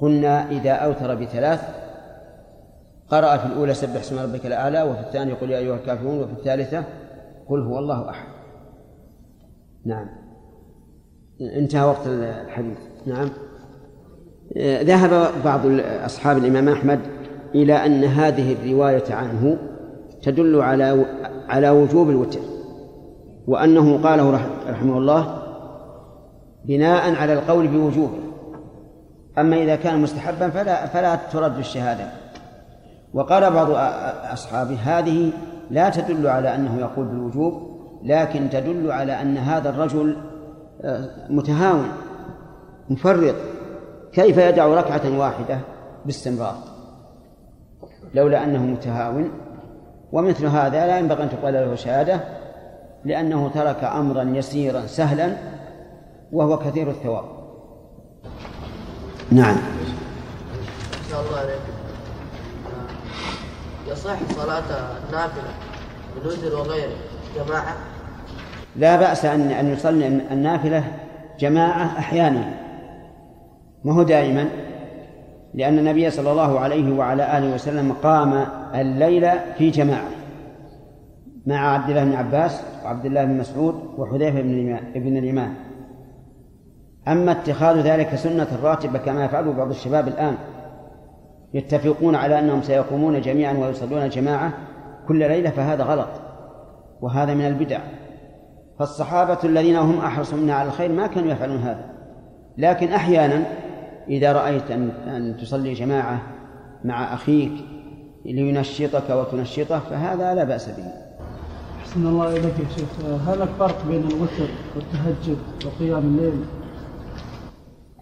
قلنا 0.00 0.50
إذا 0.50 0.72
أوتر 0.72 1.14
بثلاث 1.14 1.60
قرأ 3.08 3.36
في 3.36 3.46
الأولى 3.46 3.74
سبح 3.74 4.00
اسم 4.00 4.18
ربك 4.18 4.46
الأعلى 4.46 4.82
وفي 4.82 5.00
الثانية 5.00 5.34
قل 5.34 5.50
يا 5.50 5.58
أيها 5.58 5.74
الكافرون 5.76 6.18
وفي 6.18 6.32
الثالثة 6.32 6.84
قل 7.48 7.62
هو 7.62 7.78
الله 7.78 8.10
أحد. 8.10 8.28
نعم. 9.84 10.08
انتهى 11.40 11.84
وقت 11.84 12.06
الحديث. 12.06 12.78
نعم. 13.06 13.30
ذهب 14.58 15.30
بعض 15.44 15.60
أصحاب 16.04 16.38
الإمام 16.38 16.68
أحمد 16.68 17.00
إلى 17.54 17.86
أن 17.86 18.04
هذه 18.04 18.52
الرواية 18.52 19.14
عنه 19.14 19.58
تدل 20.22 20.60
على 20.60 21.04
على 21.48 21.70
وجوب 21.70 22.10
الوتر 22.10 22.40
وأنه 23.46 24.02
قاله 24.02 24.40
رحمه 24.68 24.98
الله 24.98 25.38
بناء 26.64 27.14
على 27.14 27.32
القول 27.32 27.68
بوجوبه 27.68 28.18
أما 29.38 29.56
إذا 29.56 29.76
كان 29.76 30.02
مستحبا 30.02 30.48
فلا 30.48 30.86
فلا 30.86 31.14
ترد 31.14 31.58
الشهادة. 31.58 32.04
وقال 33.14 33.50
بعض 33.52 33.70
أصحابه 34.32 34.74
هذه 34.74 35.32
لا 35.70 35.90
تدل 35.90 36.26
على 36.26 36.54
أنه 36.54 36.80
يقول 36.80 37.04
بالوجوب 37.04 37.70
لكن 38.04 38.50
تدل 38.50 38.90
على 38.92 39.22
أن 39.22 39.36
هذا 39.36 39.70
الرجل 39.70 40.16
متهاون 41.30 41.88
مفرط 42.90 43.34
كيف 44.12 44.36
يدع 44.36 44.66
ركعة 44.66 45.18
واحدة 45.18 45.58
باستمرار؟ 46.04 46.54
لولا 48.14 48.44
أنه 48.44 48.58
متهاون. 48.58 49.30
ومثل 50.12 50.46
هذا 50.46 50.86
لا 50.86 50.98
ينبغي 50.98 51.22
أن 51.22 51.30
تقال 51.30 51.54
له 51.54 51.74
شهادة 51.74 52.20
لأنه 53.04 53.50
ترك 53.54 53.84
أمرا 53.84 54.22
يسيرا 54.22 54.86
سهلا 54.86 55.36
وهو 56.32 56.58
كثير 56.58 56.90
الثواب. 56.90 57.24
نعم. 59.30 59.56
شاء 61.10 61.20
الله 61.20 61.38
عليك. 61.38 61.60
يصح 63.88 64.18
صلاة 64.36 64.64
النافلة 65.08 65.50
بالوتر 66.14 66.56
وغيره 66.56 66.96
جماعة؟ 67.36 67.76
لا 68.76 68.96
بأس 68.96 69.24
أن 69.24 69.50
أن 69.50 69.72
يصلي 69.72 70.06
النافلة 70.06 70.84
جماعة 71.38 71.98
أحيانا. 71.98 72.69
ما 73.84 73.92
هو 73.92 74.02
دائما؟ 74.02 74.48
لأن 75.54 75.78
النبي 75.78 76.10
صلى 76.10 76.30
الله 76.30 76.60
عليه 76.60 76.98
وعلى 76.98 77.38
آله 77.38 77.54
وسلم 77.54 77.92
قام 77.92 78.46
الليل 78.74 79.30
في 79.58 79.70
جماعة 79.70 80.08
مع 81.46 81.74
عبد 81.74 81.90
الله 81.90 82.04
بن 82.04 82.12
عباس 82.12 82.62
وعبد 82.84 83.06
الله 83.06 83.24
بن 83.24 83.38
مسعود 83.38 83.74
وحذيفة 83.98 84.42
بن 84.94 85.16
اليمان 85.16 85.54
أما 87.08 87.32
اتخاذ 87.32 87.80
ذلك 87.80 88.14
سنة 88.14 88.46
راتبة 88.62 88.98
كما 88.98 89.24
يفعله 89.24 89.52
بعض 89.52 89.70
الشباب 89.70 90.08
الآن 90.08 90.34
يتفقون 91.54 92.14
على 92.14 92.38
أنهم 92.38 92.62
سيقومون 92.62 93.20
جميعا 93.20 93.52
ويصلون 93.52 94.08
جماعة 94.08 94.52
كل 95.08 95.18
ليلة 95.18 95.50
فهذا 95.50 95.84
غلط 95.84 96.08
وهذا 97.00 97.34
من 97.34 97.46
البدع. 97.46 97.78
فالصحابة 98.78 99.38
الذين 99.44 99.76
هم 99.76 99.98
أحرص 99.98 100.34
منا 100.34 100.54
على 100.54 100.68
الخير 100.68 100.92
ما 100.92 101.06
كانوا 101.06 101.32
يفعلون 101.32 101.58
هذا 101.58 101.84
لكن 102.58 102.92
أحيانا 102.92 103.44
إذا 104.10 104.32
رأيت 104.32 104.70
أن 104.70 104.90
أن 104.90 105.36
تصلي 105.36 105.72
جماعة 105.72 106.22
مع 106.84 107.14
أخيك 107.14 107.52
لينشطك 108.24 109.10
وتنشطه 109.10 109.78
فهذا 109.78 110.34
لا 110.34 110.44
بأس 110.44 110.68
به. 110.68 110.84
أحسن 111.80 112.06
الله 112.06 112.30
إليك 112.30 112.58
يا 112.58 112.68
شيخ، 112.76 113.04
هل 113.28 113.42
الفرق 113.42 113.86
بين 113.88 114.00
الوتر 114.00 114.48
والتهجد 114.76 115.38
وقيام 115.66 116.02
الليل؟ 116.02 116.44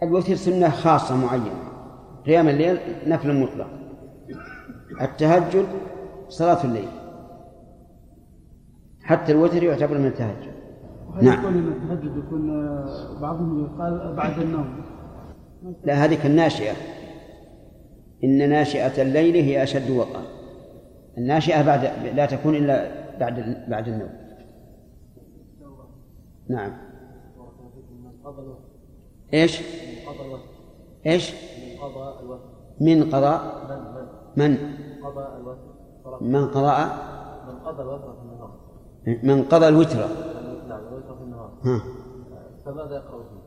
الوتر 0.03 0.35
سنة 0.35 0.71
خاصة 0.71 1.17
معينة. 1.17 1.69
قيام 2.27 2.49
الليل 2.49 2.79
نفل 3.07 3.41
مطلق. 3.41 3.67
التهجد 5.01 5.67
صلاة 6.29 6.65
الليل. 6.65 6.89
حتى 9.03 9.33
الوتر 9.33 9.63
يعتبر 9.63 9.99
من 9.99 10.07
التهجد. 10.07 10.53
وهل 11.09 11.25
نعم. 11.25 11.39
يكون 11.39 11.55
التهجد 11.55 12.17
يكون 12.17 12.49
بعضهم 13.21 13.65
يقال 13.65 14.15
بعد 14.17 14.39
النوم؟ 14.39 14.98
لا 15.85 15.95
هذه 16.05 16.27
الناشئة 16.27 16.73
إن 18.25 18.51
ناشئة 18.51 19.03
الليل 19.03 19.35
هي 19.35 19.63
أشد 19.63 19.91
وطأ 19.91 20.23
الناشئة 21.19 21.63
بعد 21.63 21.85
لا 22.15 22.27
تكون 22.27 22.55
إلا 22.55 22.91
بعد 23.19 23.65
بعد 23.69 23.89
النوم 23.89 24.11
نعم 26.49 26.73
إيش؟ 29.35 29.63
إيش؟ 31.07 31.35
من 32.81 33.11
قضاء 33.11 33.67
من؟ 34.37 34.51
من 36.21 36.49
قضاء 36.49 37.09
من 37.47 37.59
قضى 37.59 37.83
الوتر 37.83 38.13
في 38.13 38.23
النهار 38.23 38.59
من 39.23 39.43
قضى 39.43 39.69
الوتر 39.69 40.09
نعم 40.69 40.81
الوتر 40.89 41.17
في 41.17 41.23
النهار 41.23 41.51
فماذا 42.65 42.97
يقرأ؟ 42.97 43.38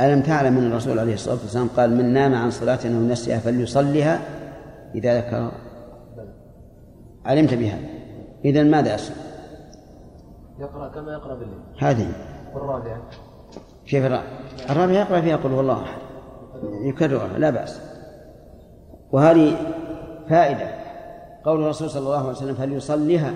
ألم 0.00 0.22
تعلم 0.22 0.58
أن 0.58 0.66
الرسول 0.66 0.98
عليه 0.98 1.14
الصلاة 1.14 1.34
والسلام 1.34 1.68
قال 1.76 1.96
من 1.96 2.12
نام 2.12 2.34
عن 2.34 2.50
صلاة 2.50 2.78
أو 2.84 2.90
نسيها 2.90 3.38
فليصلها 3.38 4.20
إذا 4.94 5.18
ذكر. 5.18 5.52
علمت 7.24 7.54
بهذا. 7.54 7.88
إذا 8.44 8.62
ماذا 8.62 8.94
أصل؟ 8.94 9.12
يقرأ 10.58 10.88
كما 10.88 11.12
يقرأ 11.12 11.34
بالليل. 11.34 11.58
هذه. 11.78 12.12
والرابعة. 12.54 13.02
كيف 13.86 14.04
الرابعة؟ 14.04 14.28
الرابعة 14.70 14.94
يقرأ 14.94 15.20
فيها 15.20 15.36
قل 15.36 15.50
هو 15.50 15.60
الله 15.60 15.82
أحد. 15.82 16.00
يكررها 16.84 17.38
لا 17.38 17.50
بأس. 17.50 17.80
وهذه 19.12 19.56
فائدة. 20.28 20.70
قول 21.44 21.62
الرسول 21.62 21.90
صلى 21.90 22.02
الله 22.02 22.18
عليه 22.18 22.30
وسلم 22.30 22.54
فليصليها. 22.54 23.34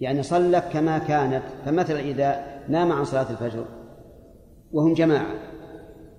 يعني 0.00 0.22
صلت 0.22 0.64
كما 0.72 0.98
كانت. 0.98 1.42
فمثلا 1.64 2.00
إذا 2.00 2.44
نام 2.68 2.92
عن 2.92 3.04
صلاة 3.04 3.30
الفجر 3.30 3.64
وهم 4.72 4.94
جماعة 4.94 5.34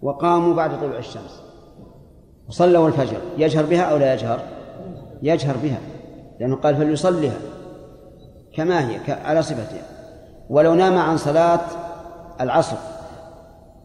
وقاموا 0.02 0.54
بعد 0.54 0.80
طلوع 0.80 0.98
الشمس 0.98 1.42
وصلوا 2.50 2.88
الفجر 2.88 3.18
يجهر 3.38 3.66
بها 3.66 3.82
أو 3.82 3.98
لا 3.98 4.14
يجهر؟ 4.14 4.40
يجهر 5.22 5.58
بها 5.64 5.80
لأنه 6.40 6.56
قال 6.56 6.76
فليصليها 6.76 7.38
كما 8.54 8.90
هي 8.90 9.12
على 9.12 9.42
صفتها. 9.42 9.84
ولو 10.50 10.74
نام 10.74 10.98
عن 10.98 11.18
صلاة 11.18 11.62
العصر 12.42 12.78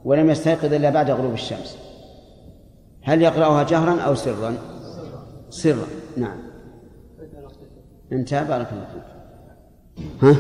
ولم 0.05 0.31
يستيقظ 0.31 0.73
إلا 0.73 0.91
بعد 0.91 1.11
غروب 1.11 1.33
الشمس. 1.33 1.79
هل 3.03 3.23
يقرأها 3.23 3.62
جهرا 3.62 4.01
أو 4.01 4.14
سرا؟ 4.14 4.55
سرا. 5.51 5.87
نعم. 6.17 6.39
انتهى 8.12 8.45
بارك 8.45 8.69
الله 8.73 8.87
فيك. 8.93 9.03
ها؟ 10.23 10.37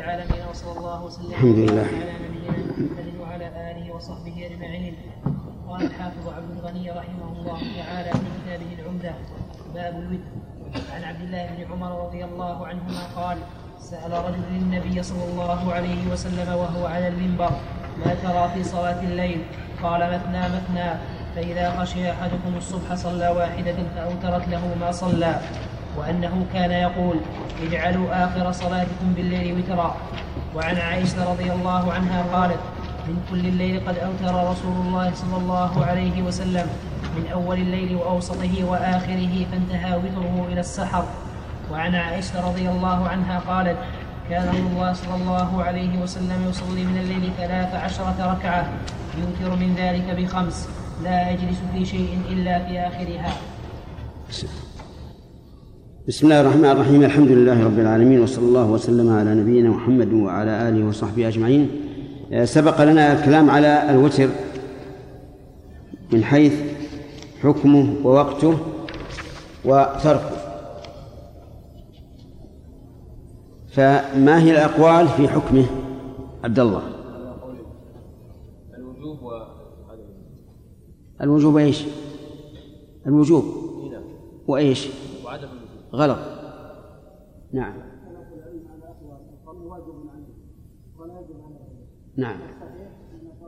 العالمين 0.00 0.42
وصلى 0.50 0.72
الله 0.78 1.04
وسلم 1.04 1.30
الحمد 1.30 1.58
لله. 1.64 1.88
على 2.00 2.14
نبينا 2.24 2.52
محمد 2.72 3.08
وعلى 3.20 3.46
آله 3.70 3.94
وصحبه 3.94 4.36
أجمعين. 4.48 4.94
قال 5.68 5.80
الحافظ 5.82 6.24
عبد 6.36 6.50
الغني 6.56 6.90
رحمه 6.90 7.28
الله 7.36 7.60
تعالى 7.78 8.10
في 8.10 8.26
كتابه 8.36 8.70
العمدة 8.78 9.12
باب 9.74 9.94
الوتر 10.02 10.32
عن 10.94 11.02
عبد 11.04 11.22
الله 11.26 11.44
بن 11.56 11.72
عمر 11.72 11.90
رضي 12.06 12.24
الله 12.24 12.66
عنهما 12.66 13.02
قال 13.16 13.38
سأل 13.78 14.12
رجل 14.12 14.44
النبي 14.64 15.02
صلى 15.02 15.24
الله 15.24 15.72
عليه 15.72 16.02
وسلم 16.12 16.48
وهو 16.48 16.86
على 16.86 17.08
المنبر 17.08 17.52
ما 18.00 18.14
ترى 18.24 18.44
في 18.54 18.64
صلاة 18.64 19.00
الليل؟ 19.02 19.40
قال 19.82 20.00
مثنى 20.00 20.42
مثنى. 20.56 20.90
فإذا 21.36 21.66
خشي 21.80 22.10
أحدكم 22.10 22.52
الصبح 22.56 22.94
صلى 22.94 23.28
واحدة 23.28 23.78
فأوترت 23.94 24.48
له 24.48 24.64
ما 24.80 24.90
صلى. 24.90 25.40
وأنه 25.96 26.46
كان 26.54 26.70
يقول 26.70 27.16
اجعلوا 27.62 28.24
آخر 28.24 28.52
صلاتكم 28.52 29.12
بالليل 29.16 29.58
وترا. 29.58 29.96
وعن 30.56 30.76
عائشة 30.76 31.30
رضي 31.32 31.52
الله 31.52 31.92
عنها 31.92 32.22
قالت 32.32 32.60
من 33.08 33.22
كل 33.30 33.46
الليل 33.46 33.80
قد 33.88 33.96
أوتر 33.98 34.50
رسول 34.50 34.86
الله 34.86 35.14
صلى 35.14 35.36
الله 35.36 35.86
عليه 35.86 36.22
وسلم. 36.22 36.66
من 37.16 37.24
أول 37.32 37.56
الليل 37.58 37.96
وأوسطه 37.96 38.64
وآخره 38.64 39.46
فانتهى 39.52 39.96
وتره 39.96 40.46
إلى 40.52 40.60
السحر. 40.60 41.04
وعن 41.72 41.94
عائشة 41.94 42.48
رضي 42.48 42.68
الله 42.68 43.08
عنها 43.08 43.38
قالت 43.38 43.76
كان 44.30 44.48
الله 44.48 44.92
صلى 44.92 45.14
الله 45.14 45.64
عليه 45.64 45.98
وسلم 45.98 46.48
يصلي 46.50 46.84
من 46.84 46.98
الليل 46.98 47.32
ثلاث 47.38 47.74
عشرة 47.74 48.16
ركعة. 48.18 48.68
يوتر 49.18 49.56
من 49.56 49.74
ذلك 49.74 50.06
بخمس. 50.18 50.68
لا 51.02 51.30
يجلس 51.30 51.58
في 51.72 51.84
شيء 51.84 52.20
إلا 52.30 52.64
في 52.64 52.80
آخرها. 52.80 53.32
بسم 56.10 56.26
الله 56.26 56.40
الرحمن 56.40 56.64
الرحيم 56.64 57.02
الحمد 57.02 57.28
لله 57.28 57.64
رب 57.64 57.78
العالمين 57.78 58.20
وصلى 58.20 58.44
الله 58.44 58.70
وسلم 58.70 59.10
على 59.10 59.34
نبينا 59.34 59.68
محمد 59.70 60.12
وعلى 60.12 60.68
آله 60.68 60.88
وصحبه 60.88 61.28
أجمعين. 61.28 61.70
آه، 62.32 62.44
سبق 62.44 62.84
لنا 62.84 63.12
الكلام 63.12 63.50
على 63.50 63.90
الوتر 63.90 64.28
من 66.12 66.24
حيث 66.24 66.54
حكمه 67.42 67.94
ووقته 68.04 68.58
وتركه. 69.64 70.36
فما 73.68 74.42
هي 74.42 74.50
الأقوال 74.50 75.08
في 75.08 75.28
حكمه؟ 75.28 75.66
عبد 76.44 76.58
الله. 76.58 76.82
الوجوب 78.78 79.18
الوجوب 81.22 81.56
إيش؟ 81.56 81.84
الوجوب. 83.06 83.44
وإيش؟ 84.48 84.88
وعدم 84.88 85.09
غلط. 85.92 86.18
نعم. 87.52 87.74
نعم. 92.16 92.38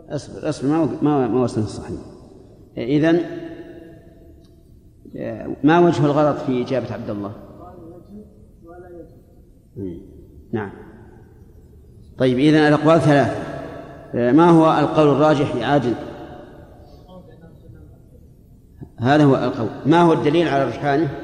اصبر 0.09 0.49
اصبر 0.49 0.69
ما 0.69 0.89
ما 1.03 1.29
ما 1.29 1.43
وصلنا 1.43 1.67
الصحيح. 1.67 2.01
اذا 2.77 3.13
ما 5.65 5.79
وجه 5.81 6.07
الغلط 6.07 6.39
في 6.39 6.63
إجابة 6.63 6.93
عبد 6.93 7.11
الله؟ 7.11 7.33
نعم. 10.53 10.71
طيب 12.19 12.39
اذا 12.39 12.69
الأقوال 12.69 13.01
ثلاثة. 13.01 13.53
ما 14.33 14.51
هو 14.51 14.81
القول 14.81 15.09
الراجح 15.09 15.55
يا 15.55 15.67
عادل؟ 15.67 15.95
هذا 18.99 19.25
هو 19.25 19.35
القول. 19.35 19.69
ما 19.87 20.03
هو 20.03 20.13
الدليل 20.13 20.49
على 20.49 20.65
رجحانه؟ 20.65 21.22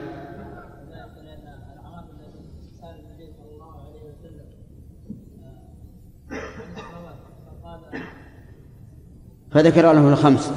فذكر 9.52 9.92
له 9.92 10.08
الخمس. 10.08 10.52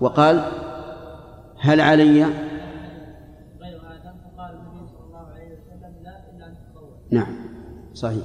وقال 0.00 0.44
هل 1.60 1.80
علي؟ 1.80 2.26
نعم 7.10 7.36
صحيح. 7.94 8.24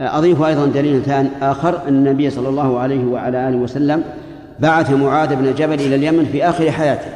أضيف 0.00 0.42
أيضا 0.42 0.66
دليل 0.66 1.02
آخر 1.42 1.88
أن 1.88 1.96
النبي 1.96 2.30
صلى 2.30 2.48
الله 2.48 2.78
عليه 2.78 3.04
وعلى 3.04 3.48
آله 3.48 3.56
وسلم 3.56 4.04
بعث 4.60 4.90
معاذ 4.90 5.36
بن 5.36 5.54
جبل 5.54 5.74
إلى 5.74 5.94
اليمن 5.94 6.24
في 6.24 6.44
آخر 6.44 6.70
حياته. 6.70 7.10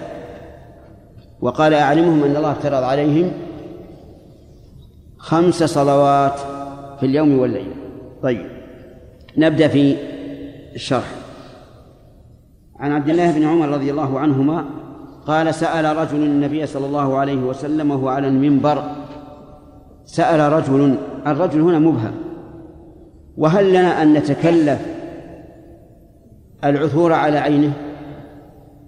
وقال 1.40 1.74
أعلمهم 1.74 2.24
أن 2.24 2.36
الله 2.36 2.52
افترض 2.52 2.82
عليهم 2.82 3.32
خمس 5.18 5.62
صلوات 5.62 6.38
في 7.00 7.06
اليوم 7.06 7.38
والليلة. 7.38 7.74
طيب 8.22 8.46
نبدأ 9.36 9.68
في 9.68 9.96
الشرح. 10.74 11.21
عن 12.82 12.92
عبد 12.92 13.08
الله 13.08 13.32
بن 13.32 13.44
عمر 13.44 13.68
رضي 13.68 13.90
الله 13.90 14.20
عنهما 14.20 14.64
قال 15.26 15.54
سأل 15.54 15.96
رجل 15.96 16.22
النبي 16.22 16.66
صلى 16.66 16.86
الله 16.86 17.16
عليه 17.16 17.36
وسلم 17.36 17.90
وهو 17.90 18.08
على 18.08 18.28
المنبر 18.28 18.82
سأل 20.04 20.52
رجل 20.52 20.96
الرجل 21.26 21.60
هنا 21.60 21.78
مبهم 21.78 22.12
وهل 23.36 23.70
لنا 23.70 24.02
أن 24.02 24.12
نتكلف 24.12 24.80
العثور 26.64 27.12
على 27.12 27.38
عينه؟ 27.38 27.72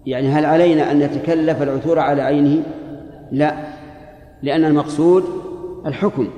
يعني 0.06 0.28
هل 0.28 0.44
علينا 0.44 0.90
أن 0.90 0.98
نتكلف 0.98 1.62
العثور 1.62 1.98
على 1.98 2.22
عينه؟ 2.22 2.62
لا 3.32 3.54
لأن 4.42 4.64
المقصود 4.64 5.24
الحكم 5.86 6.28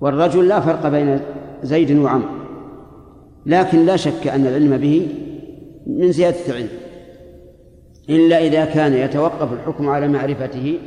والرجل 0.00 0.48
لا 0.48 0.60
فرق 0.60 0.88
بين 0.88 1.20
زيد 1.62 1.98
وعمر 1.98 2.28
لكن 3.46 3.86
لا 3.86 3.96
شك 3.96 4.26
أن 4.26 4.46
العلم 4.46 4.76
به 4.76 5.08
من 5.86 6.12
زيادة 6.12 6.46
العلم. 6.48 6.68
إلا 8.10 8.38
إذا 8.38 8.64
كان 8.64 8.92
يتوقف 8.92 9.52
الحكم 9.52 9.88
على 9.88 10.08
معرفته 10.08 10.78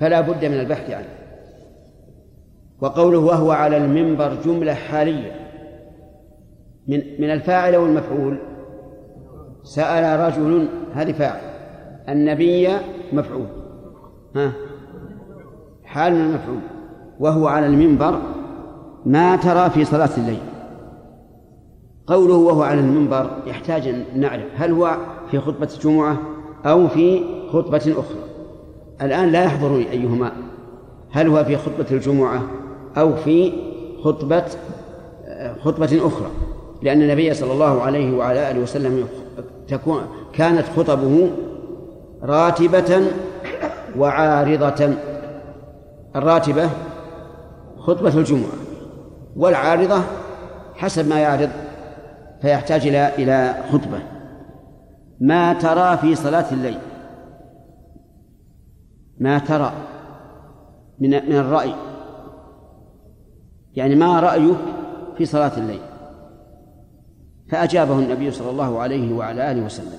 فلا 0.00 0.20
بد 0.20 0.44
من 0.44 0.60
البحث 0.60 0.90
عنه. 0.90 1.08
وقوله 2.80 3.18
وهو 3.18 3.50
على 3.50 3.76
المنبر 3.76 4.34
جملة 4.44 4.74
حالية. 4.74 5.32
من 6.88 7.02
من 7.18 7.30
الفاعل 7.30 7.76
والمفعول 7.76 8.38
سأل 9.62 10.20
رجل 10.20 10.68
هذه 10.94 11.12
فاعل. 11.12 11.40
النبي 12.08 12.68
مفعول. 13.12 13.46
ها؟ 14.36 14.52
حال 15.84 16.14
من 16.14 16.20
المفعول. 16.20 16.60
وهو 17.20 17.46
على 17.46 17.66
المنبر 17.66 18.20
ما 19.06 19.36
ترى 19.36 19.70
في 19.70 19.84
صلاة 19.84 20.10
الليل. 20.18 20.53
قوله 22.06 22.34
وهو 22.34 22.62
على 22.62 22.80
المنبر 22.80 23.30
يحتاج 23.46 23.88
أن 23.88 24.04
نعرف 24.14 24.44
هل 24.56 24.72
هو 24.72 24.96
في 25.30 25.40
خطبة 25.40 25.68
الجمعة 25.74 26.16
أو 26.66 26.88
في 26.88 27.24
خطبة 27.52 27.76
أخرى. 27.76 28.24
الآن 29.02 29.28
لا 29.28 29.44
يحضرني 29.44 29.90
أيهما. 29.90 30.32
هل 31.10 31.28
هو 31.28 31.44
في 31.44 31.56
خطبة 31.56 31.86
الجمعة 31.90 32.42
أو 32.96 33.16
في 33.16 33.52
خطبة 34.04 34.44
خطبة 35.64 36.00
أخرى؟ 36.06 36.28
لأن 36.82 37.02
النبي 37.02 37.34
صلى 37.34 37.52
الله 37.52 37.82
عليه 37.82 38.16
وعلى 38.16 38.50
آله 38.50 38.60
وسلم 38.60 39.08
تكون 39.68 40.00
كانت 40.32 40.64
خطبه 40.76 41.30
راتبة 42.22 43.02
وعارضة. 43.98 44.94
الراتبة 46.16 46.70
خطبة 47.78 48.18
الجمعة 48.18 48.52
والعارضة 49.36 50.00
حسب 50.74 51.08
ما 51.08 51.18
يعرض 51.18 51.50
فيحتاج 52.42 52.86
إلى 52.86 53.14
إلى 53.14 53.54
خطبة. 53.72 53.98
ما 55.20 55.52
ترى 55.52 55.96
في 55.96 56.14
صلاة 56.14 56.52
الليل؟ 56.52 56.78
ما 59.18 59.38
ترى 59.38 59.72
من 60.98 61.10
من 61.10 61.36
الرأي. 61.36 61.74
يعني 63.74 63.94
ما 63.94 64.20
رأيك 64.20 64.56
في 65.16 65.24
صلاة 65.24 65.56
الليل؟ 65.56 65.80
فأجابه 67.48 67.98
النبي 67.98 68.30
صلى 68.30 68.50
الله 68.50 68.80
عليه 68.80 69.14
وعلى 69.14 69.50
آله 69.50 69.64
وسلم. 69.64 69.98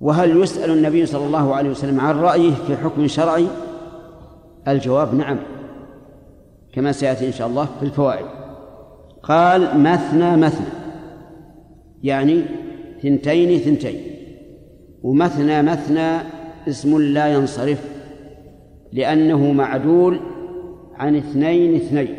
وهل 0.00 0.42
يسأل 0.42 0.70
النبي 0.70 1.06
صلى 1.06 1.26
الله 1.26 1.54
عليه 1.54 1.70
وسلم 1.70 2.00
عن 2.00 2.18
رأيه 2.18 2.54
في 2.54 2.76
حكم 2.76 3.06
شرعي؟ 3.06 3.46
الجواب 4.68 5.14
نعم 5.14 5.38
كما 6.72 6.92
سيأتي 6.92 7.26
إن 7.26 7.32
شاء 7.32 7.48
الله 7.48 7.64
في 7.64 7.82
الفوائد. 7.86 8.26
قال 9.28 9.80
مثنى 9.80 10.36
مثنى 10.36 10.66
يعني 12.02 12.42
ثنتين 13.02 13.58
ثنتين 13.58 14.00
ومثنى 15.02 15.62
مثنى 15.62 16.18
اسم 16.68 17.02
لا 17.02 17.26
ينصرف 17.26 17.84
لأنه 18.92 19.52
معدول 19.52 20.20
عن 20.94 21.16
اثنين 21.16 21.74
اثنين 21.74 22.16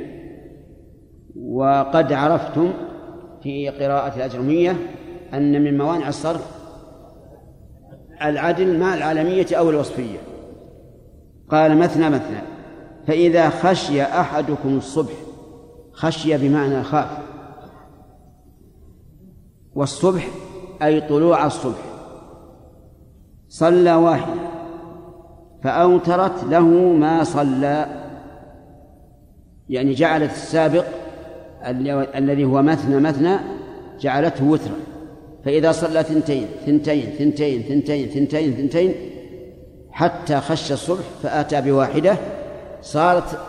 وقد 1.36 2.14
عرفتم 2.14 2.74
في 3.44 3.70
قراءة 3.70 4.16
الأجرمية 4.16 4.76
أن 5.34 5.64
من 5.64 5.78
موانع 5.78 6.08
الصرف 6.08 6.58
العدل 8.22 8.80
مع 8.80 8.94
العالمية 8.94 9.46
أو 9.52 9.70
الوصفية. 9.70 10.18
قال 11.50 11.78
مثنى 11.78 12.10
مثنى 12.10 12.42
فإذا 13.08 13.50
خشي 13.50 14.04
أحدكم 14.04 14.78
الصبح 14.78 15.14
خشي 15.98 16.38
بمعنى 16.38 16.84
خاف. 16.84 17.10
والصبح 19.76 20.28
أي 20.82 21.02
طلوع 21.02 21.46
الصبح. 21.46 21.84
صلى 23.50 23.94
واحدا 23.94 24.42
فأوترت 25.64 26.44
له 26.44 26.68
ما 26.94 27.24
صلى. 27.24 27.86
يعني 29.70 29.94
جعلت 29.94 30.32
السابق 30.32 30.86
الذي 32.16 32.44
هو 32.44 32.62
مثنى 32.62 33.00
مثنى 33.00 33.38
جعلته 34.00 34.46
وترا. 34.46 34.76
فإذا 35.46 35.72
صلى 35.72 36.04
ثنتين 36.04 36.48
ثنتين 36.66 37.10
ثنتين 37.20 37.62
ثنتين 37.62 38.10
ثنتين 38.10 38.54
ثنتين 38.54 38.94
حتى 39.92 40.40
خش 40.40 40.72
الصبح 40.72 41.04
فأتى 41.24 41.62
بواحدة. 41.62 42.18
صارت 42.82 43.40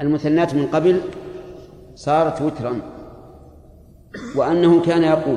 المثنات 0.00 0.54
من 0.54 0.66
قبل 0.66 1.00
صارت 1.96 2.42
وترا. 2.42 2.80
وأنه 4.36 4.82
كان 4.82 5.02
يقول 5.02 5.36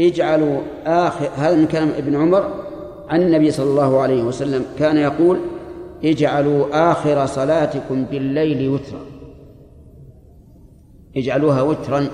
اجعلوا 0.00 0.60
آخر 0.86 1.28
هذا 1.36 1.56
من 1.56 1.66
كلام 1.66 1.88
ابن 1.88 2.16
عمر 2.16 2.64
عن 3.08 3.22
النبي 3.22 3.50
صلى 3.50 3.70
الله 3.70 4.00
عليه 4.00 4.22
وسلم 4.22 4.64
كان 4.78 4.96
يقول 4.96 5.38
اجعلوا 6.04 6.90
آخر 6.92 7.26
صلاتكم 7.26 8.04
بالليل 8.04 8.68
وترا. 8.68 9.00
اجعلوها 11.16 11.62
وترا. 11.62 12.06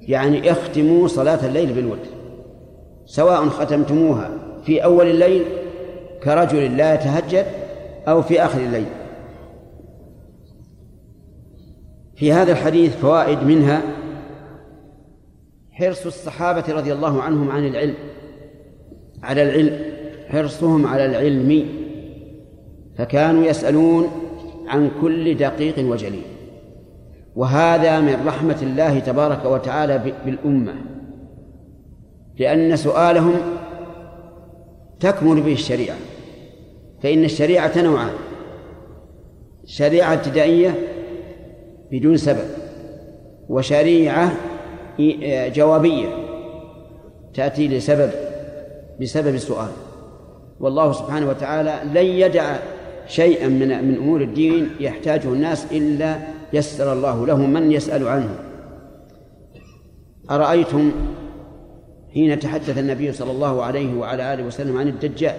يعني 0.00 0.50
اختموا 0.50 1.08
صلاة 1.08 1.46
الليل 1.46 1.72
بالوتر 1.72 2.10
سواء 3.06 3.48
ختمتموها 3.48 4.30
في 4.64 4.84
أول 4.84 5.06
الليل 5.06 5.44
كرجل 6.22 6.76
لا 6.76 6.94
يتهجد 6.94 7.46
أو 8.08 8.22
في 8.22 8.44
آخر 8.44 8.60
الليل. 8.60 8.86
في 12.16 12.32
هذا 12.32 12.52
الحديث 12.52 12.96
فوائد 12.96 13.42
منها 13.42 13.82
حرص 15.72 16.06
الصحابة 16.06 16.64
رضي 16.68 16.92
الله 16.92 17.22
عنهم 17.22 17.50
عن 17.50 17.66
العلم 17.66 17.94
على 19.22 19.42
العلم 19.42 19.94
حرصهم 20.28 20.86
على 20.86 21.06
العلم 21.06 21.68
فكانوا 22.98 23.44
يسألون 23.44 24.08
عن 24.68 24.90
كل 25.00 25.34
دقيق 25.34 25.78
وجليل. 25.78 26.22
وهذا 27.36 28.00
من 28.00 28.26
رحمة 28.26 28.56
الله 28.62 28.98
تبارك 28.98 29.44
وتعالى 29.44 30.12
بالأمة 30.26 30.74
لأن 32.38 32.76
سؤالهم 32.76 33.34
تكمل 35.00 35.40
به 35.40 35.52
الشريعة 35.52 35.96
فإن 37.02 37.24
الشريعة 37.24 37.82
نوعان 37.82 38.14
شريعة 39.64 40.12
ابتدائية 40.12 40.74
بدون 41.94 42.16
سبب 42.16 42.44
وشريعة 43.48 44.32
جوابية 45.54 46.08
تأتي 47.34 47.68
لسبب 47.68 48.10
بسبب 49.00 49.34
السؤال. 49.34 49.70
والله 50.60 50.92
سبحانه 50.92 51.28
وتعالى 51.28 51.74
لن 51.94 52.06
يدع 52.06 52.56
شيئا 53.06 53.48
من 53.48 53.84
من 53.84 53.96
أمور 53.96 54.20
الدين 54.20 54.70
يحتاجه 54.80 55.28
الناس 55.28 55.72
إلا 55.72 56.18
يسر 56.52 56.92
الله 56.92 57.26
له 57.26 57.46
من 57.46 57.72
يسأل 57.72 58.08
عنه. 58.08 58.38
أرأيتم 60.30 60.92
حين 62.14 62.38
تحدث 62.38 62.78
النبي 62.78 63.12
صلى 63.12 63.30
الله 63.30 63.62
عليه 63.62 63.98
وعلى 63.98 64.34
آله 64.34 64.46
وسلم 64.46 64.78
عن 64.78 64.88
الدجال 64.88 65.34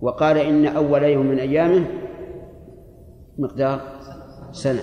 وقال 0.00 0.38
إن 0.38 0.66
أول 0.66 1.02
يوم 1.02 1.26
من 1.26 1.38
أيامه 1.38 1.84
مقدار 3.38 3.80
سنة؟ 4.52 4.82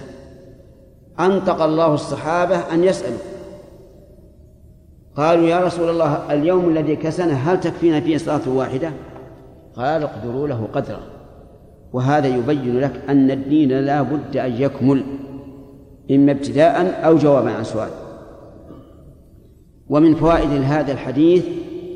أنطق 1.22 1.62
الله 1.62 1.94
الصحابة 1.94 2.56
أن 2.56 2.84
يسألوا. 2.84 3.18
قالوا 5.16 5.48
يا 5.48 5.60
رسول 5.60 5.90
الله 5.90 6.34
اليوم 6.34 6.70
الذي 6.70 6.96
كسنه 6.96 7.34
هل 7.34 7.60
تكفينا 7.60 8.00
فيه 8.00 8.18
صلاة 8.18 8.50
واحدة؟ 8.50 8.92
قال 9.76 10.04
اقدروا 10.04 10.48
له 10.48 10.68
قدرا. 10.74 11.00
وهذا 11.94 12.28
يبين 12.28 12.80
لك 12.80 13.02
أن 13.10 13.32
الدين 13.32 13.80
لا 13.80 14.02
بد 14.02 14.38
أن 14.38 14.52
يكمل 14.52 15.04
إما 16.12 16.32
ابتداء 16.32 17.06
أو 17.06 17.18
جوابا 17.18 17.52
عن 17.52 17.64
سؤال. 17.64 17.90
ومن 19.90 20.16
فوائد 20.16 20.50
هذا 20.50 20.92
الحديث 20.92 21.46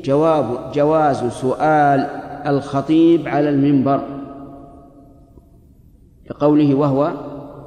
جواب 0.04 0.72
جواز 0.72 1.24
سؤال 1.24 2.00
الخطيب 2.46 3.28
على 3.28 3.48
المنبر 3.48 4.00
لقوله 6.30 6.74
وهو 6.74 7.12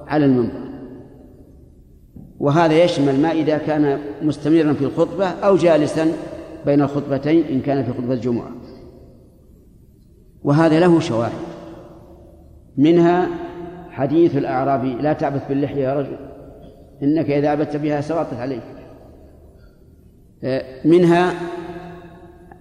على 0.07 0.25
المنبر. 0.25 0.68
وهذا 2.39 2.83
يشمل 2.83 3.19
ما 3.19 3.31
إذا 3.31 3.57
كان 3.57 3.99
مستمرا 4.21 4.73
في 4.73 4.85
الخطبة 4.85 5.25
أو 5.25 5.55
جالسا 5.55 6.11
بين 6.65 6.81
الخطبتين 6.81 7.43
إن 7.43 7.61
كان 7.61 7.83
في 7.83 7.91
خطبة 7.91 8.13
الجمعة. 8.13 8.49
وهذا 10.43 10.79
له 10.79 10.99
شواهد. 10.99 11.31
منها 12.77 13.27
حديث 13.89 14.37
الأعرابي 14.37 14.93
لا 14.93 15.13
تعبث 15.13 15.47
باللحية 15.49 15.83
يا 15.83 15.93
رجل 15.93 16.17
إنك 17.03 17.29
إذا 17.29 17.49
عبثت 17.49 17.75
بها 17.75 18.01
سقطت 18.01 18.33
عليك. 18.33 18.63
منها 20.85 21.33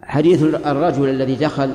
حديث 0.03 0.43
الرجل 0.43 1.09
الذي 1.09 1.35
دخل 1.35 1.71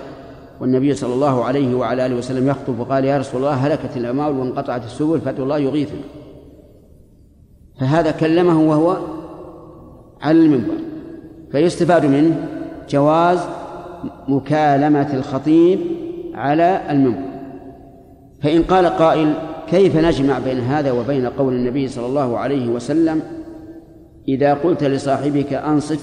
والنبي 0.62 0.94
صلى 0.94 1.14
الله 1.14 1.44
عليه 1.44 1.76
وعلى 1.76 2.06
آله 2.06 2.16
وسلم 2.16 2.48
يخطب 2.48 2.80
وقال 2.80 3.06
يا 3.06 3.18
رسول 3.18 3.42
الله 3.42 3.54
هلكت 3.54 3.98
الأموال 3.98 4.40
وانقطعت 4.40 4.86
السبل 4.86 5.22
فادعو 5.22 5.44
الله 5.44 5.58
يغيثنا. 5.58 6.02
فهذا 7.80 8.12
كلمه 8.12 8.62
وهو 8.70 8.98
على 10.22 10.40
المنبر. 10.40 10.78
فيستفاد 11.52 12.06
منه 12.06 12.48
جواز 12.90 13.40
مكالمة 14.28 15.14
الخطيب 15.14 15.80
على 16.34 16.82
المنبر. 16.90 17.34
فإن 18.42 18.64
قال 18.64 18.86
قائل 18.86 19.34
كيف 19.68 19.98
نجمع 19.98 20.40
بين 20.40 20.60
هذا 20.60 20.92
وبين 20.92 21.26
قول 21.26 21.54
النبي 21.54 21.88
صلى 21.88 22.06
الله 22.06 22.38
عليه 22.38 22.70
وسلم 22.70 23.22
إذا 24.28 24.54
قلت 24.54 24.84
لصاحبك 24.84 25.54
أنصت 25.54 26.00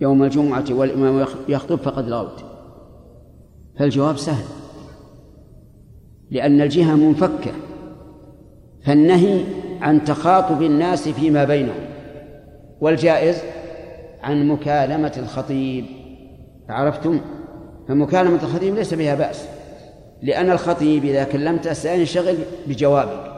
يوم 0.00 0.22
الجمعة 0.22 0.64
والإمام 0.70 1.26
يخطب 1.48 1.76
فقد 1.76 2.08
لغوت 2.08 2.44
فالجواب 3.78 4.16
سهل. 4.16 4.44
لأن 6.30 6.60
الجهة 6.60 6.94
منفكة. 6.94 7.50
فالنهي 8.84 9.44
عن 9.80 10.04
تخاطب 10.04 10.62
الناس 10.62 11.08
فيما 11.08 11.44
بينهم 11.44 11.84
والجائز 12.80 13.42
عن 14.22 14.48
مكالمة 14.48 15.12
الخطيب. 15.16 15.84
عرفتم؟ 16.68 17.20
فمكالمة 17.88 18.42
الخطيب 18.42 18.74
ليس 18.74 18.94
بها 18.94 19.14
بأس 19.14 19.48
لأن 20.22 20.50
الخطيب 20.50 21.04
إذا 21.04 21.24
كلمته 21.24 21.72
سينشغل 21.72 22.36
بجوابك. 22.66 23.32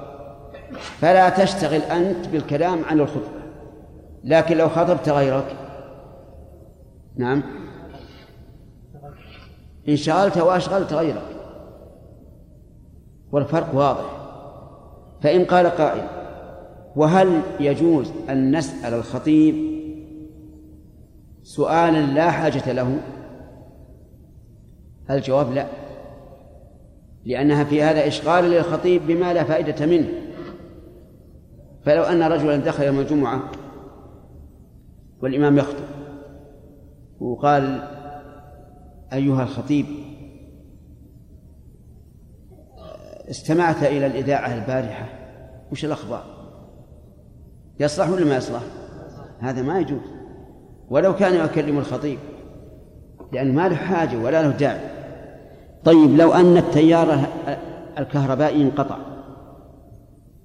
فلا 1.01 1.29
تشتغل 1.29 1.81
أنت 1.81 2.29
بالكلام 2.29 2.85
عن 2.85 3.01
الخطبة 3.01 3.43
لكن 4.25 4.57
لو 4.57 4.69
خاطبت 4.69 5.09
غيرك. 5.09 5.57
نعم. 7.17 7.43
انشغلت 9.89 10.39
وأشغلت 10.39 10.93
غيرك. 10.93 11.23
والفرق 13.33 13.75
واضح. 13.75 14.05
فإن 15.23 15.45
قال 15.45 15.67
قائل 15.67 16.22
وهل 16.97 17.43
يجوز 17.61 18.13
أن 18.31 18.57
نسأل 18.57 18.95
الخطيب 18.95 19.73
سؤالا 21.43 22.07
لا 22.07 22.31
حاجة 22.31 22.73
له؟ 22.73 22.99
الجواب 25.11 25.53
لا؟ 25.53 25.67
لأنها 27.25 27.65
في 27.65 27.83
هذا 27.83 28.07
إشغال 28.07 28.45
للخطيب 28.45 29.07
بما 29.07 29.33
لا 29.33 29.45
فائدة 29.45 29.87
منه. 29.87 30.09
فلو 31.85 32.03
أن 32.03 32.23
رجلا 32.23 32.57
دخل 32.57 32.85
يوم 32.85 33.01
الجمعة 33.01 33.43
والإمام 35.23 35.59
يخطب 35.59 35.85
وقال 37.21 37.89
أيها 39.13 39.43
الخطيب 39.43 39.87
استمعت 43.31 43.83
إلى 43.83 44.07
الإذاعة 44.07 44.55
البارحة 44.55 45.09
وش 45.73 45.85
الأخبار؟ 45.85 46.32
يصلح 47.83 48.11
ولا 48.11 48.25
ما 48.25 48.37
يصلح؟ 48.37 48.63
هذا 49.41 49.63
ما 49.63 49.81
يجوز. 49.81 50.01
ولو 50.91 51.17
كان 51.17 51.45
يكلم 51.45 51.79
الخطيب 51.79 52.19
لأن 53.33 53.55
ما 53.55 53.69
له 53.69 53.75
حاجة 53.77 54.19
ولا 54.19 54.43
له 54.43 54.51
داعي. 54.51 54.81
طيب 55.85 56.17
لو 56.17 56.33
أن 56.33 56.57
التيار 56.57 57.19
الكهربائي 57.99 58.63
انقطع 58.63 58.97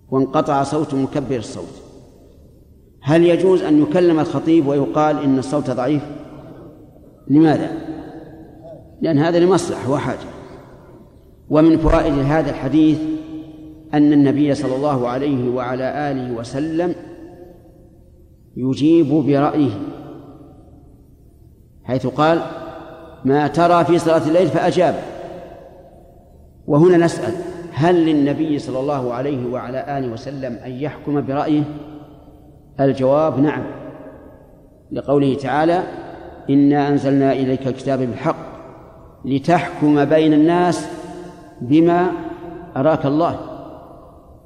وانقطع 0.10 0.64
صوت 0.64 0.94
مكبر 0.94 1.36
الصوت 1.36 1.82
هل 3.02 3.24
يجوز 3.24 3.62
أن 3.62 3.82
يكلم 3.82 4.20
الخطيب 4.20 4.68
ويقال 4.68 5.24
إن 5.24 5.40
الصوت 5.40 5.70
ضعيف؟ 5.70 6.04
لماذا؟ 7.28 7.72
لأن 9.02 9.20
هذا 9.20 9.40
لمصلحة 9.40 9.92
وحاجة. 9.92 10.30
ومن 11.50 11.78
فوائد 11.78 12.14
هذا 12.14 12.50
الحديث 12.50 13.00
أن 13.94 14.14
النبي 14.14 14.56
صلى 14.56 14.76
الله 14.76 15.08
عليه 15.08 15.50
وعلى 15.50 16.12
آله 16.12 16.34
وسلم 16.40 16.96
يجيب 18.58 19.10
برأيه. 19.10 19.72
حيث 21.84 22.08
قال 22.08 22.42
ما 23.26 23.48
ترى 23.48 23.86
في 23.86 24.00
صلاة 24.00 24.28
الليل 24.28 24.48
فأجاب. 24.48 24.96
وهنا 26.68 26.98
نسأل 26.98 27.34
هل 27.74 28.06
للنبي 28.06 28.60
صلى 28.60 28.80
الله 28.80 29.14
عليه 29.14 29.52
وعلى 29.52 29.98
آله 29.98 30.14
وسلم 30.14 30.54
أن 30.66 30.72
يحكم 30.72 31.22
برأيه؟ 31.22 31.64
الجواب 32.80 33.40
نعم. 33.40 33.64
لقوله 34.92 35.36
تعالى 35.36 35.84
إنا 36.50 36.90
أنزلنا 36.90 37.34
إليك 37.34 37.68
الكتاب 37.68 38.00
بالحق 38.00 38.36
لتحكم 39.26 40.06
بين 40.06 40.34
الناس 40.34 40.88
بما 41.62 42.12
أراك 42.78 43.06
الله. 43.06 43.40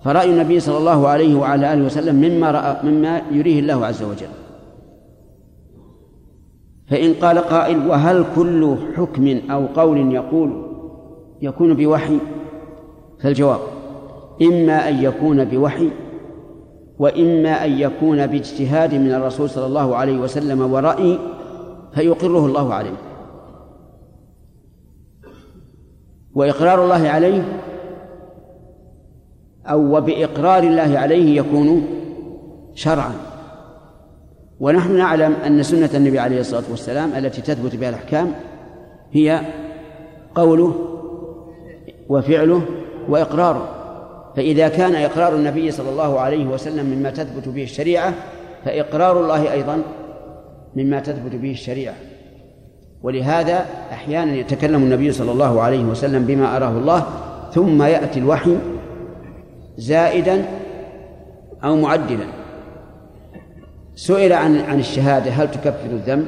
فرأي 0.04 0.30
النبي 0.30 0.60
صلى 0.60 0.78
الله 0.78 1.08
عليه 1.08 1.36
وعلى 1.36 1.74
آله 1.74 1.86
وسلم 1.86 2.16
مما 2.16 2.52
رأى 2.52 2.78
مما 2.84 3.22
يريه 3.32 3.60
الله 3.60 3.86
عز 3.86 4.04
وجل. 4.04 4.28
فإن 6.90 7.14
قال 7.14 7.40
قائل 7.40 7.88
وهل 7.88 8.26
كل 8.36 8.76
حكم 8.96 9.42
أو 9.52 9.66
قول 9.66 10.14
يقول 10.14 10.72
يكون 11.42 11.74
بوحي؟ 11.74 12.18
فالجواب 13.20 13.60
إما 14.42 14.90
أن 14.90 15.04
يكون 15.04 15.46
بوحي 15.46 15.90
وإما 17.00 17.66
أن 17.66 17.72
يكون 17.80 18.28
باجتهاد 18.28 18.96
من 18.96 19.12
الرسول 19.14 19.50
صلى 19.50 19.66
الله 19.66 19.96
عليه 19.96 20.18
وسلم 20.18 20.74
ورأي 20.74 21.20
فيقره 21.94 22.46
الله 22.46 22.74
عليه. 22.74 22.98
وإقرار 26.36 26.84
الله 26.84 27.10
عليه 27.10 27.44
أو 29.66 29.98
وبإقرار 29.98 30.64
الله 30.64 31.00
عليه 31.00 31.40
يكون 31.40 31.88
شرعا. 32.76 33.14
ونحن 34.60 34.98
نعلم 34.98 35.34
أن 35.46 35.64
سنة 35.64 35.90
النبي 35.94 36.20
عليه 36.20 36.40
الصلاة 36.40 36.64
والسلام 36.72 37.12
التي 37.18 37.42
تثبت 37.42 37.76
بها 37.76 37.90
الأحكام 37.90 38.32
هي 39.12 39.42
قوله 40.36 40.76
وفعله 42.10 42.62
وإقراره. 43.10 43.70
فإذا 44.36 44.68
كان 44.68 44.96
إقرار 44.96 45.36
النبي 45.36 45.72
صلى 45.72 45.90
الله 45.90 46.20
عليه 46.20 46.46
وسلم 46.46 46.86
مما 46.86 47.10
تثبت 47.10 47.50
به 47.50 47.64
الشريعة 47.64 48.14
فإقرار 48.66 49.24
الله 49.24 49.52
أيضا 49.52 49.82
مما 50.76 51.00
تثبت 51.00 51.36
به 51.36 51.52
الشريعة. 51.52 51.96
ولهذا 53.04 53.66
أحيانا 53.92 54.36
يتكلم 54.36 54.84
النبي 54.84 55.12
صلى 55.12 55.32
الله 55.32 55.62
عليه 55.62 55.84
وسلم 55.84 56.26
بما 56.26 56.58
أراه 56.58 56.70
الله 56.70 57.04
ثم 57.54 57.84
يأتي 57.84 58.20
الوحي 58.20 58.58
زائدا 59.82 60.46
أو 61.64 61.76
معدلا. 61.76 62.26
سئل 63.96 64.34
عن 64.34 64.58
عن 64.58 64.80
الشهادة 64.80 65.32
هل 65.32 65.52
تكفر 65.52 65.90
الذنب؟ 65.90 66.28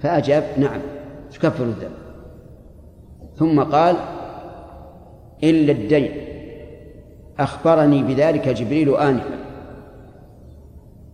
فأجاب 0.00 0.44
نعم 0.58 0.80
تكفر 1.32 1.64
الذنب. 1.64 1.92
ثم 3.36 3.62
قال 3.62 3.96
إلا 5.44 5.72
الدين. 5.72 6.10
أخبرني 7.38 8.02
بذلك 8.02 8.48
جبريل 8.48 8.96
آنفا. 8.96 9.38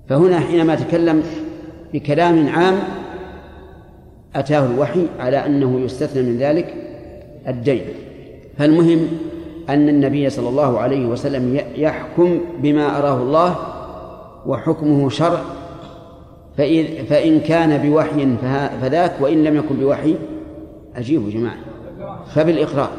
فهنا 0.09 0.41
حينما 0.41 0.75
تكلم 0.75 1.23
بكلام 1.93 2.49
عام 2.49 2.79
أتاه 4.35 4.66
الوحي 4.66 5.07
على 5.19 5.47
أنه 5.47 5.81
يستثنى 5.81 6.23
من 6.23 6.39
ذلك 6.39 6.75
الدين. 7.49 7.85
فالمهم 8.59 9.09
أن 9.69 9.89
النبي 9.89 10.31
صلى 10.31 10.49
الله 10.49 10.79
عليه 10.79 11.07
وسلم 11.07 11.61
يحكم 11.77 12.41
بما 12.59 12.99
أراه 12.99 13.23
الله 13.23 13.57
وحكمه 14.47 15.09
شرع 15.09 15.41
فإن 17.09 17.41
كان 17.41 17.91
بوحي 17.91 18.29
فذاك 18.83 19.12
وإن 19.21 19.45
لم 19.45 19.57
يكن 19.57 19.77
بوحي 19.77 20.14
أجيبوا 20.97 21.31
جماعة. 21.31 21.57
فبالإقرار. 22.35 22.91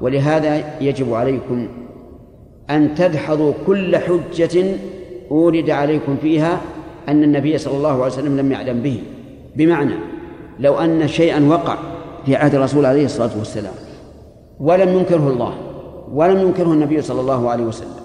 ولهذا 0.00 0.80
يجب 0.80 1.14
عليكم 1.14 1.68
أن 2.70 2.94
تدحضوا 2.94 3.52
كل 3.66 3.96
حجة 3.96 4.64
أورد 5.30 5.70
عليكم 5.70 6.16
فيها 6.22 6.60
أن 7.08 7.22
النبي 7.22 7.58
صلى 7.58 7.76
الله 7.76 7.92
عليه 7.92 8.06
وسلم 8.06 8.36
لم 8.36 8.52
يعلم 8.52 8.80
به. 8.80 9.02
بمعنى 9.56 9.94
لو 10.60 10.78
أن 10.78 11.08
شيئا 11.08 11.48
وقع 11.48 11.78
في 12.26 12.36
عهد 12.36 12.54
الرسول 12.54 12.86
عليه 12.86 13.04
الصلاة 13.04 13.38
والسلام 13.38 13.74
ولم 14.60 14.88
ينكره 14.88 15.28
الله 15.28 15.54
ولم 16.12 16.38
ينكره 16.38 16.72
النبي 16.72 17.02
صلى 17.02 17.20
الله 17.20 17.50
عليه 17.50 17.64
وسلم. 17.64 18.00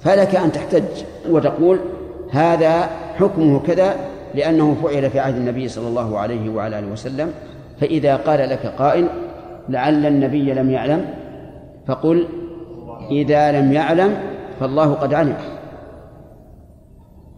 فلك 0.00 0.34
أن 0.34 0.52
تحتج 0.52 0.84
وتقول 1.30 1.78
هذا 2.30 2.90
حكمه 3.16 3.60
كذا 3.60 3.96
لأنه 4.34 4.76
فعل 4.82 5.10
في 5.10 5.20
عهد 5.20 5.36
النبي 5.36 5.68
صلى 5.68 5.88
الله 5.88 6.18
عليه 6.18 6.50
وعلى 6.50 6.78
آله 6.78 6.92
وسلم. 6.92 7.32
فإذا 7.80 8.16
قال 8.16 8.48
لك 8.48 8.66
قائل 8.66 9.08
لعل 9.68 10.06
النبي 10.06 10.54
لم 10.54 10.70
يعلم 10.70 11.14
فقل 11.86 12.28
إذا 13.10 13.52
لم 13.52 13.72
يعلم 13.72 14.16
فالله 14.60 14.94
قد 14.94 15.14
علم. 15.14 15.36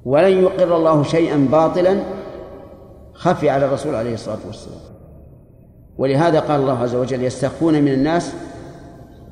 ولن 0.04 0.42
يقر 0.42 0.76
الله 0.76 1.02
شيئا 1.02 1.48
باطلا 1.52 1.96
خفي 3.14 3.50
على 3.50 3.66
الرسول 3.66 3.94
عليه 3.94 4.14
الصلاة 4.14 4.38
والسلام. 4.46 4.80
ولهذا 5.98 6.40
قال 6.40 6.60
الله 6.60 6.78
عز 6.78 6.94
وجل 6.94 7.24
يستخفون 7.24 7.74
من 7.74 7.92
الناس 7.92 8.34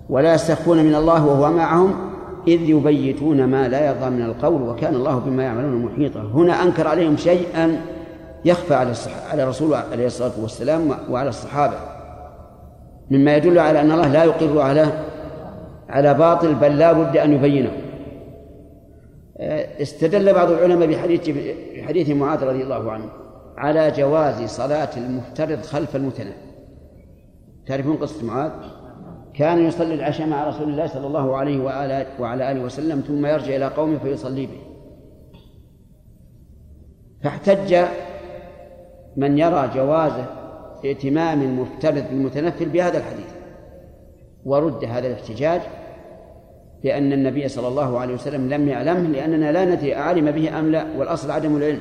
ولا 0.08 0.34
يستخفون 0.34 0.84
من 0.84 0.94
الله 0.94 1.26
وهو 1.26 1.52
معهم 1.52 1.94
إذ 2.48 2.60
يبيتون 2.60 3.44
ما 3.44 3.68
لا 3.68 3.86
يرضى 3.86 4.10
من 4.10 4.22
القول 4.22 4.62
وكان 4.62 4.94
الله 4.94 5.18
بما 5.18 5.42
يعملون 5.42 5.84
محيطا. 5.84 6.20
هنا 6.20 6.62
أنكر 6.62 6.88
عليهم 6.88 7.16
شيئا 7.16 7.80
يخفى 8.44 8.74
على 8.74 8.92
على 9.30 9.42
الرسول 9.42 9.74
عليه 9.74 10.06
الصلاة 10.06 10.32
والسلام 10.42 10.90
وعلى 11.10 11.28
الصحابة 11.28 11.76
مما 13.10 13.36
يدل 13.36 13.58
على 13.58 13.80
أن 13.80 13.92
الله 13.92 14.08
لا 14.08 14.24
يقر 14.24 14.60
على 14.60 14.86
على 15.88 16.14
باطل 16.14 16.54
بل 16.54 16.78
لا 16.78 16.92
بد 16.92 17.16
أن 17.16 17.32
يبينه. 17.32 17.70
استدل 19.80 20.34
بعض 20.34 20.50
العلماء 20.50 20.88
بحديث 20.88 21.30
بحديث 21.76 22.10
معاذ 22.10 22.44
رضي 22.44 22.62
الله 22.62 22.92
عنه 22.92 23.04
على 23.56 23.90
جواز 23.90 24.50
صلاة 24.50 24.88
المفترض 24.96 25.62
خلف 25.62 25.96
المتنفل 25.96 26.32
تعرفون 27.66 27.96
قصة 27.96 28.26
معاذ؟ 28.26 28.50
كان 29.34 29.66
يصلي 29.66 29.94
العشاء 29.94 30.26
مع 30.26 30.48
رسول 30.48 30.68
الله 30.68 30.86
صلى 30.86 31.06
الله 31.06 31.36
عليه 31.36 31.64
وآله 31.64 32.06
وعلى 32.20 32.52
آله 32.52 32.64
وسلم 32.64 33.00
ثم 33.00 33.26
يرجع 33.26 33.56
إلى 33.56 33.66
قومه 33.66 33.98
فيصلي 33.98 34.46
به. 34.46 34.60
فاحتج 37.22 37.84
من 39.16 39.38
يرى 39.38 39.70
جواز 39.74 40.12
ائتمام 40.84 41.42
المفترض 41.42 42.04
بالمتنفل 42.10 42.68
بهذا 42.68 42.98
الحديث 42.98 43.34
ورد 44.44 44.84
هذا 44.84 45.06
الاحتجاج 45.06 45.60
لأن 46.84 47.12
النبي 47.12 47.48
صلى 47.48 47.68
الله 47.68 47.98
عليه 47.98 48.14
وسلم 48.14 48.48
لم 48.48 48.68
يعلمه 48.68 49.08
لأننا 49.08 49.52
لا 49.52 49.64
ندري 49.64 49.96
أعلم 49.96 50.30
به 50.30 50.58
أم 50.58 50.70
لا 50.70 50.86
والأصل 50.98 51.30
عدم 51.30 51.56
العلم. 51.56 51.80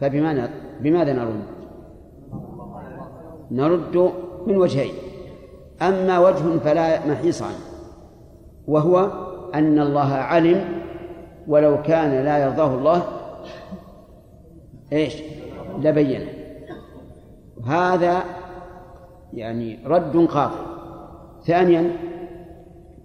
فبماذا 0.00 0.50
بماذا 0.80 1.12
نرد؟ 1.12 1.42
نرد 3.50 4.12
من 4.46 4.56
وجهين. 4.56 4.94
أما 5.82 6.18
وجه 6.18 6.58
فلا 6.64 7.06
محيص 7.06 7.42
عنه 7.42 7.58
وهو 8.66 9.10
أن 9.54 9.80
الله 9.80 10.12
علم 10.14 10.64
ولو 11.48 11.82
كان 11.82 12.24
لا 12.24 12.38
يرضاه 12.38 12.74
الله 12.74 13.02
إيش؟ 14.92 15.14
لبينه 15.82 16.26
هذا 17.66 18.24
يعني 19.34 19.78
رد 19.86 20.16
قاطع. 20.16 20.76
ثانيا 21.46 21.90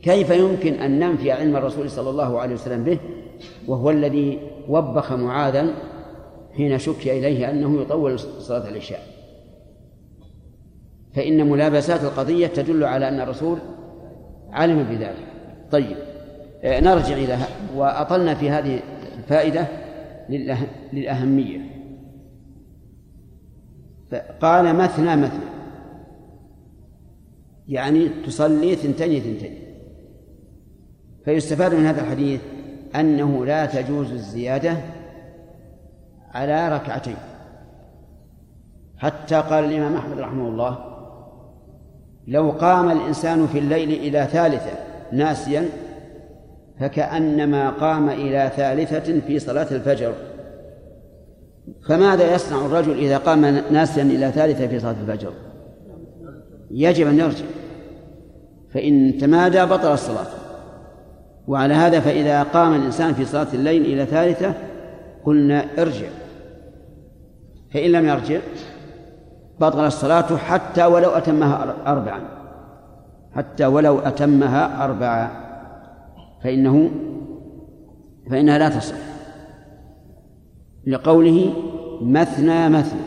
كيف 0.01 0.29
يمكن 0.29 0.73
أن 0.73 0.99
ننفي 0.99 1.31
علم 1.31 1.55
الرسول 1.55 1.89
صلى 1.89 2.09
الله 2.09 2.39
عليه 2.39 2.53
وسلم 2.53 2.83
به 2.83 2.99
وهو 3.67 3.89
الذي 3.89 4.39
وبخ 4.69 5.11
معاذا 5.11 5.73
حين 6.57 6.77
شكي 6.77 7.19
إليه 7.19 7.49
أنه 7.49 7.81
يطول 7.81 8.19
صلاة 8.19 8.69
العشاء؟ 8.69 9.10
فإن 11.13 11.49
ملابسات 11.49 12.03
القضية 12.03 12.47
تدل 12.47 12.83
على 12.83 13.07
أن 13.07 13.19
الرسول 13.19 13.57
علم 14.51 14.83
بذلك. 14.83 15.27
طيب 15.71 15.97
آه، 16.63 16.79
نرجع 16.79 17.15
إلى 17.15 17.37
وأطلنا 17.75 18.33
في 18.35 18.49
هذه 18.49 18.79
الفائدة 19.17 19.67
للأهمية. 20.93 21.59
قال 24.41 24.75
مثنى 24.75 25.15
مثنى. 25.15 25.51
يعني 27.67 28.09
تصلي 28.09 28.75
ثنتين 28.75 29.21
ثنتين. 29.21 29.57
فيستفاد 31.25 31.75
من 31.75 31.85
هذا 31.85 32.01
الحديث 32.01 32.41
أنه 32.95 33.45
لا 33.45 33.65
تجوز 33.65 34.11
الزيادة 34.11 34.77
على 36.33 36.69
ركعتين. 36.75 37.15
حتى 38.97 39.35
قال 39.35 39.63
الإمام 39.63 39.95
أحمد 39.95 40.19
رحمه 40.19 40.47
الله 40.47 40.90
لو 42.27 42.49
قام 42.49 42.91
الإنسان 42.91 43.47
في 43.47 43.59
الليل 43.59 43.89
إلى 43.89 44.27
ثالثة 44.31 44.71
ناسيا 45.11 45.65
فكأنما 46.79 47.69
قام 47.69 48.09
إلى 48.09 48.51
ثالثة 48.55 49.19
في 49.27 49.39
صلاة 49.39 49.67
الفجر. 49.71 50.13
فماذا 51.87 52.35
يصنع 52.35 52.65
الرجل 52.65 52.97
إذا 52.97 53.17
قام 53.17 53.45
ناسيا 53.71 54.03
إلى 54.03 54.31
ثالثة 54.31 54.67
في 54.67 54.79
صلاة 54.79 54.95
الفجر؟ 55.01 55.33
يجب 56.71 57.07
أن 57.07 57.19
يرجع. 57.19 57.45
فإن 58.73 59.17
تمادى 59.17 59.65
بطل 59.65 59.93
الصلاة. 59.93 60.27
وعلى 61.47 61.73
هذا 61.73 61.99
فإذا 61.99 62.43
قام 62.43 62.73
الإنسان 62.73 63.13
في 63.13 63.25
صلاة 63.25 63.47
الليل 63.53 63.81
إلى 63.81 64.05
ثالثة 64.05 64.53
قلنا 65.23 65.65
ارجع. 65.77 66.07
فإن 67.73 67.91
لم 67.91 68.07
يرجع 68.07 68.39
بطل 69.61 69.85
الصلاة 69.85 70.37
حتى 70.37 70.85
ولو 70.85 71.09
أتمها 71.09 71.75
أربعا. 71.87 72.21
حتى 73.35 73.65
ولو 73.65 73.99
أتمها 73.99 74.85
أربعا. 74.85 75.29
فإنه 76.43 76.91
فإنها 78.29 78.57
لا 78.57 78.69
تصح. 78.69 78.95
لقوله 80.87 81.53
مثنى 82.01 82.69
مثنى. 82.69 83.01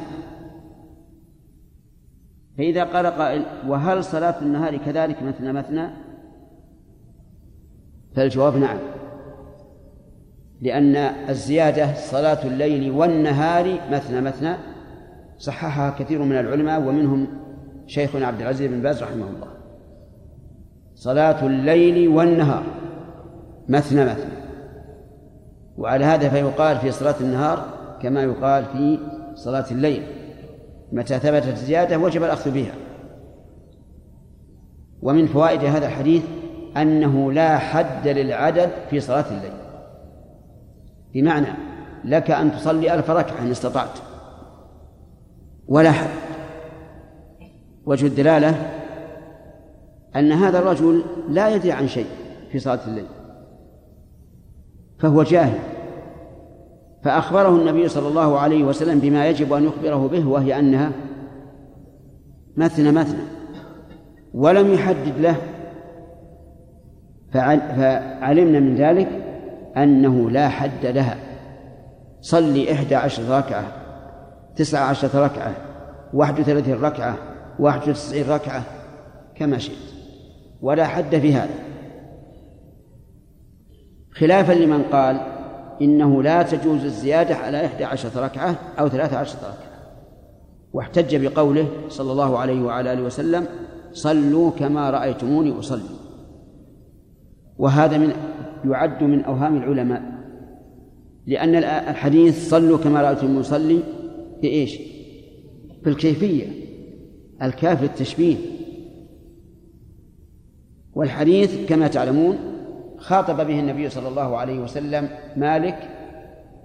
فإذا 2.59 2.85
قال 2.85 3.07
قائل 3.07 3.43
وهل 3.69 4.05
صلاة 4.05 4.35
النهار 4.43 4.77
كذلك 4.77 5.23
مثنى 5.23 5.53
مثنى؟ 5.53 5.89
فالجواب 8.17 8.57
نعم. 8.57 8.79
لأن 10.61 10.97
الزيادة 11.29 11.95
صلاة 11.95 12.47
الليل 12.47 12.91
والنهار 12.91 13.79
مثنى 13.91 14.21
مثنى. 14.21 14.74
صححها 15.39 15.91
كثير 15.99 16.23
من 16.23 16.39
العلماء 16.39 16.81
ومنهم 16.81 17.27
شيخنا 17.87 18.27
عبد 18.27 18.41
العزيز 18.41 18.71
بن 18.71 18.83
باز 18.83 19.03
رحمه 19.03 19.27
الله. 19.27 19.49
صلاة 20.95 21.47
الليل 21.47 22.09
والنهار 22.09 22.63
مثنى 23.69 24.05
مثنى. 24.05 24.35
وعلى 25.79 26.05
هذا 26.05 26.29
فيقال 26.29 26.79
في 26.79 26.91
صلاة 26.91 27.15
النهار 27.21 27.65
كما 28.03 28.23
يقال 28.23 28.65
في 28.65 28.99
صلاة 29.35 29.65
الليل. 29.71 30.03
متى 30.93 31.19
ثبتت 31.19 31.49
الزيادة 31.49 31.99
وجب 31.99 32.23
الأخذ 32.23 32.51
بها. 32.51 32.75
ومن 35.03 35.27
فوائد 35.27 35.65
هذا 35.65 35.87
الحديث 35.87 36.23
أنه 36.77 37.33
لا 37.33 37.59
حد 37.59 38.09
للعدد 38.09 38.71
في 38.91 39.01
صلاة 39.01 39.25
الليل. 39.31 39.53
بمعنى 41.15 41.47
لك 42.05 42.31
أن 42.31 42.53
تصلي 42.53 42.95
ألف 42.95 43.11
ركعة 43.11 43.43
إن 43.43 43.51
استطعت. 43.51 43.99
ولا 45.69 45.93
حد 45.93 46.11
وجه 47.87 48.07
الدلالة 48.07 48.71
أن 50.17 50.33
هذا 50.33 50.59
الرجل 50.59 51.03
لا 51.29 51.55
يدري 51.55 51.73
عن 51.73 51.89
شيء 51.89 52.07
في 52.53 52.59
صلاة 52.59 52.81
الليل 52.87 53.07
فهو 54.99 55.23
جاهل. 55.23 55.59
فأخبره 57.05 57.49
النبي 57.49 57.89
صلى 57.89 58.09
الله 58.09 58.39
عليه 58.39 58.65
وسلم 58.65 58.99
بما 58.99 59.29
يجب 59.29 59.53
أن 59.53 59.65
يخبره 59.65 60.09
به 60.09 60.29
وهي 60.29 60.59
أنها 60.59 60.93
مثنى 62.57 62.93
مثنى 62.93 63.23
ولم 64.35 64.73
يحدد 64.73 65.19
له. 65.19 65.37
فعلمنا 67.33 68.61
من 68.61 68.77
ذلك 68.77 69.09
أنه 69.77 70.31
لا 70.31 70.49
حد 70.49 70.87
لها. 70.87 71.17
صلي 72.21 72.73
إحدى 72.73 72.95
عشر 72.95 73.39
ركعة. 73.39 73.84
تسعة 74.57 74.85
عشرة 74.85 75.25
ركعة 75.25 75.55
واحد 76.15 76.41
وثلاثين 76.41 76.81
ركعة 76.81 77.19
واحد 77.59 77.89
وتسعين 77.89 78.29
ركعة 78.29 78.63
كما 79.35 79.59
شئت. 79.59 79.95
ولا 80.63 80.87
حد 80.87 81.17
في 81.17 81.35
هذا. 81.35 81.55
خلافا 84.13 84.53
لمن 84.53 84.83
قال 84.83 85.21
إنه 85.83 86.23
لا 86.23 86.43
تجوز 86.43 86.85
الزيادة 86.85 87.37
على 87.37 87.67
إحدى 87.67 87.85
عشرة 87.85 88.21
ركعة 88.25 88.57
أو 88.79 88.89
ثلاثة 88.89 89.17
عشرة 89.17 89.39
ركعة. 89.39 89.75
واحتج 90.73 91.27
بقوله 91.27 91.69
صلى 91.89 92.13
الله 92.13 92.39
عليه 92.39 92.63
وعلى 92.63 92.93
آله 92.93 93.03
وسلم 93.03 93.47
صلوا 93.93 94.51
كما 94.51 94.91
رأيتموني 94.91 95.59
أصلي. 95.59 96.05
وهذا 97.59 97.99
من 97.99 98.13
يعد 98.65 99.03
من 99.03 99.25
أوهام 99.25 99.57
العلماء 99.57 100.03
لأن 101.27 101.55
الحديث 101.91 102.51
صلوا 102.51 102.79
كما 102.79 103.03
رأيتم 103.03 103.41
يصلي 103.41 103.81
في 104.45 104.51
إيش؟ 104.51 104.77
في 105.83 105.91
الكيفية 105.91 106.47
الكاف 107.43 107.83
للتشبيه 107.83 108.37
والحديث 110.95 111.69
كما 111.69 111.89
تعلمون 111.89 112.39
خاطب 112.99 113.37
به 113.37 113.61
النبي 113.61 113.89
صلى 113.89 114.09
الله 114.09 114.37
عليه 114.37 114.59
وسلم 114.59 115.09
مالك 115.37 115.91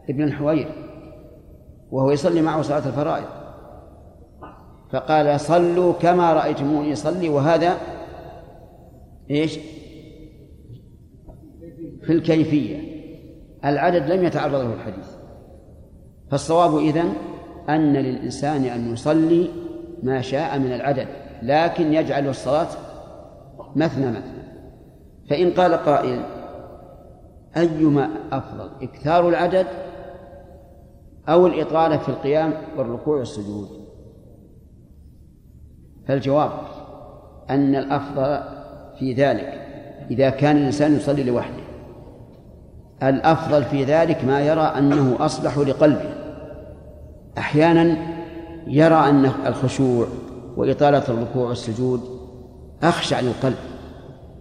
ابن 0.09 0.23
الحوير 0.23 0.67
وهو 1.91 2.11
يصلي 2.11 2.41
معه 2.41 2.61
صلاة 2.61 2.87
الفرائض 2.87 3.25
فقال 4.91 5.39
صلوا 5.39 5.93
كما 5.93 6.33
رأيتموني 6.33 6.89
يصلي 6.89 7.29
وهذا 7.29 7.77
إيش؟ 9.29 9.59
في 12.03 12.13
الكيفية 12.13 12.77
العدد 13.65 14.11
لم 14.11 14.23
يتعرض 14.23 14.53
له 14.53 14.73
الحديث 14.73 15.07
فالصواب 16.31 16.77
إذن 16.77 17.13
أن 17.69 17.93
للإنسان 17.93 18.63
أن 18.63 18.93
يصلي 18.93 19.49
ما 20.03 20.21
شاء 20.21 20.59
من 20.59 20.73
العدد 20.73 21.07
لكن 21.41 21.93
يجعل 21.93 22.27
الصلاة 22.27 22.67
مثنى 23.75 24.07
مثنى. 24.07 24.39
فإن 25.29 25.51
قال 25.51 25.73
قائل 25.73 26.21
أيما 27.57 28.09
أفضل 28.31 28.69
إكثار 28.81 29.29
العدد 29.29 29.67
أو 31.29 31.47
الإطالة 31.47 31.97
في 31.97 32.09
القيام 32.09 32.53
والركوع 32.77 33.17
والسجود؟ 33.17 33.67
فالجواب 36.07 36.51
أن 37.49 37.75
الأفضل 37.75 38.39
في 38.99 39.13
ذلك 39.13 39.65
إذا 40.11 40.29
كان 40.29 40.57
الإنسان 40.57 40.95
يصلي 40.95 41.23
لوحده. 41.23 41.63
الأفضل 43.03 43.63
في 43.63 43.83
ذلك 43.83 44.23
ما 44.25 44.41
يرى 44.41 44.61
أنه 44.61 45.25
أصلح 45.25 45.57
لقلبه. 45.57 46.28
أحيانا 47.37 47.97
يرى 48.67 48.95
أن 48.95 49.25
الخشوع 49.25 50.07
وإطالة 50.57 51.03
الركوع 51.09 51.49
والسجود 51.49 52.01
أخشع 52.83 53.19
للقلب 53.19 53.57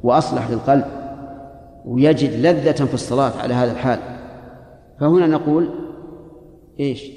وأصلح 0.03 0.51
للقلب 0.51 0.85
ويجد 1.85 2.47
لذة 2.47 2.85
في 2.85 2.95
الصلاة 2.95 3.33
على 3.43 3.55
هذا 3.55 3.73
الحال. 3.73 3.99
فهنا 5.01 5.27
نقول 5.27 5.69
إيش؟ 6.81 7.11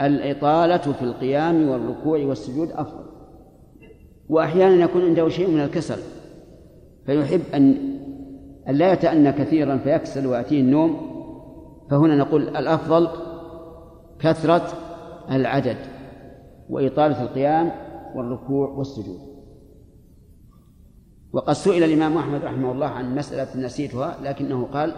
الإطالة 0.00 0.92
في 0.92 1.02
القيام 1.02 1.68
والركوع 1.68 2.18
والسجود 2.18 2.70
أفضل. 2.70 3.04
وأحيانا 4.28 4.84
يكون 4.84 5.02
عنده 5.02 5.28
شيء 5.28 5.50
من 5.50 5.60
الكسل 5.60 5.98
فيحب 7.06 7.40
أن 7.54 7.74
لا 8.68 8.92
يتأنى 8.92 9.32
كثيرا 9.32 9.76
فيكسل 9.76 10.26
ويأتيه 10.26 10.60
النوم. 10.60 11.14
فهنا 11.90 12.16
نقول 12.16 12.42
الأفضل 12.42 13.08
كثرة 14.24 14.72
العدد 15.30 15.76
وإطالة 16.70 17.22
القيام 17.22 17.72
والركوع 18.14 18.68
والسجود. 18.68 19.18
وقد 21.32 21.52
سئل 21.52 21.84
الإمام 21.84 22.18
أحمد 22.18 22.44
رحمه 22.44 22.72
الله 22.72 22.86
عن 22.86 23.14
مسألة 23.14 23.66
نسيتها 23.66 24.16
لكنه 24.22 24.68
قال 24.72 24.94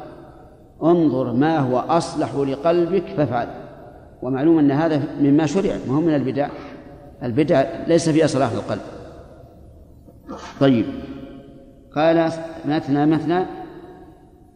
انظر 0.82 1.32
ما 1.32 1.58
هو 1.58 1.78
أصلح 1.78 2.34
لقلبك 2.34 3.04
فافعل. 3.16 3.48
ومعلوم 4.22 4.58
أن 4.58 4.70
هذا 4.70 5.02
مما 5.20 5.46
شرع 5.46 5.76
ما 5.88 5.96
هو 5.96 6.00
من 6.00 6.14
البدع؟ 6.14 6.48
البدع 7.22 7.86
ليس 7.86 8.08
فيها 8.08 8.26
صلاح 8.26 8.52
القلب. 8.52 8.82
طيب. 10.60 10.86
قال 11.96 12.32
مثنى 12.64 13.06
مثنى 13.06 13.44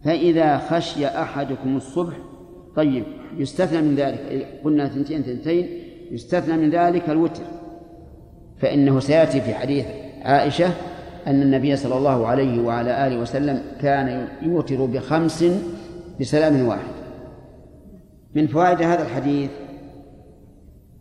فإذا 0.04 0.58
خشي 0.58 1.06
أحدكم 1.06 1.76
الصبح 1.76 2.14
طيب 2.80 3.04
يستثنى 3.36 3.82
من 3.82 3.94
ذلك. 3.94 4.46
قلنا 4.64 4.88
ثنتين 4.88 5.22
ثنتين 5.22 5.68
يستثنى 6.10 6.56
من 6.56 6.70
ذلك 6.70 7.10
الوتر. 7.10 7.42
فإنه 8.58 9.00
سيأتي 9.00 9.40
في 9.40 9.54
حديث 9.54 9.86
عائشة 10.22 10.70
أن 11.26 11.42
النبي 11.42 11.76
صلى 11.76 11.96
الله 11.96 12.26
عليه 12.26 12.62
وعلى 12.62 13.06
آله 13.06 13.20
وسلم 13.20 13.62
كان 13.80 14.28
يوتر 14.42 14.84
بخمس 14.86 15.44
بسلام 16.20 16.66
واحد. 16.66 16.94
من 18.34 18.46
فوائد 18.46 18.82
هذا 18.82 19.02
الحديث 19.02 19.50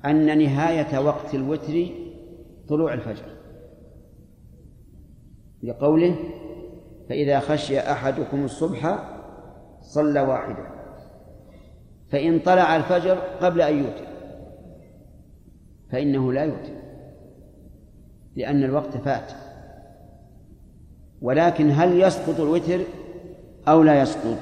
أن 0.06 0.38
نهاية 0.38 1.00
وقت 1.00 1.36
الوتر 1.36 1.86
طلوع 2.70 2.94
الفجر. 2.94 3.26
لقوله 5.64 6.16
فإذا 7.10 7.40
خشي 7.40 7.80
أحدكم 7.80 8.46
الصبح 8.46 9.10
صلى 9.82 10.22
واحدا 10.22 10.79
فإن 12.12 12.40
طلع 12.40 12.76
الفجر 12.76 13.18
قبل 13.42 13.62
أن 13.62 13.78
يوتر. 13.78 14.08
فإنه 15.92 16.34
لا 16.34 16.44
يوتر. 16.44 16.74
لأن 18.36 18.64
الوقت 18.64 18.98
فات. 18.98 19.32
ولكن 21.22 21.72
هل 21.72 22.02
يسقط 22.02 22.40
الوتر 22.40 22.80
أو 23.68 23.84
لا 23.84 24.02
يسقط؟ 24.02 24.38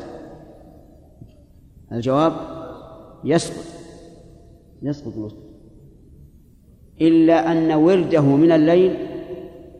الجواب 1.91 2.33
يسقط. 3.23 3.65
يسقط 4.81 5.13
الوتر. 5.17 5.47
إلا 7.01 7.51
أن 7.51 7.71
ورده 7.71 8.21
من 8.21 8.51
الليل 8.51 8.95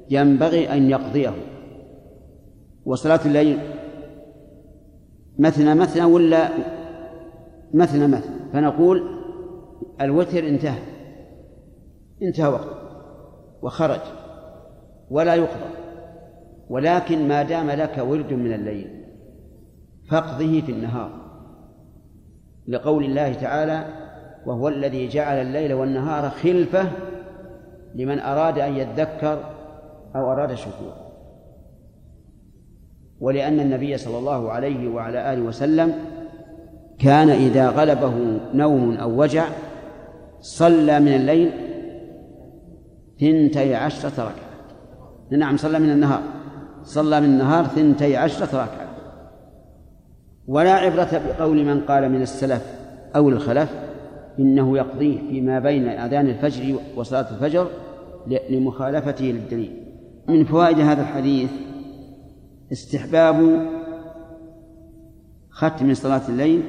ينبغي 0.10 0.74
أن 0.74 0.90
يقضيه. 0.90 1.34
وصلاة 2.86 3.20
الليل 3.26 3.60
مثنى 5.40 5.76
مثنى 5.76 6.04
ولا 6.04 6.50
مثنى 7.74 8.08
مثنى 8.08 8.36
فنقول 8.54 9.04
الوتر 10.02 10.48
انتهى 10.48 10.80
انتهى 12.22 12.48
وقته 12.48 12.78
وخرج 13.62 14.00
ولا 15.10 15.36
يقضى 15.36 15.70
ولكن 16.70 17.28
ما 17.28 17.44
دام 17.44 17.72
لك 17.72 17.98
ورد 17.98 18.34
من 18.34 18.54
الليل 18.54 19.06
فاقضه 20.10 20.62
في 20.62 20.72
النهار 20.72 21.12
لقول 22.68 23.04
الله 23.04 23.34
تعالى 23.34 23.86
وهو 24.46 24.68
الذي 24.68 25.08
جعل 25.08 25.38
الليل 25.38 25.74
والنهار 25.74 26.30
خلفة 26.30 26.92
لمن 27.96 28.20
أراد 28.20 28.60
أن 28.60 28.76
يذكر 28.76 29.44
أو 30.16 30.32
أراد 30.32 30.54
شكورا 30.54 31.08
ولأن 33.20 33.60
النبي 33.60 33.98
صلى 33.98 34.18
الله 34.18 34.52
عليه 34.52 34.90
وعلى 34.90 35.34
آله 35.34 35.42
وسلم 35.42 35.94
كان 37.00 37.30
إذا 37.30 37.70
غلبه 37.70 38.40
نوم 38.54 38.94
أو 38.94 39.22
وجع 39.22 39.48
صلى 40.42 41.00
من 41.00 41.08
الليل 41.08 41.52
ثنتي 43.20 43.76
عشرة 43.76 44.24
ركعة. 44.24 44.48
نعم 45.32 45.58
صلى 45.58 45.80
من 45.80 45.90
النهار. 45.90 46.22
صلى 46.84 47.22
من 47.22 47.26
النهار 47.26 47.66
ثنتي 47.66 48.18
عشرة 48.18 48.46
ركعة. 48.46 48.88
ولا 50.48 50.74
عبرة 50.74 51.22
بقول 51.28 51.66
من 51.66 51.82
قال 51.82 52.12
من 52.12 52.22
السلف 52.22 52.66
أو 53.16 53.30
الخلف 53.30 53.70
إنه 54.40 54.78
يقضيه 54.78 55.20
فيما 55.30 55.60
بين 55.60 55.88
أذان 55.88 56.28
الفجر 56.28 56.80
وصلاة 56.96 57.26
الفجر 57.32 57.68
لمخالفته 58.50 59.26
للدليل. 59.26 59.84
من 60.28 60.46
فوائد 60.46 60.80
هذا 60.80 61.02
الحديث 61.02 61.50
استحباب 62.72 63.68
ختم 65.50 65.94
صلاة 65.94 66.22
الليل 66.30 66.64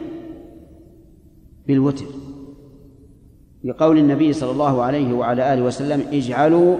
بالوتر. 1.69 2.05
لقول 3.65 3.99
النبي 3.99 4.33
صلى 4.33 4.51
الله 4.51 4.83
عليه 4.83 5.15
وعلى 5.15 5.55
آله 5.55 5.63
وسلم 5.63 6.01
اجعلوا 6.13 6.77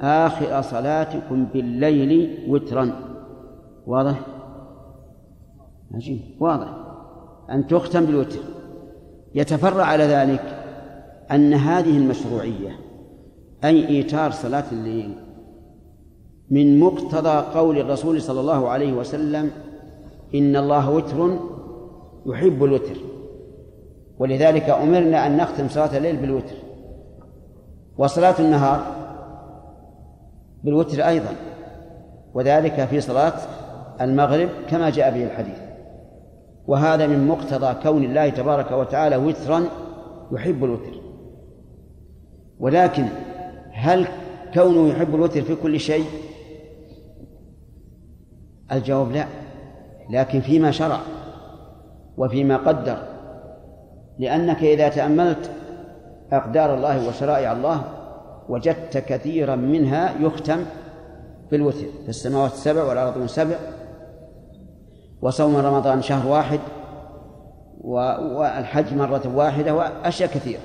آخر 0.00 0.62
صلاتكم 0.62 1.44
بالليل 1.44 2.38
وترا. 2.48 2.92
واضح؟ 3.86 4.20
عجيب. 5.94 6.20
واضح. 6.40 6.68
أن 7.50 7.66
تختم 7.66 8.04
بالوتر. 8.04 8.38
يتفرع 9.34 9.84
على 9.84 10.04
ذلك 10.04 10.64
أن 11.30 11.54
هذه 11.54 11.98
المشروعية 11.98 12.78
أي 13.64 13.88
إيتار 13.88 14.30
صلاة 14.30 14.64
الليل 14.72 15.14
من 16.50 16.80
مقتضى 16.80 17.58
قول 17.58 17.78
الرسول 17.78 18.22
صلى 18.22 18.40
الله 18.40 18.68
عليه 18.68 18.92
وسلم 18.92 19.50
إن 20.34 20.56
الله 20.56 20.90
وتر 20.90 21.38
يحب 22.26 22.64
الوتر. 22.64 22.96
ولذلك 24.18 24.70
أمرنا 24.70 25.26
أن 25.26 25.36
نختم 25.36 25.68
صلاة 25.68 25.96
الليل 25.96 26.16
بالوتر. 26.16 26.54
وصلاة 27.98 28.34
النهار 28.38 28.86
بالوتر 30.64 31.08
أيضا 31.08 31.34
وذلك 32.34 32.84
في 32.84 33.00
صلاة 33.00 33.32
المغرب 34.00 34.48
كما 34.68 34.90
جاء 34.90 35.10
به 35.10 35.24
الحديث. 35.24 35.58
وهذا 36.66 37.06
من 37.06 37.28
مقتضى 37.28 37.74
كون 37.82 38.04
الله 38.04 38.30
تبارك 38.30 38.72
وتعالى 38.72 39.16
وترا 39.16 39.64
يحب 40.32 40.64
الوتر. 40.64 41.00
ولكن 42.60 43.04
هل 43.72 44.06
كونه 44.54 44.88
يحب 44.88 45.14
الوتر 45.14 45.42
في 45.42 45.54
كل 45.54 45.80
شيء؟ 45.80 46.04
الجواب 48.72 49.12
لا 49.12 49.26
لكن 50.10 50.40
فيما 50.40 50.70
شرع 50.70 51.00
وفيما 52.16 52.56
قدر 52.56 53.13
لأنك 54.18 54.64
إذا 54.64 54.88
تأملت 54.88 55.50
أقدار 56.32 56.74
الله 56.74 57.08
وشرائع 57.08 57.52
الله 57.52 57.84
وجدت 58.48 58.98
كثيرا 58.98 59.56
منها 59.56 60.14
يختم 60.20 60.64
بالوتر 61.50 61.86
في 62.02 62.08
السماوات 62.08 62.52
السبع 62.52 62.84
والأرض 62.84 63.26
سبع 63.26 63.56
وصوم 65.22 65.56
رمضان 65.56 66.02
شهر 66.02 66.28
واحد 66.28 66.60
والحج 67.84 68.94
مرة 68.94 69.36
واحدة 69.36 69.74
وأشياء 69.74 70.28
كثيرة. 70.30 70.60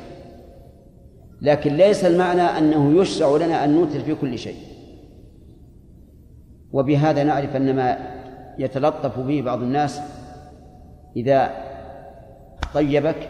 لكن 1.41 1.73
ليس 1.73 2.05
المعنى 2.05 2.41
أنه 2.41 3.01
يشرع 3.01 3.38
لنا 3.38 3.63
أن 3.65 3.73
نوتر 3.73 3.99
في 3.99 4.15
كل 4.15 4.38
شيء. 4.38 4.57
وبهذا 6.73 7.23
نعرف 7.23 7.55
أن 7.55 7.76
ما 7.76 7.97
يتلطف 8.57 9.19
به 9.19 9.41
بعض 9.41 9.61
الناس 9.61 10.01
إذا 11.15 11.51
طيبك 12.73 13.30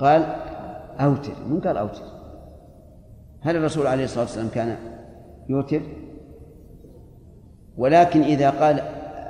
قال 0.00 0.22
أوتر 1.00 1.32
من 1.48 1.60
قال 1.60 1.76
أوتر. 1.76 2.02
هل 3.40 3.56
الرسول 3.56 3.86
عليه 3.86 4.04
الصلاة 4.04 4.24
والسلام 4.24 4.48
كان 4.48 4.76
يوتر؟ 5.48 5.80
ولكن 7.76 8.22
إذا 8.22 8.50
قال 8.50 8.80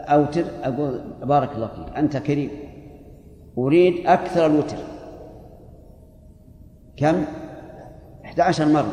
أوتر 0.09 0.45
أقول 0.63 1.01
بارك 1.23 1.55
الله 1.55 1.67
فيك 1.67 1.97
أنت 1.97 2.17
كريم. 2.17 2.51
أريد 3.59 4.07
أكثر 4.07 4.47
الوتر. 4.47 4.77
كم؟ 6.97 7.25
11 8.25 8.69
مرة. 8.69 8.93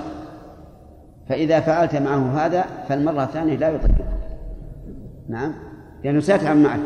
فإذا 1.30 1.60
فعلت 1.60 1.96
معه 1.96 2.46
هذا 2.46 2.62
فالمرة 2.62 3.24
الثانية 3.24 3.56
لا 3.56 3.70
يطلق 3.70 4.06
نعم؟ 5.30 5.54
لأنه 6.04 6.20
سيتعب 6.20 6.58
معك. 6.58 6.80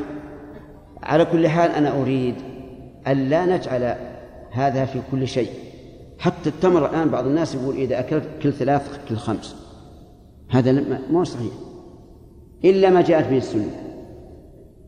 على 1.03 1.25
كل 1.25 1.47
حال 1.47 1.71
أنا 1.71 2.01
أريد 2.01 2.35
أن 3.07 3.17
لا 3.17 3.45
نجعل 3.45 4.10
هذا 4.51 4.85
في 4.85 4.99
كل 5.11 5.27
شيء. 5.27 5.49
حتى 6.19 6.49
التمر 6.49 6.89
الآن 6.89 7.09
بعض 7.09 7.25
الناس 7.25 7.55
يقول 7.55 7.75
إذا 7.75 7.99
أكلت 7.99 8.23
كل 8.43 8.53
ثلاث 8.53 8.99
كل 9.09 9.15
خمس. 9.15 9.55
هذا 10.49 10.83
مو 11.11 11.23
صحيح. 11.23 11.53
إلا 12.65 12.89
ما 12.89 13.01
جاءت 13.01 13.29
به 13.29 13.37
السنة. 13.37 13.71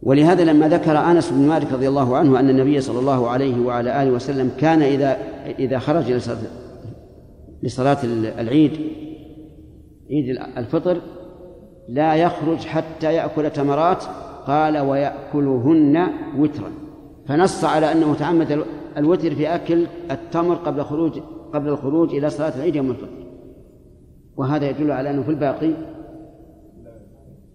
ولهذا 0.03 0.43
لما 0.43 0.69
ذكر 0.69 0.97
أنس 0.97 1.31
بن 1.31 1.47
مالك 1.47 1.73
رضي 1.73 1.87
الله 1.87 2.17
عنه 2.17 2.39
أن 2.39 2.49
النبي 2.49 2.81
صلى 2.81 2.99
الله 2.99 3.29
عليه 3.29 3.65
وعلى 3.65 4.03
آله 4.03 4.11
وسلم 4.11 4.51
كان 4.59 4.81
إذا 4.81 5.17
إذا 5.59 5.79
خرج 5.79 6.11
لصلاة 7.63 7.97
العيد 8.39 8.71
عيد 10.09 10.37
الفطر 10.57 11.01
لا 11.89 12.15
يخرج 12.15 12.57
حتى 12.57 13.13
يأكل 13.13 13.49
تمرات 13.49 14.03
قال 14.47 14.77
ويأكلهن 14.77 16.07
وترا. 16.37 16.71
فنص 17.27 17.63
على 17.63 17.91
أنه 17.91 18.13
تعمد 18.13 18.63
الوتر 18.97 19.35
في 19.35 19.55
أكل 19.55 19.87
التمر 20.11 20.55
قبل 20.55 20.83
خروج 20.83 21.19
قبل 21.53 21.69
الخروج 21.69 22.15
إلى 22.15 22.29
صلاة 22.29 22.55
العيد 22.55 22.75
يوم 22.75 22.89
الفطر. 22.89 23.23
وهذا 24.37 24.69
يدل 24.69 24.91
على 24.91 25.09
أنه 25.09 25.23
في 25.23 25.29
الباقي 25.29 25.71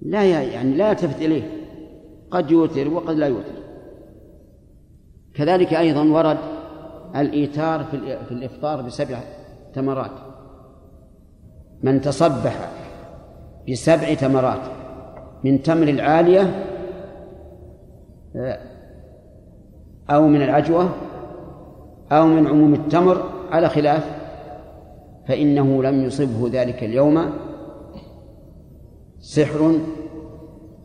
لا 0.03 0.25
يعني 0.25 0.77
لا 0.77 0.91
يلتفت 0.91 1.23
إليه. 1.23 1.43
قد 2.31 2.51
يوتر 2.51 2.89
وقد 2.89 3.17
لا 3.17 3.27
يوتر. 3.27 3.59
كذلك 5.35 5.75
أيضا 5.75 6.05
ورد 6.05 6.39
الإيتار 7.17 7.85
في 8.29 8.31
الإفطار 8.31 8.83
بسبع 8.83 9.21
تمرات. 9.75 10.11
من 11.83 12.01
تصبح 12.01 12.71
بسبع 13.71 14.15
تمرات 14.15 14.61
من 15.45 15.63
تمر 15.63 15.89
العالية 15.89 16.65
أو 20.11 20.29
من 20.29 20.43
العجوة 20.43 20.91
أو 22.13 22.27
من 22.27 22.47
عموم 22.47 22.75
التمر 22.75 23.23
على 23.51 23.69
خلاف 23.69 24.05
فإنه 25.29 25.83
لم 25.83 26.05
يصبه 26.05 26.49
ذلك 26.53 26.85
اليوم 26.85 27.31
سحر 29.21 29.79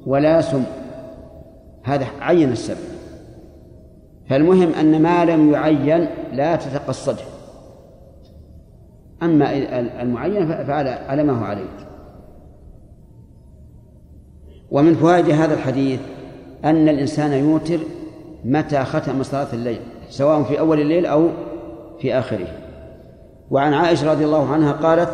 ولا 0.05 0.41
سم. 0.41 0.63
هذا 1.83 2.05
عين 2.21 2.51
السبب. 2.51 2.77
فالمهم 4.29 4.73
أن 4.73 5.01
ما 5.01 5.25
لم 5.25 5.53
يعين 5.53 6.07
لا 6.33 6.55
تتقصده. 6.55 7.23
أما 9.23 9.59
المعين 10.01 10.47
فعلى 10.47 11.23
ما 11.23 11.39
هو 11.39 11.43
عليه. 11.43 11.69
ومن 14.71 14.95
فوائد 14.95 15.29
هذا 15.29 15.53
الحديث 15.53 15.99
أن 16.65 16.89
الإنسان 16.89 17.31
يوتر 17.31 17.79
متى 18.45 18.83
ختم 18.83 19.23
صلاة 19.23 19.53
الليل. 19.53 19.81
سواء 20.13 20.43
في 20.43 20.59
أول 20.59 20.81
الليل 20.81 21.05
أو 21.05 21.29
في 21.99 22.13
آخره. 22.13 22.47
وعن 23.51 23.73
عائشة 23.73 24.11
رضي 24.11 24.25
الله 24.25 24.49
عنها 24.49 24.71
قالت 24.71 25.09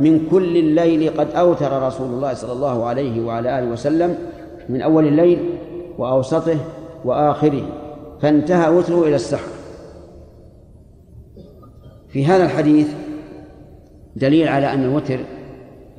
من 0.00 0.28
كل 0.30 0.56
الليل 0.56 1.20
قد 1.20 1.30
أوتر 1.30 1.82
رسول 1.82 2.06
الله 2.06 2.34
صلى 2.34 2.52
الله 2.52 2.84
عليه 2.84 3.26
وعلى 3.26 3.58
آله 3.58 3.70
وسلم 3.70 4.18
من 4.68 4.82
أول 4.82 5.06
الليل 5.06 5.50
وأوسطه 5.98 6.56
وآخره 7.04 7.62
فانتهى 8.20 8.68
وتره 8.70 9.02
إلى 9.02 9.14
السحر. 9.14 9.48
في 12.08 12.26
هذا 12.26 12.44
الحديث 12.44 12.88
دليل 14.16 14.48
على 14.48 14.72
أن 14.72 14.84
الوتر 14.84 15.18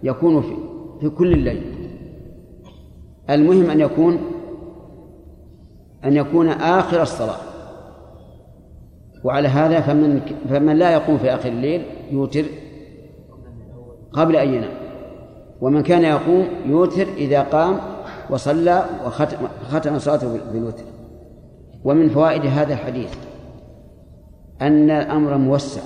يكون 0.04 0.42
في, 0.42 0.56
في 1.02 1.10
كل 1.10 1.34
الليل. 1.34 1.62
المهم 3.30 3.70
أن 3.70 3.80
يكون 3.80 4.20
أن 6.06 6.14
يكون 6.14 6.50
آخر 6.50 7.02
الصلاة. 7.02 7.45
وعلى 9.26 9.48
هذا 9.48 9.82
فمن 9.82 10.22
فمن 10.50 10.76
لا 10.76 10.92
يقوم 10.92 11.18
في 11.18 11.34
آخر 11.34 11.50
الليل 11.50 11.82
يوتر 12.12 12.46
قبل 14.14 14.36
أن 14.36 14.54
ينام. 14.54 14.72
ومن 15.62 15.84
كان 15.84 16.04
يقوم 16.04 16.48
يوتر 16.66 17.08
إذا 17.18 17.42
قام 17.42 17.78
وصلى 18.30 18.86
وختم 19.06 20.00
صلاته 20.00 20.40
بالوتر. 20.54 20.84
ومن 21.84 22.10
فوائد 22.10 22.46
هذا 22.46 22.74
الحديث 22.74 23.14
أن 24.62 24.90
الأمر 24.92 25.38
موسع 25.38 25.82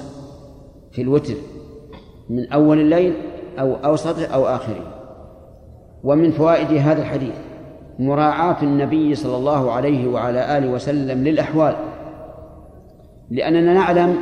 في 0.92 1.02
الوتر 1.02 1.36
من 2.30 2.52
أول 2.52 2.80
الليل 2.80 3.14
أو 3.60 3.76
أوسطه 3.76 4.26
أو 4.26 4.46
آخره. 4.46 4.84
ومن 6.04 6.32
فوائد 6.32 6.72
هذا 6.72 7.02
الحديث 7.02 7.36
مراعاة 8.00 8.64
النبي 8.64 9.16
صلى 9.16 9.38
الله 9.38 9.72
عليه 9.72 10.08
وعلى 10.08 10.58
آله 10.58 10.70
وسلم 10.70 11.24
للأحوال. 11.24 11.76
لأننا 13.32 13.74
نعلم 13.74 14.16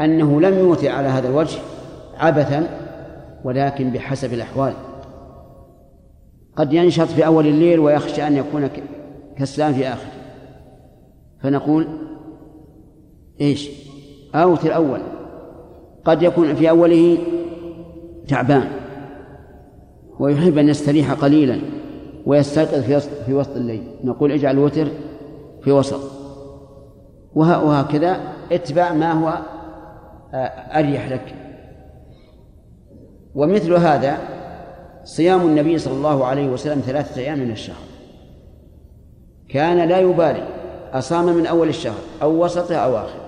أنه 0.00 0.40
لم 0.40 0.58
يوتر 0.58 0.88
على 0.88 1.08
هذا 1.08 1.28
الوجه 1.28 1.58
عبثا 2.18 2.68
ولكن 3.44 3.90
بحسب 3.90 4.32
الأحوال. 4.32 4.72
قد 6.56 6.72
ينشط 6.72 7.06
في 7.06 7.26
أول 7.26 7.46
الليل 7.46 7.78
ويخشى 7.78 8.26
أن 8.26 8.36
يكون 8.36 8.68
كسلان 9.36 9.72
في 9.72 9.88
آخره 9.88 10.12
فنقول 11.42 11.86
إيش؟ 13.40 13.70
أوتر 14.34 14.74
أول 14.74 15.00
قد 16.04 16.22
يكون 16.22 16.54
في 16.54 16.70
أوله 16.70 17.18
تعبان 18.28 18.68
ويحب 20.18 20.58
أن 20.58 20.68
يستريح 20.68 21.12
قليلا 21.12 21.60
ويستيقظ 22.26 22.80
في 23.26 23.34
وسط 23.34 23.56
الليل. 23.56 23.82
نقول 24.04 24.32
اجعل 24.32 24.54
الوتر 24.54 24.88
في 25.62 25.72
وسط. 25.72 26.00
وهكذا 27.34 28.33
اتبع 28.52 28.92
ما 28.92 29.12
هو 29.12 29.38
آه، 30.34 30.78
أريح 30.78 31.08
لك. 31.08 31.34
ومثل 33.34 33.72
هذا 33.72 34.18
صيام 35.04 35.40
النبي 35.40 35.78
صلى 35.78 35.94
الله 35.94 36.24
عليه 36.24 36.48
وسلم 36.48 36.80
ثلاثة 36.80 37.20
أيام 37.20 37.38
من 37.38 37.50
الشهر. 37.50 37.84
كان 39.48 39.88
لا 39.88 39.98
يبالي 39.98 40.48
أصام 40.92 41.36
من 41.36 41.46
أول 41.46 41.68
الشهر 41.68 42.00
أو 42.22 42.44
وسطه 42.44 42.76
أو 42.76 42.96
آخره. 42.96 43.24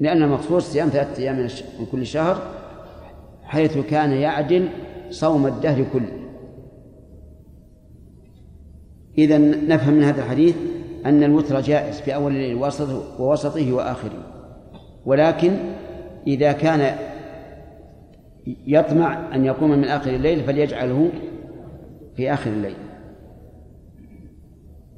لأن 0.00 0.22
المقصود 0.22 0.60
صيام 0.60 0.88
ثلاثة 0.88 1.22
أيام 1.22 1.36
من 1.78 1.86
كل 1.92 2.06
شهر 2.06 2.42
حيث 3.44 3.78
كان 3.78 4.12
يعدل 4.12 4.68
صوم 5.10 5.46
الدهر 5.46 5.84
كله. 5.92 6.22
إذا 9.18 9.38
نفهم 9.38 9.94
من 9.94 10.02
هذا 10.02 10.22
الحديث 10.22 10.56
أن 11.06 11.22
الوتر 11.22 11.60
جائز 11.60 12.00
في 12.00 12.14
أول 12.14 12.32
الليل 12.32 12.56
ووسطه, 13.18 13.72
وآخره. 13.72 14.22
ولكن 15.06 15.56
إذا 16.26 16.52
كان 16.52 16.96
يطمع 18.66 19.34
أن 19.34 19.44
يقوم 19.44 19.70
من 19.70 19.84
آخر 19.84 20.10
الليل 20.10 20.44
فليجعله 20.44 21.10
في 22.16 22.32
آخر 22.32 22.50
الليل. 22.50 22.76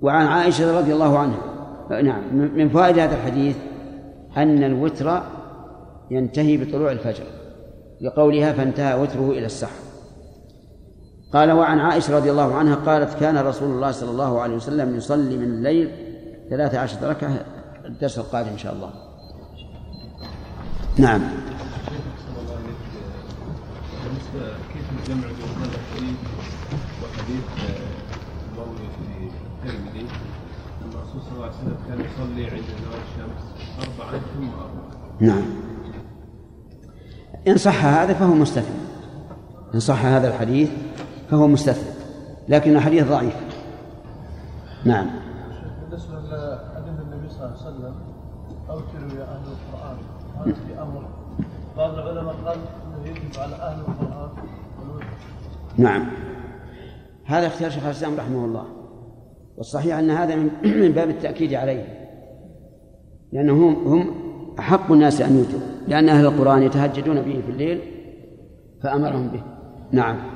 وعن 0.02 0.26
عائشة 0.26 0.78
رضي 0.78 0.92
الله 0.92 1.18
عنها 1.18 1.40
نعم 2.02 2.36
من 2.56 2.68
فوائد 2.68 2.98
هذا 2.98 3.14
الحديث 3.14 3.56
أن 4.36 4.64
الوتر 4.64 5.22
ينتهي 6.10 6.56
بطلوع 6.56 6.92
الفجر 6.92 7.24
لقولها 8.00 8.52
فانتهى 8.52 9.00
وتره 9.00 9.30
إلى 9.30 9.46
السحر. 9.46 9.93
قال 11.34 11.52
وعن 11.52 11.80
عائشة 11.80 12.16
رضي 12.16 12.30
الله 12.30 12.54
عنها 12.54 12.74
قالت 12.74 13.14
كان 13.20 13.38
رسول 13.38 13.70
الله 13.70 13.90
صلى 13.90 14.10
الله 14.10 14.40
عليه 14.40 14.54
وسلم 14.54 14.96
يصلي 14.96 15.36
من 15.36 15.44
الليل 15.44 15.90
ثلاثة 16.50 16.78
عشرة 16.78 17.08
ركعة 17.08 17.44
الدرس 17.84 18.18
القادم 18.18 18.48
إن 18.48 18.58
شاء 18.58 18.72
الله. 18.72 18.90
نعم. 20.98 21.20
كيف 24.72 24.84
الجمع 25.00 25.26
بين 25.26 25.48
هذا 25.60 25.78
الحديث 25.78 26.16
وحديث 27.02 27.44
المروي 28.52 28.76
في 28.76 29.68
الترمذي؟ 29.68 30.06
أن 30.82 30.90
الرسول 30.94 31.22
صلى 31.22 31.32
الله 31.34 31.44
عليه 31.44 31.56
وسلم 31.56 31.76
كان 31.88 32.00
يصلي 32.00 32.44
عند 32.44 32.64
زوال 32.64 33.00
الشمس 33.08 33.42
أربعا 33.78 34.20
ثم 34.34 34.48
أربعا 34.48 34.94
نعم. 35.20 35.44
إن 37.48 37.56
صح 37.56 37.84
هذا 37.84 38.14
فهو 38.14 38.34
مستثنى 38.34 38.76
إن 39.74 39.80
صح 39.80 40.04
هذا 40.04 40.28
الحديث 40.28 40.68
فهو 41.34 41.46
مستثنى 41.46 41.90
لكن 42.48 42.76
الحديث 42.76 43.08
ضعيف. 43.08 43.36
نعم. 44.84 45.06
بالنسبة 45.80 46.14
لحديث 46.14 47.00
النبي 47.00 47.28
صلى 47.28 47.44
الله 47.44 47.56
عليه 47.58 47.76
وسلم 47.76 47.94
أوتروا 48.70 49.20
يا 49.20 49.24
أهل 49.24 49.42
القرآن. 49.54 49.96
هذا 50.38 50.54
في 50.54 50.82
أمر. 50.82 51.08
بعض 51.76 51.94
العلماء 51.94 52.34
قال 52.34 52.58
أنه 52.58 53.10
يجب 53.10 53.40
على 53.40 53.54
أهل 53.54 53.80
القرآن 53.80 54.28
نعم. 55.76 56.06
هذا 57.24 57.46
اختيار 57.46 57.70
شيخ 57.70 57.84
الإسلام 57.84 58.14
رحمه 58.16 58.44
الله. 58.44 58.64
والصحيح 59.56 59.98
أن 59.98 60.10
هذا 60.10 60.36
من 60.36 60.50
من 60.82 60.92
باب 60.92 61.10
التأكيد 61.10 61.54
عليه. 61.54 62.10
لأنهم 63.32 63.74
هم 63.86 64.14
أحق 64.58 64.92
الناس 64.92 65.20
أن 65.20 65.36
يوتروا 65.36 65.68
لأن 65.88 66.08
أهل 66.08 66.26
القرآن 66.26 66.62
يتهجدون 66.62 67.22
به 67.22 67.42
في 67.46 67.50
الليل 67.50 67.80
فأمرهم 68.82 69.28
به. 69.28 69.42
نعم. 69.92 70.33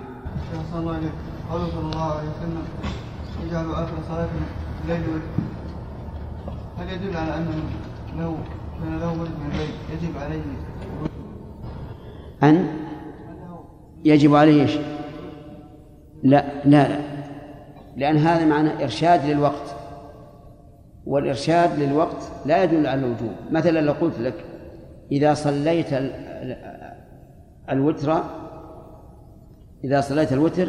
صلى 0.73 0.81
الله 0.81 0.95
عليه 0.95 1.11
قوله 1.51 1.67
صلى 1.71 1.81
الله 1.81 2.03
عليه 2.13 2.29
وسلم 2.29 2.63
اجعلوا 3.49 3.75
اخر 3.75 3.93
صلاه 4.09 4.29
الليل 4.85 5.03
هل 6.79 6.89
يدل 6.93 7.17
على 7.17 7.37
انه 7.37 7.55
لو 8.19 8.35
كان 8.83 8.99
له 8.99 9.13
ولد 9.13 9.31
من 9.31 9.51
الليل 9.53 9.71
يجب 9.93 10.19
عليه 10.19 10.41
أن 12.43 12.69
يجب 14.05 14.35
عليه 14.35 14.63
إيش؟ 14.63 14.79
لا 16.23 16.45
لا 16.65 16.89
لا. 16.89 16.99
لأن 17.97 18.17
هذا 18.17 18.45
معنى 18.45 18.83
إرشاد 18.85 19.27
للوقت. 19.27 19.75
والإرشاد 21.07 21.79
للوقت 21.79 22.31
لا 22.47 22.63
يدل 22.65 22.87
على 22.87 23.01
الوجوب. 23.01 23.33
مثلا 23.51 23.81
لو 23.81 23.93
قلت 23.93 24.19
لك 24.19 24.45
إذا 25.13 25.35
صليت 25.35 25.93
ال- 25.93 26.13
ال- 26.15 26.95
الوتر 27.71 28.23
إذا 29.85 30.01
صليت 30.01 30.33
الوتر 30.33 30.69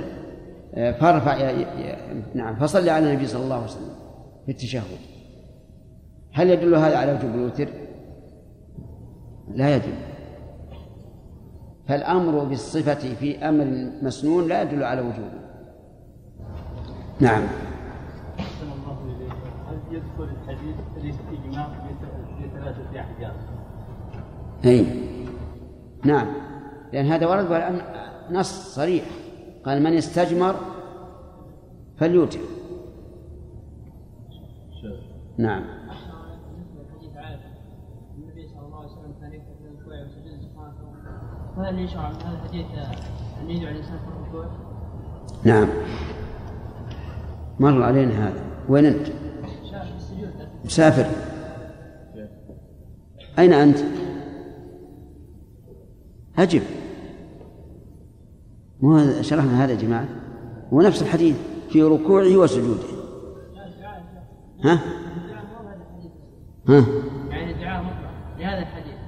آه، 0.74 0.92
فارفع 0.92 1.38
يا- 1.38 1.52
يا- 1.52 2.24
نعم 2.36 2.56
فصل 2.56 2.90
على 2.90 3.10
النبي 3.12 3.28
صلى 3.28 3.44
الله 3.44 3.56
عليه 3.56 3.66
وسلم 3.66 3.96
في 4.46 4.52
التشهد. 4.52 4.84
هل 6.34 6.50
يدل 6.50 6.76
هذا 6.76 6.98
على 6.98 7.14
وجوب 7.14 7.36
الوتر؟ 7.36 7.68
لا 9.52 9.76
يدل. 9.76 9.94
فالأمر 11.88 12.44
بالصفة 12.44 13.14
في 13.16 13.38
أمر 13.50 13.92
مسنون 14.02 14.48
لا 14.48 14.62
يدل 14.62 14.84
على 14.84 15.02
وجوبه 15.02 15.40
نعم. 17.20 17.44
هل 19.70 19.78
يدخل 19.92 20.24
الحديث 20.24 20.76
ليس 21.04 21.16
إجماع 21.32 21.68
في 22.40 22.50
ثلاثة 22.60 23.00
أحكام 23.00 23.32
أي. 24.66 24.86
نعم. 26.06 26.28
لأن 26.94 27.06
هذا 27.06 27.28
ورد 27.28 27.48
نص 28.32 28.76
صريح. 28.76 29.06
قال 29.66 29.84
من 29.84 29.94
استجمر 29.94 30.56
فليوتر. 31.98 32.40
نعم. 35.38 35.64
فهل 41.58 41.80
يشرع 41.80 42.10
من 42.10 42.16
هذا 42.16 42.40
الحديث 42.44 42.66
أن 43.42 43.50
يدعو 43.50 43.72
الإنسان 43.72 44.00
في 44.00 44.08
الركوع؟ 44.08 44.46
نعم. 45.44 45.68
مر 47.60 47.84
علينا 47.84 48.28
هذا. 48.28 48.44
وين 48.70 48.86
السجود 48.86 50.34
مسافر. 50.66 51.06
أين 53.40 53.54
أنت؟ 53.54 53.78
أجب. 56.38 56.62
مو 58.82 58.96
هذا- 58.98 59.22
شرحنا 59.22 59.64
هذا 59.64 59.72
يا 59.72 59.78
جماعة؟ 59.78 60.08
هو 60.74 60.82
نفس 60.82 61.02
الحديث 61.02 61.38
في 61.70 61.84
ركوعه 61.84 62.38
وسجوده. 62.38 62.84
ها؟ 64.64 64.80
ها؟ 66.70 66.84
يعني 67.30 67.52
الدعاء 67.52 67.84
مطلق 67.84 68.40
لهذا 68.40 68.60
الحديث. 68.60 69.00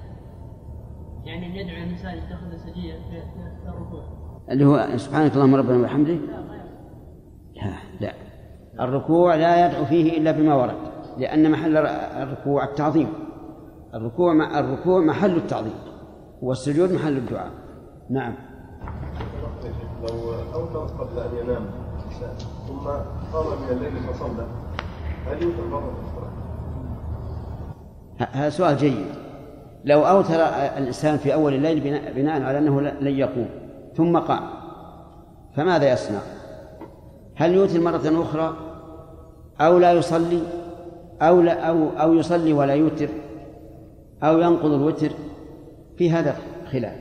يعني 1.26 1.60
يدعو 1.60 1.84
الإنسان 1.84 2.18
يتخذ 2.18 2.58
سجيا 2.58 2.96
في 3.10 3.70
الركوع. 3.70 4.04
اللي 4.52 4.66
هو 4.66 4.98
سبحانك 4.98 5.34
اللهم 5.34 5.56
ربنا 5.56 5.78
وبحمدك. 5.78 6.20
لا 7.56 7.74
لا 8.02 8.14
الركوع 8.80 9.36
لا 9.36 9.66
يدعو 9.66 9.86
فيه 9.86 10.18
إلا 10.18 10.32
بما 10.32 10.56
ورد 10.56 10.78
لأن 11.18 11.52
محل 11.52 11.78
الركوع 11.78 12.64
التعظيم. 12.64 13.08
الركوع 13.94 14.60
الركوع 14.60 15.02
محل 15.06 15.36
التعظيم 15.36 15.74
والسجود 16.42 16.92
محل 16.92 17.18
الدعاء. 17.18 17.52
نعم. 18.10 18.34
لو 20.62 20.68
أوتر 20.68 20.94
قبل 21.04 21.20
أن 21.20 21.44
ينام. 21.44 21.66
ثم 22.68 22.88
قام 23.34 23.62
من 23.62 23.70
الليل 23.72 23.92
فصلى. 24.14 24.46
هل 25.28 25.42
يوتر 25.44 25.68
مرة 25.72 25.94
أخرى؟ 26.04 26.28
هذا 28.32 28.50
سؤال 28.50 28.78
جيد. 28.78 29.06
لو 29.86 30.02
أوتر 30.02 30.36
الإنسان 30.78 31.18
في 31.18 31.34
أول 31.34 31.54
الليل 31.54 31.80
بناء, 32.16 32.42
على 32.42 32.58
أنه 32.58 32.82
لن 32.82 33.18
يقوم 33.18 33.50
ثم 33.96 34.18
قام 34.18 34.50
فماذا 35.56 35.94
يصنع؟ 35.94 36.20
هل 37.36 37.54
يوتر 37.54 37.80
مرة 37.80 38.22
أخرى؟ 38.22 38.54
أو 39.62 39.78
لا 39.78 39.94
يصلي؟ 39.94 40.42
أو 41.22 41.42
لا 41.42 41.70
أو 41.70 41.90
أو 41.90 42.14
يصلي 42.14 42.54
ولا 42.54 42.74
يوتر؟ 42.74 43.10
أو 44.24 44.40
ينقض 44.40 44.72
الوتر؟ 44.72 45.12
في 45.98 46.12
هذا 46.12 46.36
خلاف. 46.72 46.96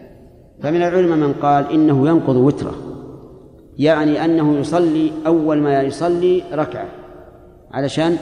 فمن 0.63 0.83
العلماء 0.83 1.19
من 1.19 1.33
قال 1.33 1.73
إنه 1.73 2.09
ينقض 2.09 2.37
وتره. 2.37 2.75
يعني 3.81 4.25
أنه 4.25 4.59
يصلي 4.59 5.13
أول 5.27 5.59
ما 5.59 5.83
يصلي 5.83 6.43
ركعة 6.53 6.87
علشان 7.71 8.17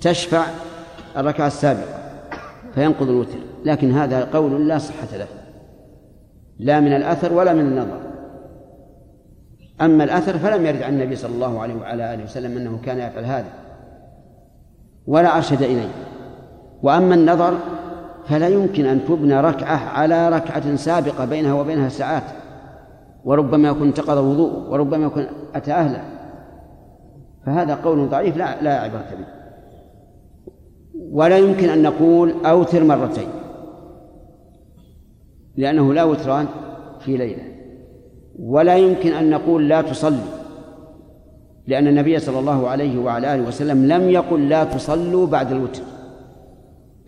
تشفع 0.00 0.44
الركعة 1.16 1.46
السابقة 1.46 1.98
فينقض 2.74 3.08
الوتر 3.08 3.38
لكن 3.64 3.92
هذا 3.92 4.24
قول 4.24 4.68
لا 4.68 4.78
صحة 4.78 5.16
له 5.16 5.26
لا 6.58 6.80
من 6.80 6.92
الأثر 6.92 7.32
ولا 7.32 7.52
من 7.52 7.60
النظر. 7.60 8.00
أما 9.80 10.04
الأثر 10.04 10.38
فلم 10.38 10.66
يرد 10.66 10.82
عن 10.82 10.92
النبي 10.92 11.16
صلى 11.16 11.34
الله 11.34 11.60
عليه 11.60 11.74
وعلى 11.74 12.14
آله 12.14 12.24
وسلم 12.24 12.56
أنه 12.56 12.80
كان 12.84 12.98
يفعل 12.98 13.24
هذا 13.24 13.52
ولا 15.06 15.36
أرشد 15.36 15.62
إليه. 15.62 15.88
وأما 16.82 17.14
النظر 17.14 17.58
فلا 18.28 18.48
يمكن 18.48 18.86
أن 18.86 19.04
تبنى 19.04 19.40
ركعة 19.40 19.76
على 19.76 20.28
ركعة 20.28 20.76
سابقة 20.76 21.24
بينها 21.24 21.52
وبينها 21.54 21.88
ساعات. 21.88 22.41
وربما 23.24 23.68
يكون 23.68 23.86
انتقض 23.86 24.16
وضوء 24.16 24.70
وربما 24.70 25.06
يكون 25.06 25.26
أتى 25.54 25.72
أهله. 25.72 26.04
فهذا 27.46 27.74
قول 27.74 28.08
ضعيف 28.08 28.36
لا 28.36 28.62
لا 28.62 28.80
عبرة 28.80 29.06
به. 29.18 29.26
ولا 31.12 31.38
يمكن 31.38 31.68
أن 31.68 31.82
نقول 31.82 32.34
أوتر 32.46 32.84
مرتين. 32.84 33.28
لأنه 35.56 35.94
لا 35.94 36.04
وتران 36.04 36.46
في 37.00 37.16
ليلة. 37.16 37.42
ولا 38.38 38.76
يمكن 38.76 39.12
أن 39.12 39.30
نقول 39.30 39.68
لا 39.68 39.82
تصلي. 39.82 40.24
لأن 41.66 41.86
النبي 41.86 42.18
صلى 42.18 42.38
الله 42.38 42.68
عليه 42.68 42.98
وعلى 42.98 43.34
آله 43.34 43.48
وسلم 43.48 43.88
لم 43.88 44.10
يقل 44.10 44.48
لا 44.48 44.64
تصلوا 44.64 45.26
بعد 45.26 45.52
الوتر. 45.52 45.82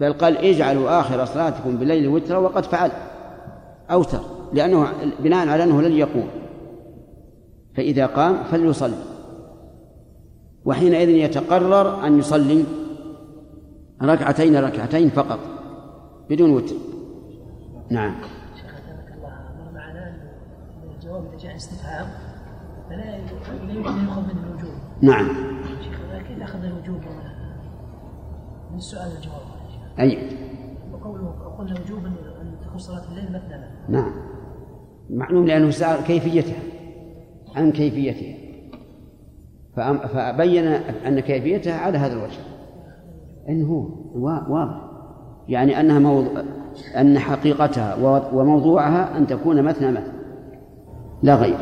بل 0.01 0.13
قال 0.13 0.37
اجعلوا 0.37 1.01
آخر 1.01 1.25
صلاتكم 1.25 1.77
بالليل 1.77 2.09
وترا 2.09 2.39
وقد 2.39 2.65
فعل. 2.65 2.91
أوتر. 3.91 4.21
لأنه 4.55 4.89
بناء 5.21 5.49
على 5.49 5.65
أنه 5.65 5.83
لن 5.83 5.93
يقوم. 5.93 6.29
فإذا 7.77 8.07
قام 8.07 8.45
فليصلي. 8.45 8.99
وحينئذ 10.65 11.09
يتقرر 11.09 12.07
أن 12.07 12.19
يصلي 12.19 12.65
ركعتين 14.03 14.57
ركعتين 14.57 15.09
فقط 15.09 15.39
بدون 16.31 16.51
وتر. 16.51 16.75
نعم. 17.91 18.15
الجواب 20.95 21.27
إذا 21.27 21.37
جاء 21.39 21.57
استفهام 21.57 22.07
فلا 22.89 22.97
لا 22.97 23.17
يمكن 23.17 23.89
أن 23.89 24.05
يؤخذ 24.05 24.23
منه 24.23 24.43
الوجوب 24.47 24.75
نعم. 25.03 25.29
شيخ 25.83 25.99
كيف 26.29 26.43
أخذ 26.43 26.65
الوجوب 26.65 27.01
من 28.71 28.77
السؤال 28.77 29.17
الجواب 29.17 29.43
أي. 29.99 30.19
وقوله 30.93 31.55
قلنا 31.59 31.81
وجوبا 31.81 32.09
أن 32.09 32.57
تكون 32.63 32.79
صلاة 32.79 33.03
الليل 33.11 33.25
مثنى. 33.33 33.67
نعم. 33.89 34.13
معلوم 35.11 35.47
لأنه 35.47 35.71
سأل 35.71 36.05
كيفيتها 36.05 36.63
عن 37.57 37.73
كيفيتها. 37.73 38.35
فبين 40.07 40.67
أن 41.07 41.21
كيفيتها 41.21 41.79
على 41.79 41.99
هذا 41.99 42.13
الوجه. 42.13 42.39
أنه 43.49 43.89
واضح. 44.15 44.81
يعني 45.49 45.81
أنها 45.81 45.99
موضوع 45.99 46.43
أن 46.97 47.19
حقيقتها 47.19 47.95
و- 47.97 48.41
وموضوعها 48.41 49.17
أن 49.19 49.27
تكون 49.27 49.63
مثنى 49.63 49.93
مثنى. 49.93 50.13
لا 51.23 51.35
غير. 51.35 51.57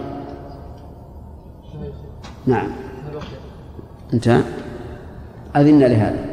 نعم. 2.47 2.69
انتهى. 4.15 4.43
أذن 5.57 5.79
لهذا. 5.79 6.33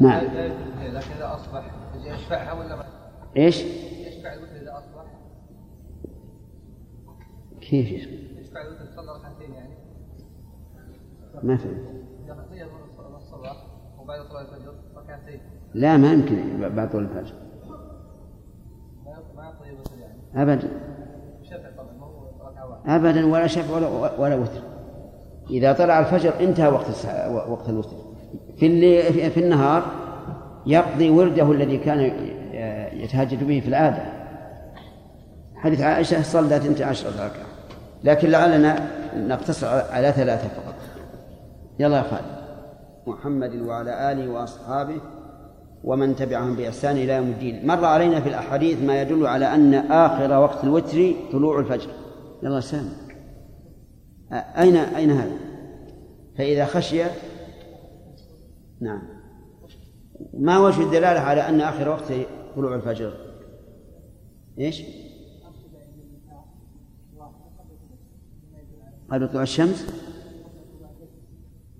نعم. 0.00 0.24
لكن 0.24 1.10
إذا 1.18 1.34
أصبح 1.34 1.70
يشفعها 2.04 2.52
ولا؟ 2.52 2.84
إيش؟ 3.36 3.62
يشفع 3.62 4.32
الوتر 4.34 4.62
إذا 4.62 4.72
أصبح 4.78 5.04
كيف؟ 7.70 7.92
يشفع 7.92 8.60
يعني 9.54 9.74
ما 11.42 11.56
فهمت. 11.56 12.06
لا 15.74 15.96
ما 15.96 16.12
يمكن 16.12 16.60
بعد 16.74 16.90
طول 16.90 17.02
الفجر. 17.02 17.34
ما 19.36 19.52
يعني 20.00 20.42
أبدا. 20.42 20.68
شفع 21.42 21.70
طبعا 21.76 22.96
أبدا 22.96 23.26
ولا 23.26 23.46
شفع 23.46 23.74
ولا 23.76 24.20
ولا 24.20 24.36
وتر. 24.36 24.62
إذا 25.50 25.72
طلع 25.72 25.98
الفجر 25.98 26.40
انتهى 26.40 26.68
وقت 26.68 26.86
وقت 27.48 27.68
الوتر. 27.68 27.96
في 28.56 28.66
اللي 28.66 29.02
في- 29.02 29.30
النهار 29.44 29.82
يقضي 30.66 31.10
ورده 31.10 31.52
الذي 31.52 31.78
كان 31.78 32.00
يتهجد 32.92 33.44
به 33.44 33.60
في 33.60 33.68
العادة. 33.68 34.02
حديث 35.56 35.80
عائشة 35.80 36.22
صلت 36.22 36.52
اثنتي 36.52 36.84
عشرة 36.84 37.10
ركعة. 37.10 37.45
لكن 38.04 38.30
لعلنا 38.30 38.88
نقتصر 39.16 39.66
على 39.66 40.12
ثلاثة 40.12 40.48
فقط 40.48 40.74
يلا 41.78 41.96
يا 41.96 42.02
خالد 42.02 42.36
محمد 43.06 43.56
وعلى 43.56 44.12
آله 44.12 44.30
وأصحابه 44.30 45.00
ومن 45.84 46.16
تبعهم 46.16 46.56
بإحسان 46.56 46.96
إلى 46.96 47.12
يوم 47.12 47.28
الدين 47.28 47.66
مر 47.66 47.84
علينا 47.84 48.20
في 48.20 48.28
الأحاديث 48.28 48.82
ما 48.82 49.02
يدل 49.02 49.26
على 49.26 49.54
أن 49.54 49.74
آخر 49.74 50.32
وقت 50.32 50.64
الوتر 50.64 51.12
طلوع 51.32 51.58
الفجر 51.58 51.90
يلا 52.42 52.60
سام 52.60 52.88
أين 54.32 54.76
أين 54.76 55.10
هذا؟ 55.10 55.36
فإذا 56.38 56.64
خشي 56.64 57.02
نعم 58.80 59.02
ما 60.34 60.58
وجه 60.58 60.82
الدلالة 60.82 61.20
على 61.20 61.48
أن 61.48 61.60
آخر 61.60 61.88
وقت 61.88 62.12
طلوع 62.56 62.74
الفجر؟ 62.74 63.12
إيش؟ 64.58 64.82
قبل 69.10 69.28
طلوع 69.28 69.42
الشمس؟ 69.42 69.86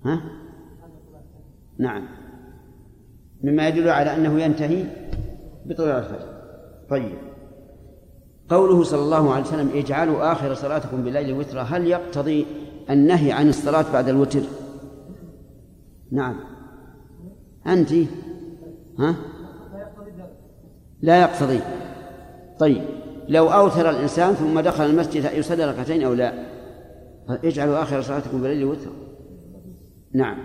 ها؟ 0.05 0.21
نعم. 1.77 2.07
مما 3.43 3.67
يدل 3.67 3.89
على 3.89 4.15
أنه 4.15 4.41
ينتهي 4.41 4.85
بطلوع 5.65 5.97
الفجر. 5.97 6.37
طيب. 6.89 7.17
قوله 8.49 8.83
صلى 8.83 9.01
الله 9.01 9.33
عليه 9.33 9.43
وسلم 9.43 9.69
اجعلوا 9.75 10.31
آخر 10.31 10.53
صلاتكم 10.53 11.03
بالليل 11.03 11.33
وترا 11.33 11.61
هل 11.61 11.87
يقتضي 11.87 12.45
النهي 12.89 13.31
عن 13.31 13.49
الصلاة 13.49 13.85
بعد 13.93 14.09
الوتر؟ 14.09 14.41
نعم. 16.11 16.35
أنت؟ 17.67 17.91
ها؟ 18.99 19.15
لا 21.01 21.21
يقتضي. 21.21 21.59
طيب. 22.59 22.81
لو 23.29 23.47
أوتر 23.47 23.89
الإنسان 23.89 24.33
ثم 24.33 24.59
دخل 24.59 24.85
المسجد 24.85 25.33
يصلي 25.33 25.65
ركعتين 25.65 26.03
أو 26.03 26.13
لا؟ 26.13 26.56
اجعلوا 27.29 27.81
آخر 27.81 28.01
صلاتكم 28.01 28.41
بالليل 28.41 28.65
وترا 28.65 28.91
نعم. 30.13 30.37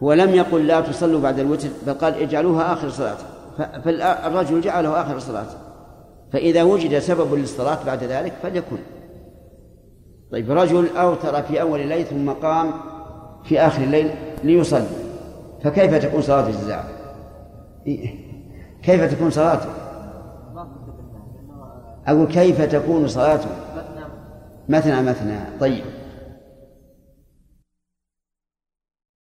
ولم 0.00 0.34
يقل 0.34 0.66
لا 0.66 0.80
تصلوا 0.80 1.20
بعد 1.20 1.38
الوتر 1.38 1.68
بل 1.86 1.94
قال 1.94 2.14
اجعلوها 2.14 2.72
آخر 2.72 2.88
صلاة. 2.88 3.16
فالرجل 3.84 4.60
جعله 4.60 5.00
آخر 5.00 5.18
صلاة. 5.18 5.46
فإذا 6.32 6.62
وجد 6.62 6.98
سبب 6.98 7.34
للصلاة 7.34 7.84
بعد 7.86 8.04
ذلك 8.04 8.32
فليكن. 8.42 8.76
طيب 10.32 10.50
رجل 10.50 10.96
أوتر 10.96 11.42
في 11.42 11.60
أول 11.60 11.80
الليل 11.80 12.06
ثم 12.06 12.30
قام 12.30 12.72
في 13.44 13.60
آخر 13.60 13.82
الليل 13.82 14.10
ليصلي. 14.44 14.86
فكيف 15.64 15.94
تكون 15.94 16.22
صلاة 16.22 16.46
الجزاء؟ 16.46 16.84
كيف 18.82 19.14
تكون 19.14 19.30
صلاته؟ 19.30 19.68
أقول 22.06 22.26
كيف 22.26 22.62
تكون 22.62 23.08
صلاته؟ 23.08 23.48
مثنى 24.68 25.02
مثنى. 25.02 25.38
طيب. 25.60 25.84